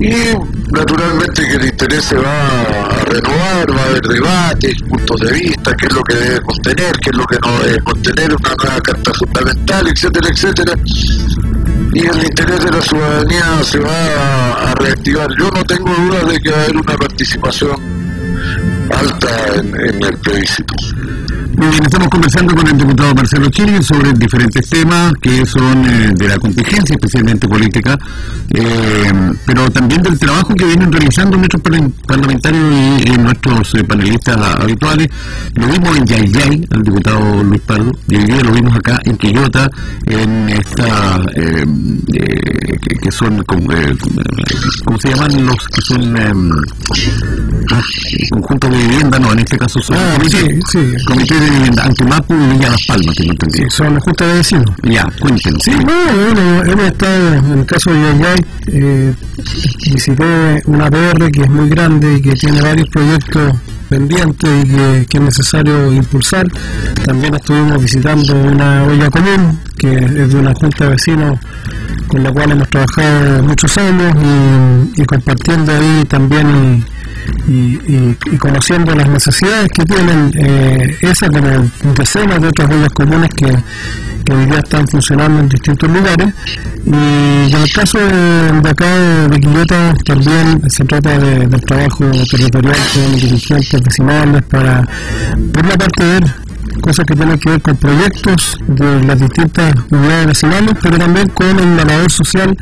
y 0.00 0.34
naturalmente 0.72 1.46
que 1.46 1.54
el 1.54 1.66
interés 1.66 2.04
se 2.04 2.16
va 2.16 2.42
a 2.50 3.04
renovar, 3.04 3.70
va 3.70 3.80
a 3.80 3.84
haber 3.84 4.02
debates, 4.02 4.82
puntos 4.82 5.20
de 5.20 5.32
vista, 5.32 5.72
qué 5.76 5.86
es 5.86 5.94
lo 5.94 6.02
que 6.02 6.14
debe 6.14 6.40
contener, 6.40 6.92
qué 7.00 7.10
es 7.10 7.16
lo 7.16 7.24
que 7.24 7.38
no 7.44 7.58
debe 7.60 7.80
contener, 7.82 8.34
una 8.34 8.54
nueva 8.62 8.80
carta 8.80 9.12
fundamental, 9.14 9.88
etcétera, 9.88 10.28
etcétera. 10.30 10.74
Y 11.94 12.06
el 12.06 12.24
interés 12.24 12.64
de 12.64 12.70
la 12.70 12.80
ciudadanía 12.80 13.62
se 13.62 13.78
va 13.78 14.70
a, 14.70 14.74
reactivar. 14.74 15.28
Yo 15.38 15.50
no 15.50 15.64
tengo 15.64 15.92
duda 15.94 16.24
de 16.24 16.40
que 16.40 16.50
va 16.50 16.58
a 16.58 16.62
haber 16.64 16.76
una 16.76 16.96
participación 16.96 17.76
alta 18.90 19.54
en, 19.56 19.74
en 19.74 20.02
el 20.02 20.18
plebiscito. 20.18 20.74
Estamos 21.60 22.08
conversando 22.08 22.54
con 22.54 22.68
el 22.68 22.78
diputado 22.78 23.14
Marcelo 23.16 23.48
Chile 23.50 23.82
sobre 23.82 24.12
diferentes 24.12 24.68
temas 24.70 25.12
que 25.20 25.44
son 25.44 25.84
eh, 25.86 26.12
de 26.14 26.28
la 26.28 26.38
contingencia, 26.38 26.94
especialmente 26.94 27.48
política, 27.48 27.98
eh, 28.50 29.12
pero 29.44 29.68
también 29.68 30.00
del 30.02 30.16
trabajo 30.16 30.54
que 30.54 30.64
vienen 30.64 30.92
realizando 30.92 31.36
nuestros 31.36 31.60
parlamentarios 32.06 32.64
y, 33.04 33.10
nuestros 33.18 33.74
eh, 33.74 33.82
panelistas 33.82 34.36
habituales. 34.36 35.08
Lo 35.54 35.66
vimos 35.66 35.96
en 35.96 36.06
Yayay, 36.06 36.68
al 36.70 36.82
diputado 36.84 37.42
Luis 37.42 37.60
Pardo, 37.62 37.90
y 38.06 38.16
hoy 38.16 38.24
día 38.24 38.40
lo 38.40 38.52
vimos 38.52 38.76
acá 38.76 39.00
en 39.04 39.16
Quillota, 39.16 39.68
en 40.06 40.48
esta, 40.50 41.24
que, 43.02 43.10
son, 43.10 43.42
¿cómo 43.42 44.98
se 45.00 45.08
llaman 45.08 45.44
los 45.44 45.66
que 45.66 45.80
son 45.82 46.16
ah, 46.16 47.82
conjuntos 48.30 48.70
de 48.70 48.76
vivienda? 48.76 49.18
No, 49.18 49.32
en 49.32 49.40
este 49.40 49.58
caso 49.58 49.80
son 49.80 49.96
ah, 49.96 50.18
comités 51.06 51.40
de 51.40 51.47
Antimapu 51.82 52.34
y 52.34 52.54
Villa 52.54 52.70
Las 52.70 52.82
Palmas, 52.86 53.14
que 53.16 53.24
no 53.24 53.32
entendí. 53.32 53.58
Sí, 53.58 53.64
son 53.70 53.94
los 53.94 54.04
juntas 54.04 54.28
de 54.28 54.34
vecinos. 54.34 54.70
Ya, 54.82 55.04
cuéntenos. 55.20 55.62
Sí, 55.62 55.72
bueno, 55.72 56.64
hemos 56.64 56.86
estado, 56.86 57.34
en 57.34 57.58
el 57.58 57.66
caso 57.66 57.92
de 57.92 58.00
Yayay, 58.00 58.46
eh, 58.68 59.14
visité 59.92 60.62
una 60.66 60.90
PR 60.90 61.30
que 61.30 61.42
es 61.42 61.50
muy 61.50 61.68
grande 61.68 62.14
y 62.16 62.22
que 62.22 62.32
tiene 62.32 62.60
varios 62.60 62.88
proyectos 62.88 63.54
pendientes 63.88 64.64
y 64.64 64.68
que, 64.68 65.06
que, 65.08 65.18
es 65.18 65.24
necesario 65.24 65.92
impulsar. 65.92 66.46
También 67.04 67.34
estuvimos 67.34 67.80
visitando 67.82 68.34
una 68.34 68.84
olla 68.84 69.10
común, 69.10 69.60
que 69.78 69.92
es 69.92 70.32
de 70.32 70.36
una 70.36 70.54
junta 70.54 70.84
de 70.84 70.90
vecinos 70.90 71.38
con 72.08 72.22
la 72.22 72.32
cual 72.32 72.52
hemos 72.52 72.68
trabajado 72.68 73.42
muchos 73.42 73.76
años 73.78 74.14
y, 74.22 75.02
y 75.02 75.04
compartiendo 75.04 75.72
ahí 75.72 76.04
también 76.08 76.84
y, 77.46 78.36
conociendo 78.38 78.94
las 78.94 79.08
necesidades 79.08 79.68
que 79.72 79.84
tienen 79.84 80.30
eh, 80.34 80.96
esas 81.00 81.30
como 81.30 81.70
decenas 81.94 82.40
de 82.40 82.48
otras 82.48 82.70
ollas 82.70 82.90
comunes 82.90 83.30
que, 83.36 83.46
que 84.24 84.32
hoy 84.32 84.46
día 84.46 84.58
están 84.58 84.86
funcionando 84.88 85.40
en 85.40 85.48
distintos 85.48 85.90
lugares. 85.90 86.28
Y 86.84 87.52
en 87.52 87.62
el 87.62 87.72
caso 87.72 87.98
de, 87.98 88.68
acá 88.68 88.98
de 89.28 89.40
Quillota 89.40 89.94
también 90.04 90.62
se 90.68 90.84
trata 90.84 91.18
de, 91.18 91.46
trabajo 91.66 92.04
territorial 92.30 92.76
con 92.94 93.16
dirigentes 93.16 93.82
vecinales 93.82 94.42
para 94.44 94.82
por 95.52 95.64
una 95.64 95.76
parte 95.76 96.04
ver 96.04 96.47
cosas 96.80 97.04
que 97.06 97.14
tienen 97.14 97.38
que 97.38 97.50
ver 97.50 97.62
con 97.62 97.76
proyectos 97.76 98.58
de 98.66 99.02
las 99.04 99.20
distintas 99.20 99.74
unidades 99.90 100.26
vecinales, 100.26 100.74
pero 100.82 100.98
también 100.98 101.28
con 101.28 101.58
el 101.58 101.76
labor 101.76 102.10
social 102.10 102.56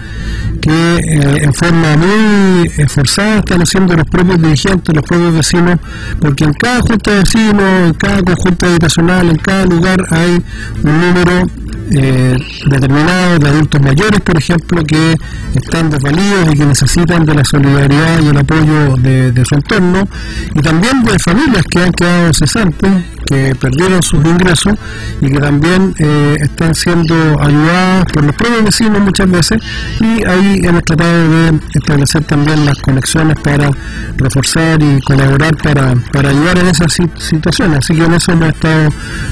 que 0.61 0.97
eh, 0.97 1.45
en 1.45 1.55
forma 1.55 1.97
muy 1.97 2.71
esforzada 2.77 3.39
están 3.39 3.63
haciendo 3.63 3.95
los 3.95 4.07
propios 4.09 4.41
dirigentes, 4.41 4.95
los 4.95 5.05
propios 5.05 5.35
vecinos, 5.35 5.79
porque 6.21 6.45
en 6.45 6.53
cada 6.55 6.81
junta 6.81 7.11
de 7.11 7.19
vecinos, 7.19 7.89
en 7.89 7.95
cada 7.95 8.23
conjunto 8.23 8.67
habitacional, 8.67 9.29
en 9.31 9.37
cada 9.37 9.65
lugar 9.67 9.99
hay 10.11 10.43
un 10.83 11.01
número 11.01 11.47
eh, 11.91 12.37
determinados 12.67 13.39
de 13.39 13.49
adultos 13.49 13.81
mayores, 13.81 14.21
por 14.21 14.37
ejemplo, 14.37 14.83
que 14.83 15.15
están 15.55 15.91
desvalidos 15.91 16.55
y 16.55 16.59
que 16.59 16.67
necesitan 16.67 17.25
de 17.25 17.35
la 17.35 17.45
solidaridad 17.45 18.23
y 18.23 18.29
el 18.29 18.39
apoyo 18.39 18.97
de, 18.97 19.45
su 19.45 19.55
entorno, 19.55 20.09
y 20.55 20.61
también 20.61 21.03
de 21.05 21.19
familias 21.19 21.65
que 21.71 21.79
han 21.81 21.93
quedado 21.93 22.33
cesantes, 22.33 22.91
que 23.27 23.55
perdieron 23.57 24.03
sus 24.05 24.25
ingresos 24.25 24.75
y 25.21 25.31
que 25.31 25.39
también 25.39 25.93
eh, 25.99 26.37
están 26.41 26.75
siendo 26.75 27.15
ayudadas 27.41 28.05
por 28.13 28.25
los 28.25 28.35
propios 28.37 28.65
vecinos 28.65 29.01
muchas 29.01 29.31
veces, 29.31 29.59
y 30.01 30.27
ahí 30.27 30.61
hemos 30.65 30.83
tratado 30.83 31.29
de 31.29 31.61
establecer 31.75 32.25
también 32.25 32.65
las 32.65 32.79
conexiones 32.79 33.37
para 33.41 33.71
reforzar 34.17 34.83
y 34.83 35.01
colaborar 35.03 35.57
para, 35.57 35.95
para 36.13 36.31
ayudar 36.31 36.59
en 36.59 36.67
esas 36.69 36.93
situaciones. 37.19 37.79
Así 37.79 37.95
que 37.95 38.05
en 38.05 38.15
eso 38.15 38.33
hemos 38.33 38.49
estado 38.49 38.89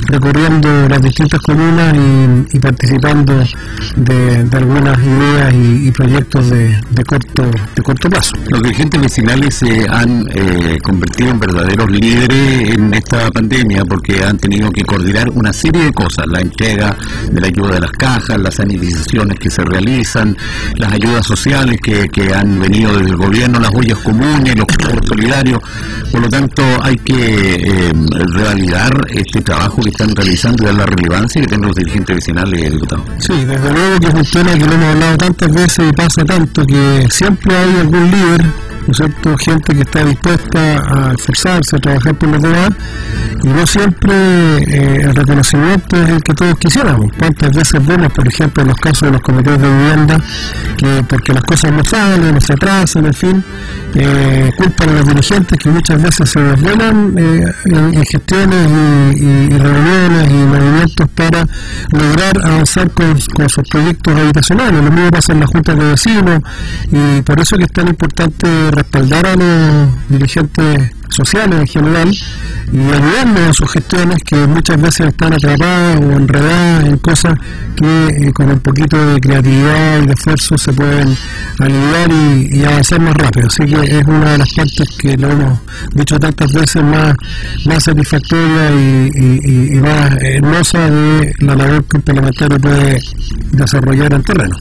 recorriendo 0.09 0.89
las 0.89 1.03
distintas 1.03 1.41
comunas 1.41 1.95
y 1.95 2.44
y 2.53 2.59
participando 2.59 3.45
de, 3.97 4.49
algunas 4.53 4.99
ideas 4.99 5.55
y, 5.55 5.91
proyectos 5.93 6.51
de, 6.51 6.77
corto 7.07 7.43
de 7.75 7.83
corto 7.83 8.09
plazo. 8.09 8.37
Los 8.49 8.63
dirigentes 8.63 9.01
vecinales 9.01 9.55
se 9.55 9.87
han 9.89 10.27
eh, 10.35 10.79
convertido 10.83 11.31
en 11.31 11.41
verdaderos 11.41 11.91
líderes 11.91 12.75
en 12.75 12.95
esta 12.95 13.31
pandemia 13.31 13.85
porque 13.85 14.23
han 14.25 14.39
tenido 14.39 14.71
que 14.71 14.85
coordinar 14.85 15.29
una 15.31 15.53
serie 15.53 15.85
de 15.85 15.93
cosas, 15.93 16.27
la 16.27 16.41
entrega 16.41 16.97
de 17.31 17.41
la 17.41 17.47
ayuda 17.47 17.75
de 17.75 17.81
las 17.81 17.93
cajas, 17.93 18.39
las 18.39 18.55
sanitizaciones 18.57 19.39
que 19.39 19.51
se 19.51 19.63
realizan, 19.63 20.37
las 20.77 20.93
ayudas 20.93 21.27
sociales 21.27 21.79
que, 21.83 22.05
han 22.35 22.59
venido 22.59 22.97
desde 22.97 23.11
el 23.11 23.17
gobierno, 23.17 23.61
las 23.61 23.71
ollas 23.75 23.99
comunes, 23.99 24.57
los 24.57 24.67
cobros 24.67 25.07
solidarios. 25.07 25.61
Por 26.11 26.23
lo 26.23 26.29
tanto, 26.29 26.63
hay 26.83 26.97
que 26.97 27.55
eh, 27.55 27.93
revalidar 28.33 29.07
este 29.11 29.41
trabajo 29.43 29.83
que 29.83 29.91
están 29.91 30.15
realizando 30.15 30.63
y 30.63 30.67
dar 30.67 30.75
la 30.75 30.87
relevancia 30.87 31.41
que 31.41 31.47
tienen 31.47 31.67
los 31.67 31.77
dirigentes 31.77 32.17
vecinales 32.17 32.34
Sí, 33.19 33.45
desde 33.45 33.73
luego 33.73 34.01
que 34.01 34.07
es 34.09 34.15
un 34.15 34.25
tema 34.25 34.53
que 34.53 34.67
lo 34.67 34.73
hemos 34.73 34.95
hablado 34.95 35.17
tantas 35.17 35.53
veces 35.53 35.89
y 35.89 35.93
pasa 35.93 36.25
tanto 36.25 36.65
que 36.67 37.07
siempre 37.11 37.57
hay 37.57 37.77
algún 37.81 38.11
líder 38.11 38.45
¿no 38.87 38.93
es? 38.93 39.45
Gente 39.45 39.75
que 39.75 39.81
está 39.81 40.05
dispuesta 40.05 40.83
a 40.89 41.13
esforzarse, 41.13 41.77
a 41.77 41.79
trabajar 41.79 42.15
por 42.15 42.29
los 42.29 42.43
demás, 42.43 42.71
y 43.43 43.49
no 43.49 43.67
siempre 43.67 44.13
eh, 44.15 45.01
el 45.03 45.15
reconocimiento 45.15 45.97
es 46.03 46.09
el 46.09 46.23
que 46.23 46.35
todos 46.35 46.59
quisiéramos. 46.59 47.13
¿Cuántas 47.19 47.55
veces 47.55 47.87
vemos, 47.87 48.13
por 48.13 48.27
ejemplo, 48.27 48.63
en 48.63 48.69
los 48.69 48.79
casos 48.79 49.03
de 49.03 49.11
los 49.13 49.21
comités 49.21 49.59
de 49.59 49.69
vivienda, 49.69 50.21
que 50.77 51.05
porque 51.09 51.33
las 51.33 51.43
cosas 51.45 51.73
no 51.73 51.85
salen, 51.85 52.35
no 52.35 52.41
se 52.41 52.53
atrasan, 52.53 53.07
en 53.07 53.15
fin, 53.15 53.45
eh, 53.97 54.51
culpan 54.57 54.89
a 54.89 54.93
los 54.93 55.07
dirigentes 55.07 55.59
que 55.59 55.69
muchas 55.69 56.03
veces 56.03 56.29
se 56.29 56.41
desvelan 56.41 57.15
eh, 57.17 57.45
en, 57.67 58.05
gestiones 58.05 58.69
y, 59.15 59.49
reuniones 59.51 60.31
y 60.31 60.35
movimientos 60.35 61.09
para 61.15 61.47
lograr 61.91 62.45
avanzar 62.45 62.91
con, 62.91 63.21
sus 63.21 63.69
proyectos 63.69 64.17
habitacionales. 64.17 64.83
Lo 64.83 64.91
mismo 64.91 65.11
pasa 65.11 65.33
en 65.33 65.41
las 65.41 65.51
juntas 65.51 65.79
de 65.79 65.85
vecinos 65.85 66.41
y 66.91 67.23
por 67.23 67.41
eso 67.41 67.57
que 67.57 67.65
es 67.65 67.73
tan 67.73 67.89
importante 67.89 68.47
respaldar 68.75 69.27
a 69.27 69.37
los 69.37 70.09
dirigentes 70.09 70.91
sociales 71.15 71.61
en 71.61 71.67
general 71.67 72.11
y 72.73 72.79
ayudando 72.79 73.51
a 73.51 73.53
sus 73.53 73.71
gestiones 73.71 74.19
que 74.25 74.37
muchas 74.47 74.81
veces 74.81 75.09
están 75.09 75.33
atrapadas 75.33 76.01
o 76.01 76.13
enredadas 76.13 76.85
en 76.87 76.99
cosas 76.99 77.35
que 77.77 78.07
eh, 78.09 78.33
con 78.33 78.51
un 78.51 78.61
poquito 78.61 78.97
de 79.15 79.21
creatividad 79.21 80.03
y 80.03 80.07
de 80.07 80.13
esfuerzo 80.13 80.59
se 80.59 80.73
pueden 80.73 81.17
aliviar 81.59 82.11
y, 82.11 82.65
avanzar 82.65 83.01
más 83.01 83.15
rápido. 83.15 83.47
Así 83.47 83.65
que 83.65 83.99
es 83.99 84.05
una 84.07 84.33
de 84.33 84.39
las 84.39 84.53
partes 84.53 84.89
que 84.99 85.17
lo 85.17 85.31
hemos 85.31 85.59
dicho 85.93 86.19
tantas 86.19 86.53
veces 86.53 86.83
más, 86.83 87.15
más 87.67 87.85
satisfactoria 87.85 88.71
y, 88.71 89.79
más 89.85 90.17
hermosa 90.23 90.91
de 90.91 91.33
la 91.41 91.55
labor 91.55 91.85
que 91.85 91.97
un 91.97 92.03
parlamentario 92.03 92.59
puede 92.59 93.01
desarrollar 93.53 94.13
en 94.15 94.23
terreno. 94.23 94.57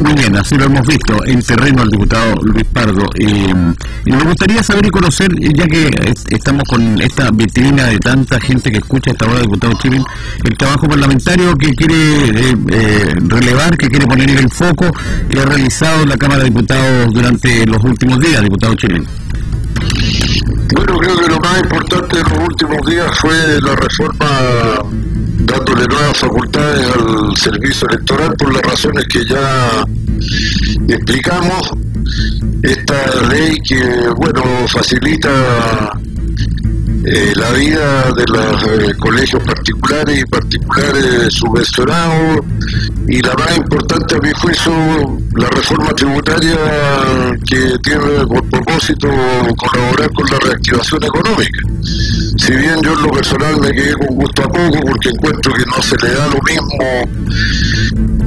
Muy 0.00 0.12
bien, 0.14 0.36
así 0.36 0.56
lo 0.56 0.64
hemos 0.64 0.86
visto 0.86 1.24
en 1.26 1.40
terreno 1.42 1.82
al 1.82 1.88
diputado 1.88 2.34
Luis 2.42 2.64
Pardo. 2.64 3.08
y 3.18 4.10
me 4.10 4.24
gustaría 4.24 4.62
saber 4.62 4.86
y 4.86 4.90
conocer, 4.90 5.30
ya 5.54 5.66
que 5.66 5.90
estamos 6.30 6.64
con 6.68 7.00
esta 7.00 7.30
vitrina 7.30 7.86
de 7.86 7.98
tanta 7.98 8.40
gente 8.40 8.70
que 8.70 8.78
escucha 8.78 9.10
esta 9.10 9.26
hora, 9.26 9.40
diputado 9.40 9.72
Chile, 9.80 10.02
el 10.44 10.56
trabajo 10.56 10.88
parlamentario 10.88 11.54
que 11.56 11.74
quiere 11.74 11.94
eh, 11.94 12.56
eh, 12.72 13.14
relevar, 13.28 13.76
que 13.76 13.88
quiere 13.88 14.06
poner 14.06 14.30
en 14.30 14.38
el 14.38 14.50
foco, 14.50 14.90
que 15.28 15.40
ha 15.40 15.44
realizado 15.44 16.04
la 16.06 16.16
Cámara 16.16 16.44
de 16.44 16.50
Diputados 16.50 17.12
durante 17.12 17.66
los 17.66 17.82
últimos 17.84 18.20
días, 18.20 18.42
diputado 18.42 18.74
chileno. 18.74 19.23
Bueno, 20.74 20.98
creo 20.98 21.16
que 21.16 21.28
lo 21.28 21.40
más 21.40 21.60
importante 21.60 22.18
en 22.18 22.24
los 22.24 22.48
últimos 22.48 22.86
días 22.86 23.10
fue 23.20 23.60
la 23.60 23.76
reforma 23.76 24.26
dándole 25.38 25.86
nuevas 25.86 26.18
facultades 26.18 26.90
al 26.96 27.36
servicio 27.36 27.88
electoral 27.88 28.34
por 28.36 28.52
las 28.52 28.62
razones 28.62 29.04
que 29.08 29.24
ya 29.26 29.84
explicamos. 30.88 31.70
Esta 32.62 33.22
ley 33.28 33.58
que, 33.60 34.08
bueno, 34.16 34.42
facilita 34.68 35.92
eh, 37.06 37.32
la 37.36 37.50
vida 37.52 38.12
de 38.12 38.24
los 38.26 38.62
eh, 38.62 38.94
colegios 38.98 39.42
particulares 39.44 40.20
y 40.20 40.24
particulares 40.24 41.34
subvencionados 41.34 42.40
y 43.08 43.20
la 43.20 43.34
más 43.34 43.56
importante 43.56 44.16
a 44.16 44.20
mi 44.20 44.32
juicio 44.32 44.72
la 45.36 45.48
reforma 45.50 45.90
tributaria 45.90 46.56
que 47.46 47.78
tiene 47.82 48.26
por 48.26 48.48
propósito 48.48 49.08
colaborar 49.56 50.10
con 50.12 50.26
la 50.30 50.38
reactivación 50.38 51.04
económica. 51.04 51.60
Si 52.38 52.52
bien 52.52 52.80
yo 52.82 52.92
en 52.94 53.02
lo 53.02 53.10
personal 53.10 53.60
me 53.60 53.72
quedé 53.72 53.92
con 53.94 54.16
gusto 54.16 54.42
a 54.42 54.48
poco 54.48 54.80
porque 54.86 55.08
encuentro 55.10 55.52
que 55.52 55.64
no 55.66 55.82
se 55.82 55.96
le 55.96 56.14
da 56.14 56.26
lo 56.28 56.40
mismo 56.42 56.74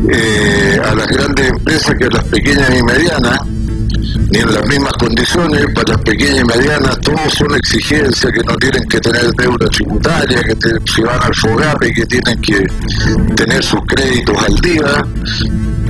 eh, 0.09 0.79
a 0.85 0.95
las 0.95 1.07
grandes 1.07 1.49
empresas 1.49 1.95
que 1.97 2.05
a 2.05 2.09
las 2.09 2.23
pequeñas 2.25 2.69
y 2.77 2.83
medianas, 2.83 3.39
ni 4.29 4.39
en 4.39 4.53
las 4.53 4.67
mismas 4.67 4.93
condiciones, 4.93 5.65
para 5.73 5.93
las 5.93 6.01
pequeñas 6.03 6.39
y 6.39 6.57
medianas 6.57 6.99
todos 7.01 7.33
son 7.33 7.55
exigencias 7.55 8.31
que 8.31 8.43
no 8.43 8.55
tienen 8.57 8.83
que 8.87 8.99
tener 8.99 9.31
deuda 9.37 9.67
tributaria, 9.69 10.41
que 10.41 10.55
se 10.91 11.01
van 11.03 11.23
al 11.23 11.35
FOGAPE, 11.35 11.93
que 11.93 12.05
tienen 12.05 12.41
que 12.41 12.67
tener 13.35 13.63
sus 13.63 13.81
créditos 13.87 14.37
al 14.43 14.55
día. 14.55 15.05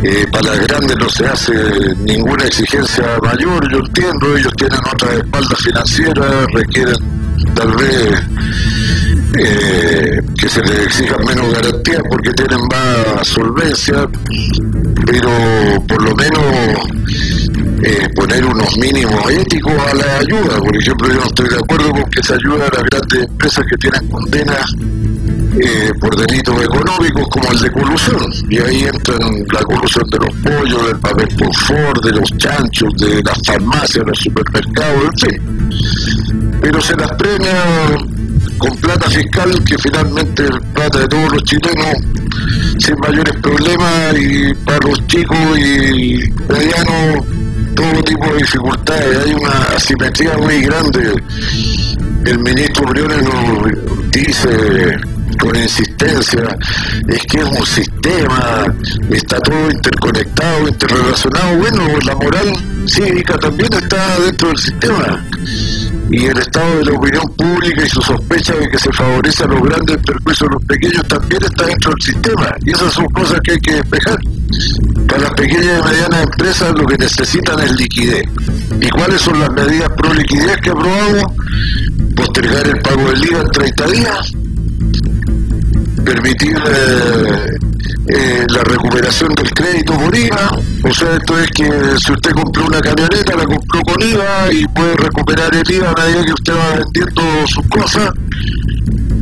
Eh, 0.04 0.26
para 0.32 0.52
las 0.52 0.68
grandes 0.68 0.96
no 0.98 1.10
se 1.10 1.26
hace 1.26 1.54
ninguna 1.98 2.46
exigencia 2.46 3.04
mayor, 3.24 3.72
yo 3.72 3.80
entiendo, 3.80 4.38
ellos 4.38 4.54
tienen 4.56 4.80
otras 4.94 5.14
espaldas 5.16 5.60
financieras, 5.60 6.46
requieren 6.54 6.96
tal 7.56 7.76
vez 7.76 8.22
eh, 9.36 10.22
que 10.38 10.50
se 10.50 10.62
les 10.64 10.86
exijan 10.86 11.24
menos 11.26 11.54
garantías 11.54 12.02
porque 12.10 12.32
tienen 12.32 12.60
más 12.68 13.28
solvencia, 13.28 14.08
pero 15.06 15.30
por 15.88 16.02
lo 16.02 16.16
menos 16.16 16.44
eh, 17.84 18.08
poner 18.16 18.46
unos 18.46 18.78
mínimos 18.78 19.30
éticos 19.30 19.74
a 19.74 19.94
la 19.96 20.18
ayuda. 20.20 20.58
Por 20.60 20.76
ejemplo, 20.76 21.08
yo 21.10 21.16
no 21.16 21.26
estoy 21.26 21.50
de 21.50 21.58
acuerdo 21.58 21.92
con 21.92 22.10
que 22.10 22.24
se 22.24 22.34
ayude 22.34 22.64
a 22.64 22.70
las 22.74 22.84
grandes 22.84 23.24
empresas 23.30 23.66
que 23.70 23.78
tienen 23.78 24.10
condenas 24.10 24.74
eh, 25.60 25.92
por 26.00 26.16
delitos 26.16 26.64
económicos 26.64 27.28
como 27.30 27.52
el 27.52 27.60
de 27.60 27.72
colusión. 27.72 28.32
Y 28.50 28.60
ahí 28.60 28.84
entran 28.84 29.20
la 29.52 29.62
colusión 29.64 30.06
de 30.10 30.18
los 30.18 30.36
pollos, 30.38 30.88
del 30.88 31.00
papel 31.00 31.28
por 31.38 31.56
Ford, 31.56 32.04
de 32.04 32.12
los 32.12 32.38
chanchos, 32.38 32.94
de 32.98 33.22
las 33.24 33.38
farmacias, 33.46 34.06
los 34.06 34.18
supermercados, 34.18 35.04
en 35.04 35.32
fin. 35.32 36.60
Pero 36.62 36.82
se 36.82 36.96
las 36.96 37.12
premia 37.14 37.54
con 38.58 38.76
plata 38.78 39.10
fiscal 39.10 39.64
que 39.64 39.78
finalmente 39.78 40.44
plata 40.74 41.00
de 41.00 41.08
todos 41.08 41.34
los 41.34 41.44
chilenos 41.44 41.98
sin 42.80 42.96
mayores 43.00 43.36
problemas 43.42 44.16
y 44.20 44.54
para 44.66 44.88
los 44.88 45.08
chicos 45.08 45.38
y 45.58 46.20
medianos 46.48 47.26
todo 47.78 48.04
tipo 48.04 48.26
de 48.34 48.38
dificultades, 48.38 49.18
hay 49.26 49.34
una 49.34 49.62
asimetría 49.76 50.36
muy 50.38 50.62
grande. 50.62 51.14
El 52.26 52.40
ministro 52.40 52.88
Briones 52.88 53.24
nos 53.24 54.12
dice 54.12 54.98
con 55.40 55.56
insistencia, 55.56 56.58
es 57.08 57.22
que 57.28 57.38
es 57.38 57.46
un 57.46 57.66
sistema, 57.66 58.66
está 59.12 59.40
todo 59.42 59.70
interconectado, 59.70 60.68
interrelacionado. 60.68 61.58
Bueno, 61.58 61.84
la 62.04 62.16
moral 62.16 62.88
cívica 62.88 63.38
también 63.38 63.72
está 63.72 64.20
dentro 64.22 64.50
del 64.50 64.58
sistema. 64.58 65.24
Y 66.10 66.26
el 66.26 66.38
estado 66.38 66.78
de 66.78 66.86
la 66.86 66.92
opinión 66.94 67.36
pública 67.36 67.84
y 67.86 67.90
su 67.90 68.02
sospecha 68.02 68.54
de 68.54 68.70
que 68.70 68.78
se 68.78 68.92
favorece 68.94 69.44
a 69.44 69.48
los 69.48 69.62
grandes 69.62 69.98
perjuicio 69.98 70.48
a 70.48 70.54
los 70.54 70.64
pequeños 70.66 71.08
también 71.08 71.44
está 71.44 71.66
dentro 71.66 71.92
del 71.92 72.02
sistema. 72.02 72.56
Y 72.66 72.72
esas 72.72 72.94
son 72.94 73.06
cosas 73.08 73.40
que 73.44 73.52
hay 73.52 73.60
que 73.60 73.74
despejar. 73.74 74.20
Para 75.08 75.22
las 75.24 75.34
pequeñas 75.34 75.80
y 75.80 75.90
medianas 75.90 76.24
empresas 76.24 76.74
lo 76.78 76.86
que 76.86 76.98
necesitan 76.98 77.60
es 77.60 77.72
liquidez. 77.74 78.24
¿Y 78.80 78.90
cuáles 78.90 79.22
son 79.22 79.40
las 79.40 79.52
medidas 79.52 79.90
pro 79.98 80.14
liquidez 80.14 80.58
que 80.58 80.70
aprobamos? 80.70 81.24
Postergar 82.16 82.68
el 82.68 82.80
pago 82.82 83.10
del 83.12 83.26
IVA 83.26 83.42
en 83.42 83.52
30 83.52 83.88
días, 83.88 84.32
permitir 86.04 86.58
eh, 86.58 87.58
eh, 88.08 88.46
la 88.50 88.64
recuperación 88.64 89.30
del 89.36 89.52
crédito 89.52 89.94
por 89.98 90.16
IVA. 90.16 90.58
O 90.90 90.94
sea, 90.94 91.16
esto 91.16 91.38
es 91.38 91.48
que 91.52 91.66
si 92.00 92.12
usted 92.14 92.32
compró 92.32 92.66
una 92.66 92.80
camioneta, 92.80 93.36
la 93.36 93.44
compró 93.44 93.82
con 93.82 94.02
IVA 94.02 94.54
y 94.54 94.66
puede 94.68 94.96
recuperar 94.96 95.54
el 95.54 95.70
IVA 95.70 95.92
a 95.92 96.02
medida 96.02 96.26
que 96.26 96.32
usted 96.34 96.54
va 96.54 96.80
vendiendo 96.80 97.22
sus 97.48 97.68
cosas 97.68 98.12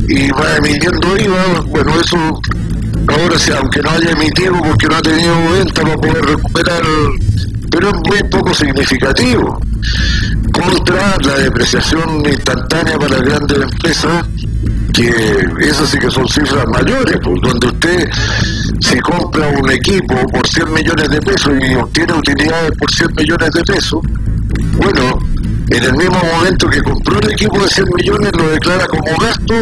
y 0.08 0.30
va 0.30 0.56
emitiendo 0.58 1.16
IVA. 1.16 1.60
Bueno, 1.66 2.00
eso 2.00 2.40
ahora 3.08 3.38
sí, 3.38 3.50
aunque 3.50 3.80
no 3.80 3.90
haya 3.90 4.10
emitido 4.10 4.54
porque 4.62 4.86
no 4.86 4.96
ha 4.96 5.02
tenido 5.02 5.34
venta, 5.52 5.82
va 5.82 5.94
a 5.94 5.96
poder 5.96 6.24
recuperar, 6.24 6.82
pero 7.70 7.88
es 7.90 7.94
muy 7.96 8.30
poco 8.30 8.54
significativo. 8.54 9.60
Contra 10.52 11.16
la 11.18 11.38
depreciación 11.38 12.24
instantánea 12.24 12.96
para 12.96 13.18
las 13.18 13.22
grandes 13.22 13.58
empresas 13.58 14.24
que 14.96 15.68
esas 15.68 15.90
sí 15.90 15.98
que 15.98 16.10
son 16.10 16.26
cifras 16.26 16.66
mayores, 16.68 17.18
pues, 17.22 17.40
donde 17.42 17.66
usted 17.66 18.10
si 18.80 18.98
compra 19.00 19.48
un 19.48 19.70
equipo 19.70 20.14
por 20.32 20.46
100 20.48 20.72
millones 20.72 21.10
de 21.10 21.20
pesos 21.20 21.52
y 21.60 21.74
obtiene 21.74 22.14
utilidades 22.14 22.70
por 22.78 22.90
100 22.90 23.08
millones 23.14 23.50
de 23.50 23.62
pesos, 23.62 24.00
bueno, 24.78 25.18
en 25.68 25.84
el 25.84 25.92
mismo 25.92 26.18
momento 26.34 26.68
que 26.68 26.82
compró 26.82 27.18
el 27.18 27.30
equipo 27.30 27.60
de 27.60 27.68
100 27.68 27.86
millones 27.94 28.32
lo 28.38 28.48
declara 28.48 28.86
como 28.86 29.16
gasto 29.18 29.54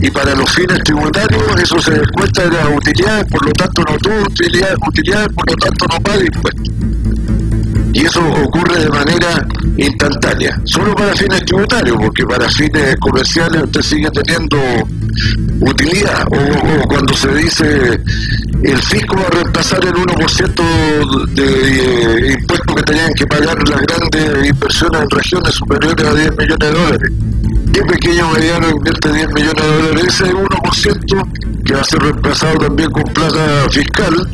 y 0.00 0.10
para 0.10 0.34
los 0.36 0.48
fines 0.52 0.78
tributarios 0.84 1.42
eso 1.60 1.80
se 1.80 1.92
descuenta 1.92 2.44
de 2.44 2.50
las 2.50 2.68
utilidades, 2.76 3.24
por 3.30 3.44
lo 3.44 3.52
tanto 3.52 3.82
no 3.82 3.96
tuvo 3.98 4.22
utilidades, 4.22 4.76
utilidades 4.86 5.28
por 5.34 5.50
lo 5.50 5.56
tanto 5.56 5.86
no 5.88 6.00
paga 6.00 6.24
impuestos. 6.24 7.11
Y 7.92 8.04
eso 8.04 8.20
ocurre 8.44 8.84
de 8.84 8.88
manera 8.88 9.46
instantánea, 9.76 10.58
solo 10.64 10.94
para 10.94 11.14
fines 11.14 11.44
tributarios, 11.44 11.96
porque 12.00 12.24
para 12.24 12.48
fines 12.48 12.96
comerciales 13.00 13.64
usted 13.64 13.82
sigue 13.82 14.10
teniendo 14.10 14.56
utilidad, 15.60 16.24
o, 16.28 16.88
cuando 16.88 17.14
se 17.14 17.34
dice 17.34 18.00
el 18.62 18.78
fisco 18.82 19.16
va 19.16 19.26
a 19.26 19.30
reemplazar 19.30 19.84
el 19.84 19.92
1% 19.92 21.26
de 21.34 21.44
eh, 21.44 22.32
impuestos 22.38 22.76
que 22.76 22.82
tenían 22.82 23.12
que 23.14 23.26
pagar 23.26 23.68
las 23.68 23.80
grandes 23.82 24.48
inversiones 24.48 25.02
en 25.02 25.10
regiones 25.10 25.54
superiores 25.54 26.06
a 26.06 26.14
10 26.14 26.30
millones 26.36 26.58
de 26.58 26.70
dólares. 26.70 27.12
¿Qué 27.72 27.82
pequeño 27.82 28.30
mediano 28.30 28.70
invierte 28.70 29.12
10 29.12 29.32
millones 29.32 29.64
de 29.64 29.82
dólares? 29.82 30.04
Ese 30.08 30.32
1% 30.32 31.62
que 31.64 31.74
va 31.74 31.80
a 31.80 31.84
ser 31.84 31.98
reemplazado 32.00 32.58
también 32.58 32.90
con 32.90 33.04
plata 33.04 33.68
fiscal 33.70 34.28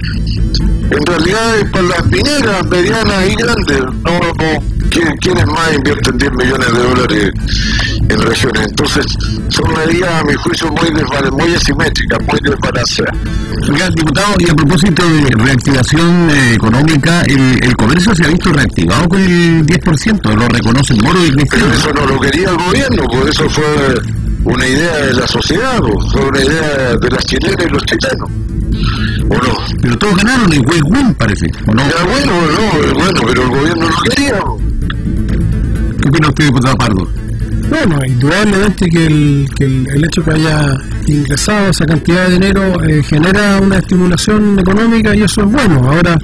en 0.91 1.07
realidad 1.07 1.59
es 1.59 1.71
para 1.71 1.85
las 1.85 2.07
mineras 2.07 2.67
medianas 2.67 3.29
y 3.29 3.35
grandes. 3.35 3.81
No, 4.05 4.19
no, 4.19 4.79
¿Quiénes 5.21 5.47
más 5.47 5.75
invierten 5.75 6.17
10 6.17 6.33
millones 6.33 6.73
de 6.73 6.83
dólares 6.83 7.31
en 8.09 8.21
regiones? 8.23 8.67
Entonces, 8.69 9.07
son 9.49 9.73
medidas, 9.75 10.23
a 10.23 10.25
mi 10.25 10.35
juicio, 10.35 10.73
muy, 10.73 10.91
muy 10.91 11.55
asimétricas, 11.55 12.19
muy 12.27 12.41
desbalanceadas. 12.43 13.15
Oiga, 13.71 13.91
diputado, 13.91 14.35
y 14.39 14.51
a 14.51 14.55
propósito 14.55 15.03
de 15.07 15.45
reactivación 15.45 16.31
eh, 16.31 16.55
económica, 16.55 17.23
el, 17.23 17.77
comercio 17.77 18.15
se 18.15 18.25
ha 18.25 18.29
visto 18.29 18.53
reactivado 18.53 19.09
con 19.09 19.21
el 19.21 19.67
10%, 19.67 20.35
lo 20.35 20.49
reconoce 20.49 20.95
Moro 20.95 21.25
y 21.25 21.33
Pero 21.33 21.73
eso 21.73 21.93
no 21.93 22.07
lo 22.07 22.21
quería 22.21 22.51
el 22.51 22.57
gobierno, 22.57 23.05
por 23.05 23.29
eso 23.29 23.49
fue 23.51 23.65
una 24.45 24.67
idea 24.67 24.97
de 25.07 25.15
la 25.15 25.27
sociedad, 25.29 25.79
fue 26.13 26.23
una 26.23 26.41
idea 26.43 26.97
de 26.97 27.11
las 27.11 27.25
chilenas 27.25 27.67
y 27.67 27.69
los 27.69 27.83
chilenos. 27.85 28.48
¿O 29.29 29.35
no? 29.35 29.67
Pero 29.81 29.99
todos 29.99 30.17
ganaron 30.17 30.53
y 30.53 30.57
fue 30.57 30.81
win 30.83 31.15
parece, 31.15 31.47
¿o 31.67 31.75
no? 31.75 31.83
Ya, 31.83 32.05
bueno, 32.05 32.33
no, 32.53 32.95
bueno, 32.95 33.21
pero 33.27 33.43
el 33.43 33.49
gobierno 33.49 33.89
no 33.89 33.97
quería. 34.03 34.41
¿Qué 36.01 36.09
opina 36.09 36.29
usted, 36.29 36.45
diputado 36.47 36.77
Pardo? 36.77 37.09
Bueno, 37.69 37.99
indudablemente 38.07 38.89
que 38.89 39.07
el, 39.07 39.49
que 39.55 39.65
el, 39.65 40.05
hecho 40.05 40.25
que 40.25 40.31
haya 40.33 40.75
ingresado 41.07 41.69
esa 41.69 41.85
cantidad 41.85 42.27
de 42.27 42.33
dinero 42.33 42.83
eh, 42.83 43.03
genera 43.03 43.59
una 43.61 43.79
estimulación 43.79 44.59
económica 44.59 45.15
y 45.15 45.23
eso 45.23 45.43
es 45.43 45.53
bueno. 45.53 45.91
Ahora, 45.91 46.17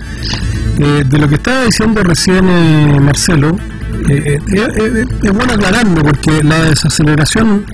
eh, 0.79 1.05
de 1.07 1.19
lo 1.19 1.29
que 1.29 1.35
estaba 1.35 1.65
diciendo 1.65 2.03
recién 2.03 2.49
eh, 2.49 2.99
Marcelo, 3.01 3.59
es 4.09 5.33
bueno 5.33 5.53
aclararlo 5.53 6.03
porque 6.03 6.43
la 6.43 6.65
desaceleración, 6.65 7.65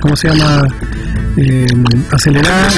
¿cómo 0.00 0.16
se 0.16 0.28
llama? 0.28 0.66
Eh, 1.36 1.66
acelerada, 2.12 2.68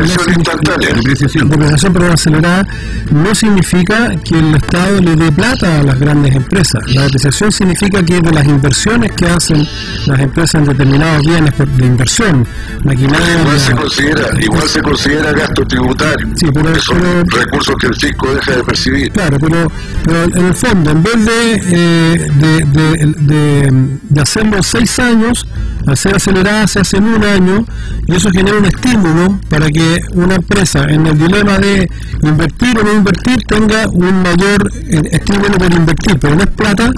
depreciación 0.95 1.49
pero 1.93 2.13
acelerada, 2.13 2.67
no 3.11 3.35
significa 3.35 4.11
que 4.17 4.39
el 4.39 4.55
Estado 4.55 5.01
le 5.01 5.17
dé 5.17 5.33
plata 5.33 5.81
a 5.81 5.83
las 5.83 5.99
grandes 5.99 6.35
empresas. 6.35 6.83
La 6.95 7.03
depreciación 7.03 7.53
significa 7.53 8.05
que 8.05 8.21
de 8.21 8.31
las 8.31 8.45
inversiones 8.47 9.13
que 9.13 9.27
hacen 9.27 9.67
las 10.07 10.21
empresas 10.21 10.63
en 10.63 10.69
determinados 10.69 11.25
bienes 11.25 11.55
de 11.57 11.87
inversión, 11.87 12.47
maquinaria... 12.85 13.41
Igual 13.41 13.61
se 13.61 13.73
considera, 13.73 14.29
igual 14.41 14.69
se 14.69 14.83
considera 14.83 15.33
gasto 15.33 15.65
tributario. 15.65 16.29
Sí, 16.37 16.47
pero, 16.53 16.75
son 16.81 17.25
recursos 17.31 17.75
que 17.81 17.87
el 17.87 17.95
fisco 17.97 18.35
deja 18.35 18.57
de 18.57 18.65
percibir. 18.65 19.13
Claro, 19.13 19.39
pero, 19.41 19.71
pero 20.05 20.25
en 20.25 20.47
el 20.47 20.55
fondo, 20.55 20.91
en 20.91 21.03
vez 21.03 21.25
de, 21.25 21.55
eh, 21.55 22.29
de, 22.35 22.65
de, 22.67 23.15
de, 23.19 23.99
de 24.09 24.21
hacerlo 24.21 24.63
seis 24.63 24.99
años, 24.99 25.47
al 25.89 25.97
ser 25.97 26.14
acelerada 26.16 26.66
se 26.66 26.80
hace 26.80 26.99
en 26.99 27.05
un 27.05 27.24
año 27.24 27.64
y 28.07 28.14
eso 28.14 28.30
genera 28.30 28.59
un 28.59 28.64
estímulo 28.66 29.41
para 29.49 29.70
que 29.70 30.01
una 30.12 30.36
empresa 30.36 30.84
en 30.84 31.07
el 31.07 31.18
dilema 31.18 31.59
de 31.59 31.89
invertir 32.22 32.78
o 32.78 32.82
no 32.82 32.93
invertir 32.93 33.36
tenga 33.47 33.86
un 33.89 34.22
mayor 34.22 34.70
eh, 34.74 35.01
estímulo 35.12 35.53
para 35.59 35.74
invertir, 35.74 36.18
pero 36.18 36.36
no 36.36 36.43
es 36.43 36.51
plata 36.51 36.91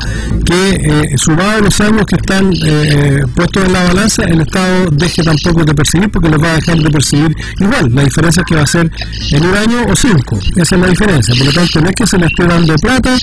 que 0.45 0.70
eh, 0.70 1.18
sumado 1.18 1.59
a 1.59 1.61
los 1.61 1.80
años 1.80 2.05
que 2.07 2.16
están 2.16 2.51
eh, 2.64 3.22
puestos 3.34 3.64
en 3.64 3.72
la 3.72 3.84
balanza 3.84 4.24
el 4.24 4.41
Estado 4.41 4.86
deje 4.91 5.22
tampoco 5.22 5.64
de 5.64 5.74
percibir 5.74 6.11
porque 6.11 6.28
los 6.28 6.43
va 6.43 6.53
a 6.53 6.55
dejar 6.55 6.78
de 6.78 6.91
percibir 6.91 7.36
igual, 7.59 7.95
la 7.95 8.05
diferencia 8.05 8.41
es 8.41 8.47
que 8.47 8.55
va 8.57 8.62
a 8.62 8.66
ser 8.66 8.91
en 9.30 9.47
un 9.47 9.55
año 9.55 9.84
o 9.88 9.97
cinco, 9.97 10.38
esa 10.57 10.74
es 10.74 10.80
la 10.80 10.88
diferencia, 10.88 11.34
por 11.36 11.47
lo 11.47 11.53
tanto 11.53 11.80
no 11.80 11.88
es 11.88 11.95
que 11.95 12.07
se 12.07 12.18
le 12.18 12.26
esté 12.26 12.47
dando 12.47 12.74
plata 12.76 13.16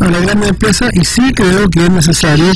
a 0.00 0.10
la 0.10 0.20
grandes 0.20 0.48
empresa 0.48 0.88
y 0.92 1.04
sí 1.04 1.32
creo 1.34 1.68
que 1.68 1.84
es 1.84 1.90
necesario 1.90 2.52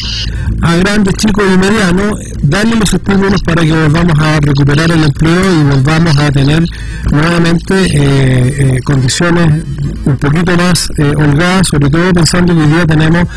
a 0.62 0.76
grandes, 0.76 1.14
chicos 1.14 1.44
y 1.52 1.58
medianos 1.58 2.18
darle 2.56 2.76
los 2.76 2.94
estímulos 2.94 3.42
para 3.42 3.62
que 3.62 3.70
volvamos 3.70 4.18
a 4.18 4.40
recuperar 4.40 4.90
el 4.90 5.04
empleo 5.04 5.60
y 5.60 5.62
volvamos 5.64 6.16
a 6.16 6.32
tener 6.32 6.64
nuevamente 7.12 7.74
eh, 7.74 8.76
eh, 8.76 8.80
condiciones 8.82 9.62
un 10.06 10.16
poquito 10.16 10.56
más 10.56 10.88
eh, 10.96 11.12
holgadas, 11.16 11.68
sobre 11.68 11.90
todo 11.90 12.10
pensando 12.12 12.54
que 12.54 12.60
hoy 12.60 12.66
día 12.68 12.86
tenemos 12.86 13.28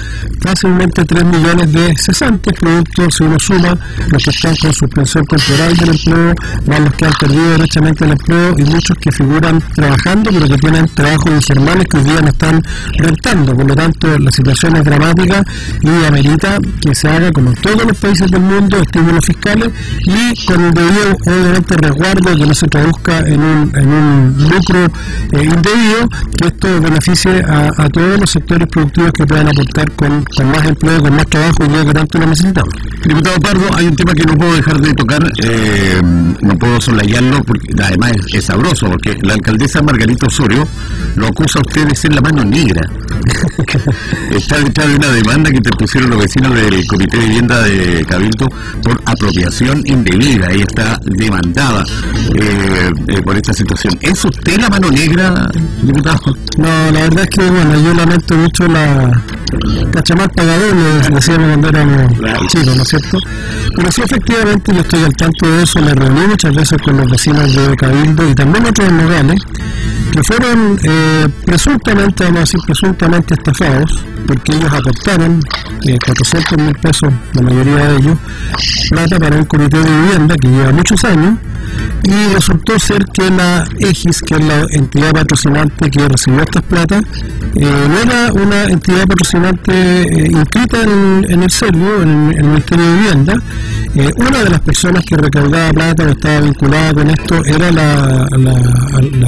fácilmente 0.41 1.03
3 1.03 1.25
millones 1.25 1.73
de 1.73 1.95
cesantes, 1.97 2.53
productos, 2.57 3.15
si 3.15 3.23
uno 3.25 3.37
suma 3.39 3.77
los 4.09 4.23
que 4.23 4.29
están 4.29 4.55
con 4.55 4.73
suspensión 4.73 5.25
temporal 5.25 5.75
del 5.75 5.89
empleo, 5.89 6.35
más 6.67 6.79
los 6.79 6.93
que 6.93 7.05
han 7.05 7.13
perdido 7.19 7.49
derechamente 7.51 8.05
el 8.05 8.11
empleo 8.11 8.55
y 8.57 8.63
muchos 8.63 8.97
que 9.01 9.11
figuran 9.11 9.61
trabajando 9.75 10.31
pero 10.31 10.47
que 10.47 10.57
tienen 10.57 10.85
trabajos 10.87 11.31
informales 11.31 11.87
que 11.87 11.97
hoy 11.97 12.03
día 12.03 12.21
no 12.21 12.29
están 12.29 12.63
rentando. 12.97 13.53
Por 13.55 13.67
lo 13.67 13.75
tanto, 13.75 14.17
la 14.17 14.31
situación 14.31 14.77
es 14.77 14.83
dramática 14.85 15.43
y 15.81 16.05
amerita 16.05 16.57
que 16.79 16.95
se 16.95 17.09
haga 17.09 17.31
como 17.31 17.49
en 17.49 17.55
todos 17.55 17.83
los 17.83 17.97
países 17.97 18.31
del 18.31 18.41
mundo 18.41 18.77
estímulos 18.77 19.08
fiscales 19.25 19.69
y 20.05 20.45
con 20.45 20.65
el 20.65 20.73
debido, 20.73 21.17
obviamente, 21.25 21.77
resguardo 21.77 22.35
que 22.35 22.45
no 22.45 22.53
se 22.53 22.67
traduzca 22.67 23.19
en 23.19 23.41
un, 23.41 23.71
en 23.75 23.87
un 23.87 24.49
lucro 24.49 24.85
eh, 25.31 25.43
indebido, 25.43 26.07
que 26.37 26.47
esto 26.47 26.81
beneficie 26.81 27.43
a, 27.47 27.89
todos 27.89 28.19
los 28.19 28.29
sectores 28.29 28.67
productivos 28.67 29.11
que 29.13 29.25
puedan 29.25 29.47
aportar 29.47 29.91
con, 29.93 30.25
más 30.45 30.67
empleo, 30.67 31.01
con 31.01 31.15
más 31.15 31.25
trabajo 31.27 31.65
y 31.65 31.85
que 31.85 31.93
tanto 31.93 32.19
lo 32.19 32.27
necesitamos. 32.27 32.73
Diputado 33.05 33.39
Pardo, 33.39 33.69
hay 33.75 33.87
un 33.87 33.95
tema 33.95 34.13
que 34.13 34.25
no 34.25 34.33
puedo 34.35 34.53
dejar 34.53 34.79
de 34.79 34.93
tocar, 34.93 35.31
eh, 35.43 36.01
no 36.41 36.57
puedo 36.57 36.81
solayarlo, 36.81 37.43
porque 37.43 37.67
además 37.81 38.11
es, 38.33 38.45
sabroso, 38.45 38.87
porque 38.89 39.17
la 39.21 39.33
alcaldesa 39.33 39.81
Margarita 39.81 40.27
Osorio 40.27 40.67
lo 41.15 41.27
acusa 41.27 41.59
a 41.59 41.61
usted 41.61 41.87
de 41.87 41.95
ser 41.95 42.13
la 42.13 42.21
mano 42.21 42.43
negra. 42.43 42.81
Está 44.31 44.59
detrás 44.59 44.87
de 44.87 44.95
una 44.95 45.11
demanda 45.11 45.49
que 45.49 45.57
interpusieron 45.57 46.09
los 46.09 46.19
vecinos 46.19 46.53
del 46.53 46.85
Comité 46.87 47.17
de 47.17 47.25
Vivienda 47.25 47.61
de 47.63 48.05
Cabildo 48.07 48.47
por 48.83 48.98
apropiación 49.05 49.81
indebida. 49.85 50.47
Ella 50.51 50.65
está 50.67 50.99
demandada 51.03 51.83
eh, 52.35 52.91
eh, 53.07 53.21
por 53.21 53.35
esta 53.35 53.53
situación. 53.53 53.97
¿Es 54.01 54.23
usted 54.23 54.59
la 54.59 54.69
mano 54.69 54.89
negra, 54.89 55.49
diputado? 55.81 56.35
No, 56.57 56.91
la 56.91 57.01
verdad 57.01 57.23
es 57.23 57.29
que, 57.29 57.49
bueno, 57.49 57.79
yo 57.81 57.93
lamento 57.93 58.35
mucho 58.35 58.67
la 58.67 59.11
cachamar 59.91 60.31
pagador, 60.31 60.75
le 60.75 61.15
decíamos 61.15 61.47
cuando 61.47 61.69
éramos 61.69 62.13
chicos, 62.47 62.75
¿no 62.75 62.83
es 62.83 62.87
cierto? 62.87 63.17
Pero 63.75 63.91
sí, 63.91 64.01
efectivamente, 64.03 64.73
yo 64.73 64.81
estoy 64.81 65.03
al 65.03 65.13
tanto 65.15 65.51
de 65.51 65.63
eso, 65.63 65.81
me 65.81 65.93
reuní 65.93 66.27
muchas 66.27 66.53
veces 66.53 66.77
con 66.83 66.97
los 66.97 67.09
vecinos 67.09 67.53
de 67.55 67.75
Cabildo 67.75 68.29
y 68.29 68.35
también 68.35 68.65
otros 68.65 68.91
Nogales, 68.91 69.39
que 70.11 70.23
fueron 70.23 70.79
eh, 70.83 71.27
presuntamente, 71.45 72.23
vamos 72.23 72.37
a 72.37 72.41
decir, 72.41 72.59
presuntamente 72.65 73.33
estafados, 73.33 73.99
porque 74.27 74.53
ellos 74.53 74.71
aportaron 74.71 75.39
eh, 75.85 75.97
400 76.03 76.57
mil 76.57 76.75
pesos, 76.75 77.13
la 77.33 77.41
mayoría 77.41 77.85
de 77.85 77.95
ellos, 77.97 78.17
plata 78.89 79.19
para 79.19 79.35
un 79.35 79.45
comité 79.45 79.77
de 79.77 79.89
vivienda 79.89 80.35
que 80.35 80.47
lleva 80.47 80.71
muchos 80.71 81.03
años, 81.05 81.37
y 82.03 82.33
resultó 82.33 82.79
ser 82.79 83.05
que 83.13 83.29
la 83.29 83.65
EGIS, 83.79 84.21
que 84.21 84.35
es 84.35 84.43
la 84.43 84.65
entidad 84.71 85.11
patrocinante 85.11 85.89
que 85.89 86.07
recibió 86.07 86.41
estas 86.41 86.63
plata, 86.63 87.01
eh, 87.55 87.87
no 87.89 87.99
era 87.99 88.33
una 88.33 88.63
entidad 88.65 89.05
patrocinante 89.05 89.71
eh, 89.73 90.31
inscrita 90.31 90.83
en, 90.83 91.43
el 91.43 91.51
CERVO, 91.51 92.01
en, 92.03 92.31
el 92.31 92.43
Ministerio 92.43 92.85
de 92.85 92.97
Vivienda. 92.97 93.33
Eh, 93.95 94.11
una 94.17 94.43
de 94.43 94.49
las 94.49 94.61
personas 94.61 95.03
que 95.03 95.17
recaudaba 95.17 95.71
plata 95.71 96.03
o 96.05 96.09
estaba 96.09 96.41
vinculada 96.41 96.93
con 96.93 97.09
esto 97.09 97.43
era 97.45 97.71
la, 97.71 98.27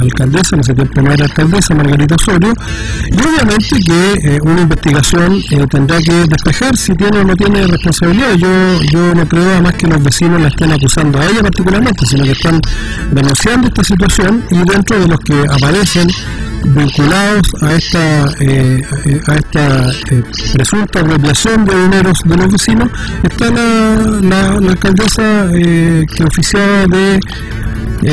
alcaldesa, 0.00 0.56
en 0.56 0.60
ese 0.60 0.74
tiempo 0.74 1.02
no 1.02 1.12
era 1.12 1.24
alcaldesa, 1.24 1.74
Margarita 1.74 2.14
Osorio, 2.14 2.52
y 3.10 3.14
obviamente 3.14 3.76
que 3.84 4.38
una 4.42 4.60
investigación 4.60 5.42
tendrá 5.68 5.98
que 5.98 6.12
despejar 6.12 6.76
si 6.76 6.94
tiene 6.94 7.18
o 7.18 7.24
no 7.24 7.34
tiene 7.34 7.66
responsabilidad. 7.66 8.34
Yo, 8.36 8.82
yo 8.92 9.14
no 9.14 9.28
creo 9.28 9.50
además 9.50 9.74
que 9.74 9.86
los 9.88 10.02
vecinos 10.02 10.40
la 10.40 10.48
estén 10.48 10.72
acusando 10.72 11.20
a 11.20 11.26
ella 11.26 11.42
particularmente, 11.42 12.06
sino 12.06 12.24
que 12.24 12.31
están 12.32 12.60
denunciando 13.12 13.68
esta 13.68 13.84
situación 13.84 14.44
y 14.50 14.58
dentro 14.70 14.98
de 14.98 15.08
los 15.08 15.20
que 15.20 15.44
aparecen 15.50 16.08
vinculados 16.64 17.42
a 17.60 17.74
esta 17.74 18.26
eh, 18.40 18.80
a 19.26 19.34
esta 19.34 19.90
eh, 20.10 20.22
presunta 20.54 21.00
apropiación 21.00 21.64
de 21.64 21.82
dineros 21.82 22.18
de 22.24 22.36
los 22.36 22.52
vecinos 22.52 22.88
está 23.22 23.50
la, 23.50 24.52
alcaldesa 24.70 25.50
eh, 25.52 26.06
que 26.14 26.24
oficiaba 26.24 26.86
de 26.86 27.20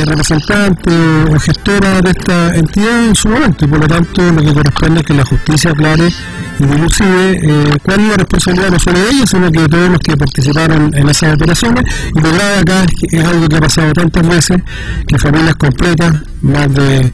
representante 0.05 0.91
o 1.31 1.39
gestora 1.39 2.01
de 2.01 2.11
esta 2.11 2.55
entidad 2.55 3.05
en 3.07 3.15
su 3.15 3.27
momento 3.29 3.65
y 3.65 3.67
por 3.67 3.79
lo 3.79 3.87
tanto 3.87 4.21
lo 4.31 4.41
que 4.41 4.53
corresponde 4.53 4.99
es 5.01 5.05
que 5.05 5.13
la 5.13 5.25
justicia 5.25 5.71
aclare 5.71 6.09
inclusive 6.59 7.39
eh, 7.41 7.77
cuál 7.83 7.99
es 8.01 8.07
la 8.09 8.17
responsabilidad 8.17 8.71
no 8.71 8.79
solo 8.79 8.99
de 8.99 9.09
ellos, 9.09 9.29
sino 9.29 9.51
que 9.51 9.61
de 9.61 9.67
todos 9.67 9.89
los 9.89 9.99
que 9.99 10.17
participaron 10.17 10.93
en 10.93 11.09
esas 11.09 11.35
operaciones. 11.35 11.83
Y 12.15 12.19
lo 12.19 12.31
grave 12.31 12.59
acá 12.59 12.85
es, 13.11 13.25
algo 13.25 13.47
que 13.47 13.55
ha 13.55 13.61
pasado 13.61 13.93
tantas 13.93 14.27
veces, 14.27 14.57
que 15.07 15.17
familias 15.17 15.55
completas, 15.55 16.13
más 16.41 16.73
de 16.73 17.11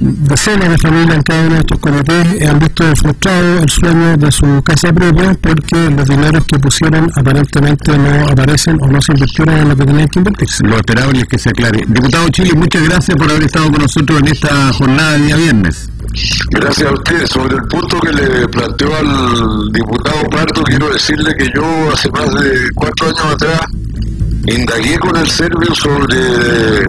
decenas 0.00 0.70
de 0.70 0.78
familias 0.78 1.16
en 1.16 1.22
cada 1.22 1.46
uno 1.46 1.54
de 1.54 1.60
estos 1.60 1.78
comités 1.78 2.48
han 2.48 2.58
visto 2.58 2.96
frustrado 2.96 3.58
el 3.58 3.68
sueño 3.68 4.16
de 4.16 4.32
su 4.32 4.62
casa 4.62 4.92
propia 4.92 5.34
porque 5.40 5.90
los 5.96 6.08
dineros 6.08 6.44
que 6.46 6.58
pusieron 6.58 7.10
aparentemente 7.14 7.96
no 7.96 8.26
aparecen 8.26 8.78
o 8.80 8.86
no 8.86 9.00
se 9.00 9.12
invirtieron 9.12 9.56
en 9.58 9.68
lo 9.68 9.76
que 9.76 9.84
tenían 9.84 10.08
que 10.08 10.18
invertirse. 10.18 10.66
Lo 10.66 10.76
esperable 10.76 11.20
es 11.20 11.26
que 11.26 11.38
se 11.38 11.50
aclare. 11.50 11.84
Diputado 11.86 12.28
Chile, 12.30 12.52
muchas 12.54 12.82
gracias 12.88 13.16
por 13.16 13.30
haber 13.30 13.44
estado 13.44 13.70
con 13.70 13.82
nosotros 13.82 14.20
en 14.20 14.28
esta 14.28 14.72
jornada 14.72 15.12
de 15.12 15.18
día 15.26 15.36
viernes. 15.36 15.88
Gracias 16.50 16.90
a 16.90 16.92
usted. 16.92 17.26
Sobre 17.26 17.56
el 17.56 17.62
punto 17.62 18.00
que 18.00 18.12
le 18.12 18.48
planteó 18.48 18.94
al 18.94 19.72
diputado 19.72 20.28
Pardo, 20.30 20.62
quiero 20.64 20.90
decirle 20.90 21.34
que 21.38 21.48
yo 21.54 21.90
hace 21.92 22.10
más 22.10 22.32
de 22.34 22.70
cuatro 22.74 23.06
años 23.06 23.34
atrás 23.34 23.60
indagué 24.46 24.98
con 24.98 25.16
el 25.16 25.28
Servio 25.28 25.74
sobre 25.74 26.84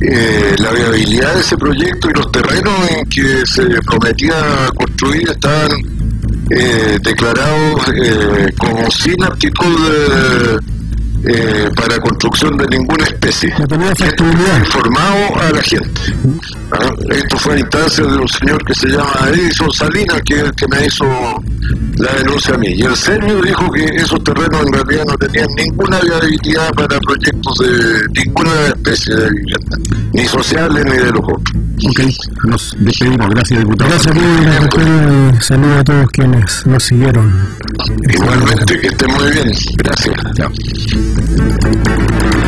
eh, 0.00 0.56
la 0.58 0.70
viabilidad 0.72 1.34
de 1.34 1.40
ese 1.40 1.56
proyecto 1.56 2.10
y 2.10 2.14
los 2.14 2.30
terrenos 2.30 2.74
en 2.90 3.06
que 3.06 3.46
se 3.46 3.64
prometía 3.82 4.70
construir 4.76 5.30
estaban 5.30 5.70
eh, 6.50 6.98
declarados 7.02 7.82
eh, 7.88 8.52
como 8.58 8.90
sin 8.90 9.22
aptitud 9.22 10.60
eh, 11.26 11.70
para 11.74 11.98
construcción 12.00 12.56
de 12.56 12.66
ninguna 12.68 13.04
especie. 13.04 13.54
Informado 14.58 15.40
a 15.40 15.50
la 15.50 15.62
gente. 15.62 16.00
¿Ah? 16.72 16.92
Esto 17.10 17.38
fue 17.38 17.54
a 17.54 17.58
instancia 17.58 18.04
de 18.04 18.16
un 18.16 18.28
señor 18.28 18.64
que 18.64 18.74
se 18.74 18.88
llama 18.88 19.12
Edison 19.32 19.72
Salinas, 19.72 20.20
que 20.24 20.34
es 20.34 20.42
el 20.42 20.54
que 20.54 20.68
me 20.68 20.86
hizo 20.86 21.04
la 21.96 22.12
denuncia 22.14 22.54
a 22.54 22.58
mí. 22.58 22.68
Y 22.68 22.82
el 22.82 22.96
señor 22.96 23.44
dijo 23.44 23.70
que 23.70 23.84
esos 23.84 24.22
terrenos 24.22 24.66
en 24.66 24.72
realidad 24.72 25.04
no 25.08 25.16
tenían 25.16 25.48
ninguna 25.56 26.00
viabilidad 26.00 26.72
para 26.74 26.98
proyectos 27.00 27.58
de 27.58 28.22
ninguna 28.24 28.66
especie 28.68 29.14
de 29.14 29.30
vivienda, 29.30 29.78
ni 30.12 30.24
sociales 30.26 30.84
ni 30.84 30.96
de 30.96 31.10
los 31.10 31.20
otros. 31.20 31.64
Ok, 31.86 32.00
nos 32.44 32.76
despedimos. 32.78 33.28
Gracias, 33.30 33.60
diputado. 33.60 33.90
Gracias, 33.90 34.16
y 34.16 35.42
saludos 35.42 35.78
a 35.78 35.84
todos 35.84 36.10
quienes 36.10 36.66
nos 36.66 36.82
siguieron. 36.82 37.32
Igualmente, 38.08 38.80
que 38.80 38.86
estén 38.86 39.12
muy 39.12 39.30
bien. 39.32 39.52
Gracias. 39.76 40.14
Chao. 40.34 40.50
Thank 41.16 42.34
you. 42.34 42.43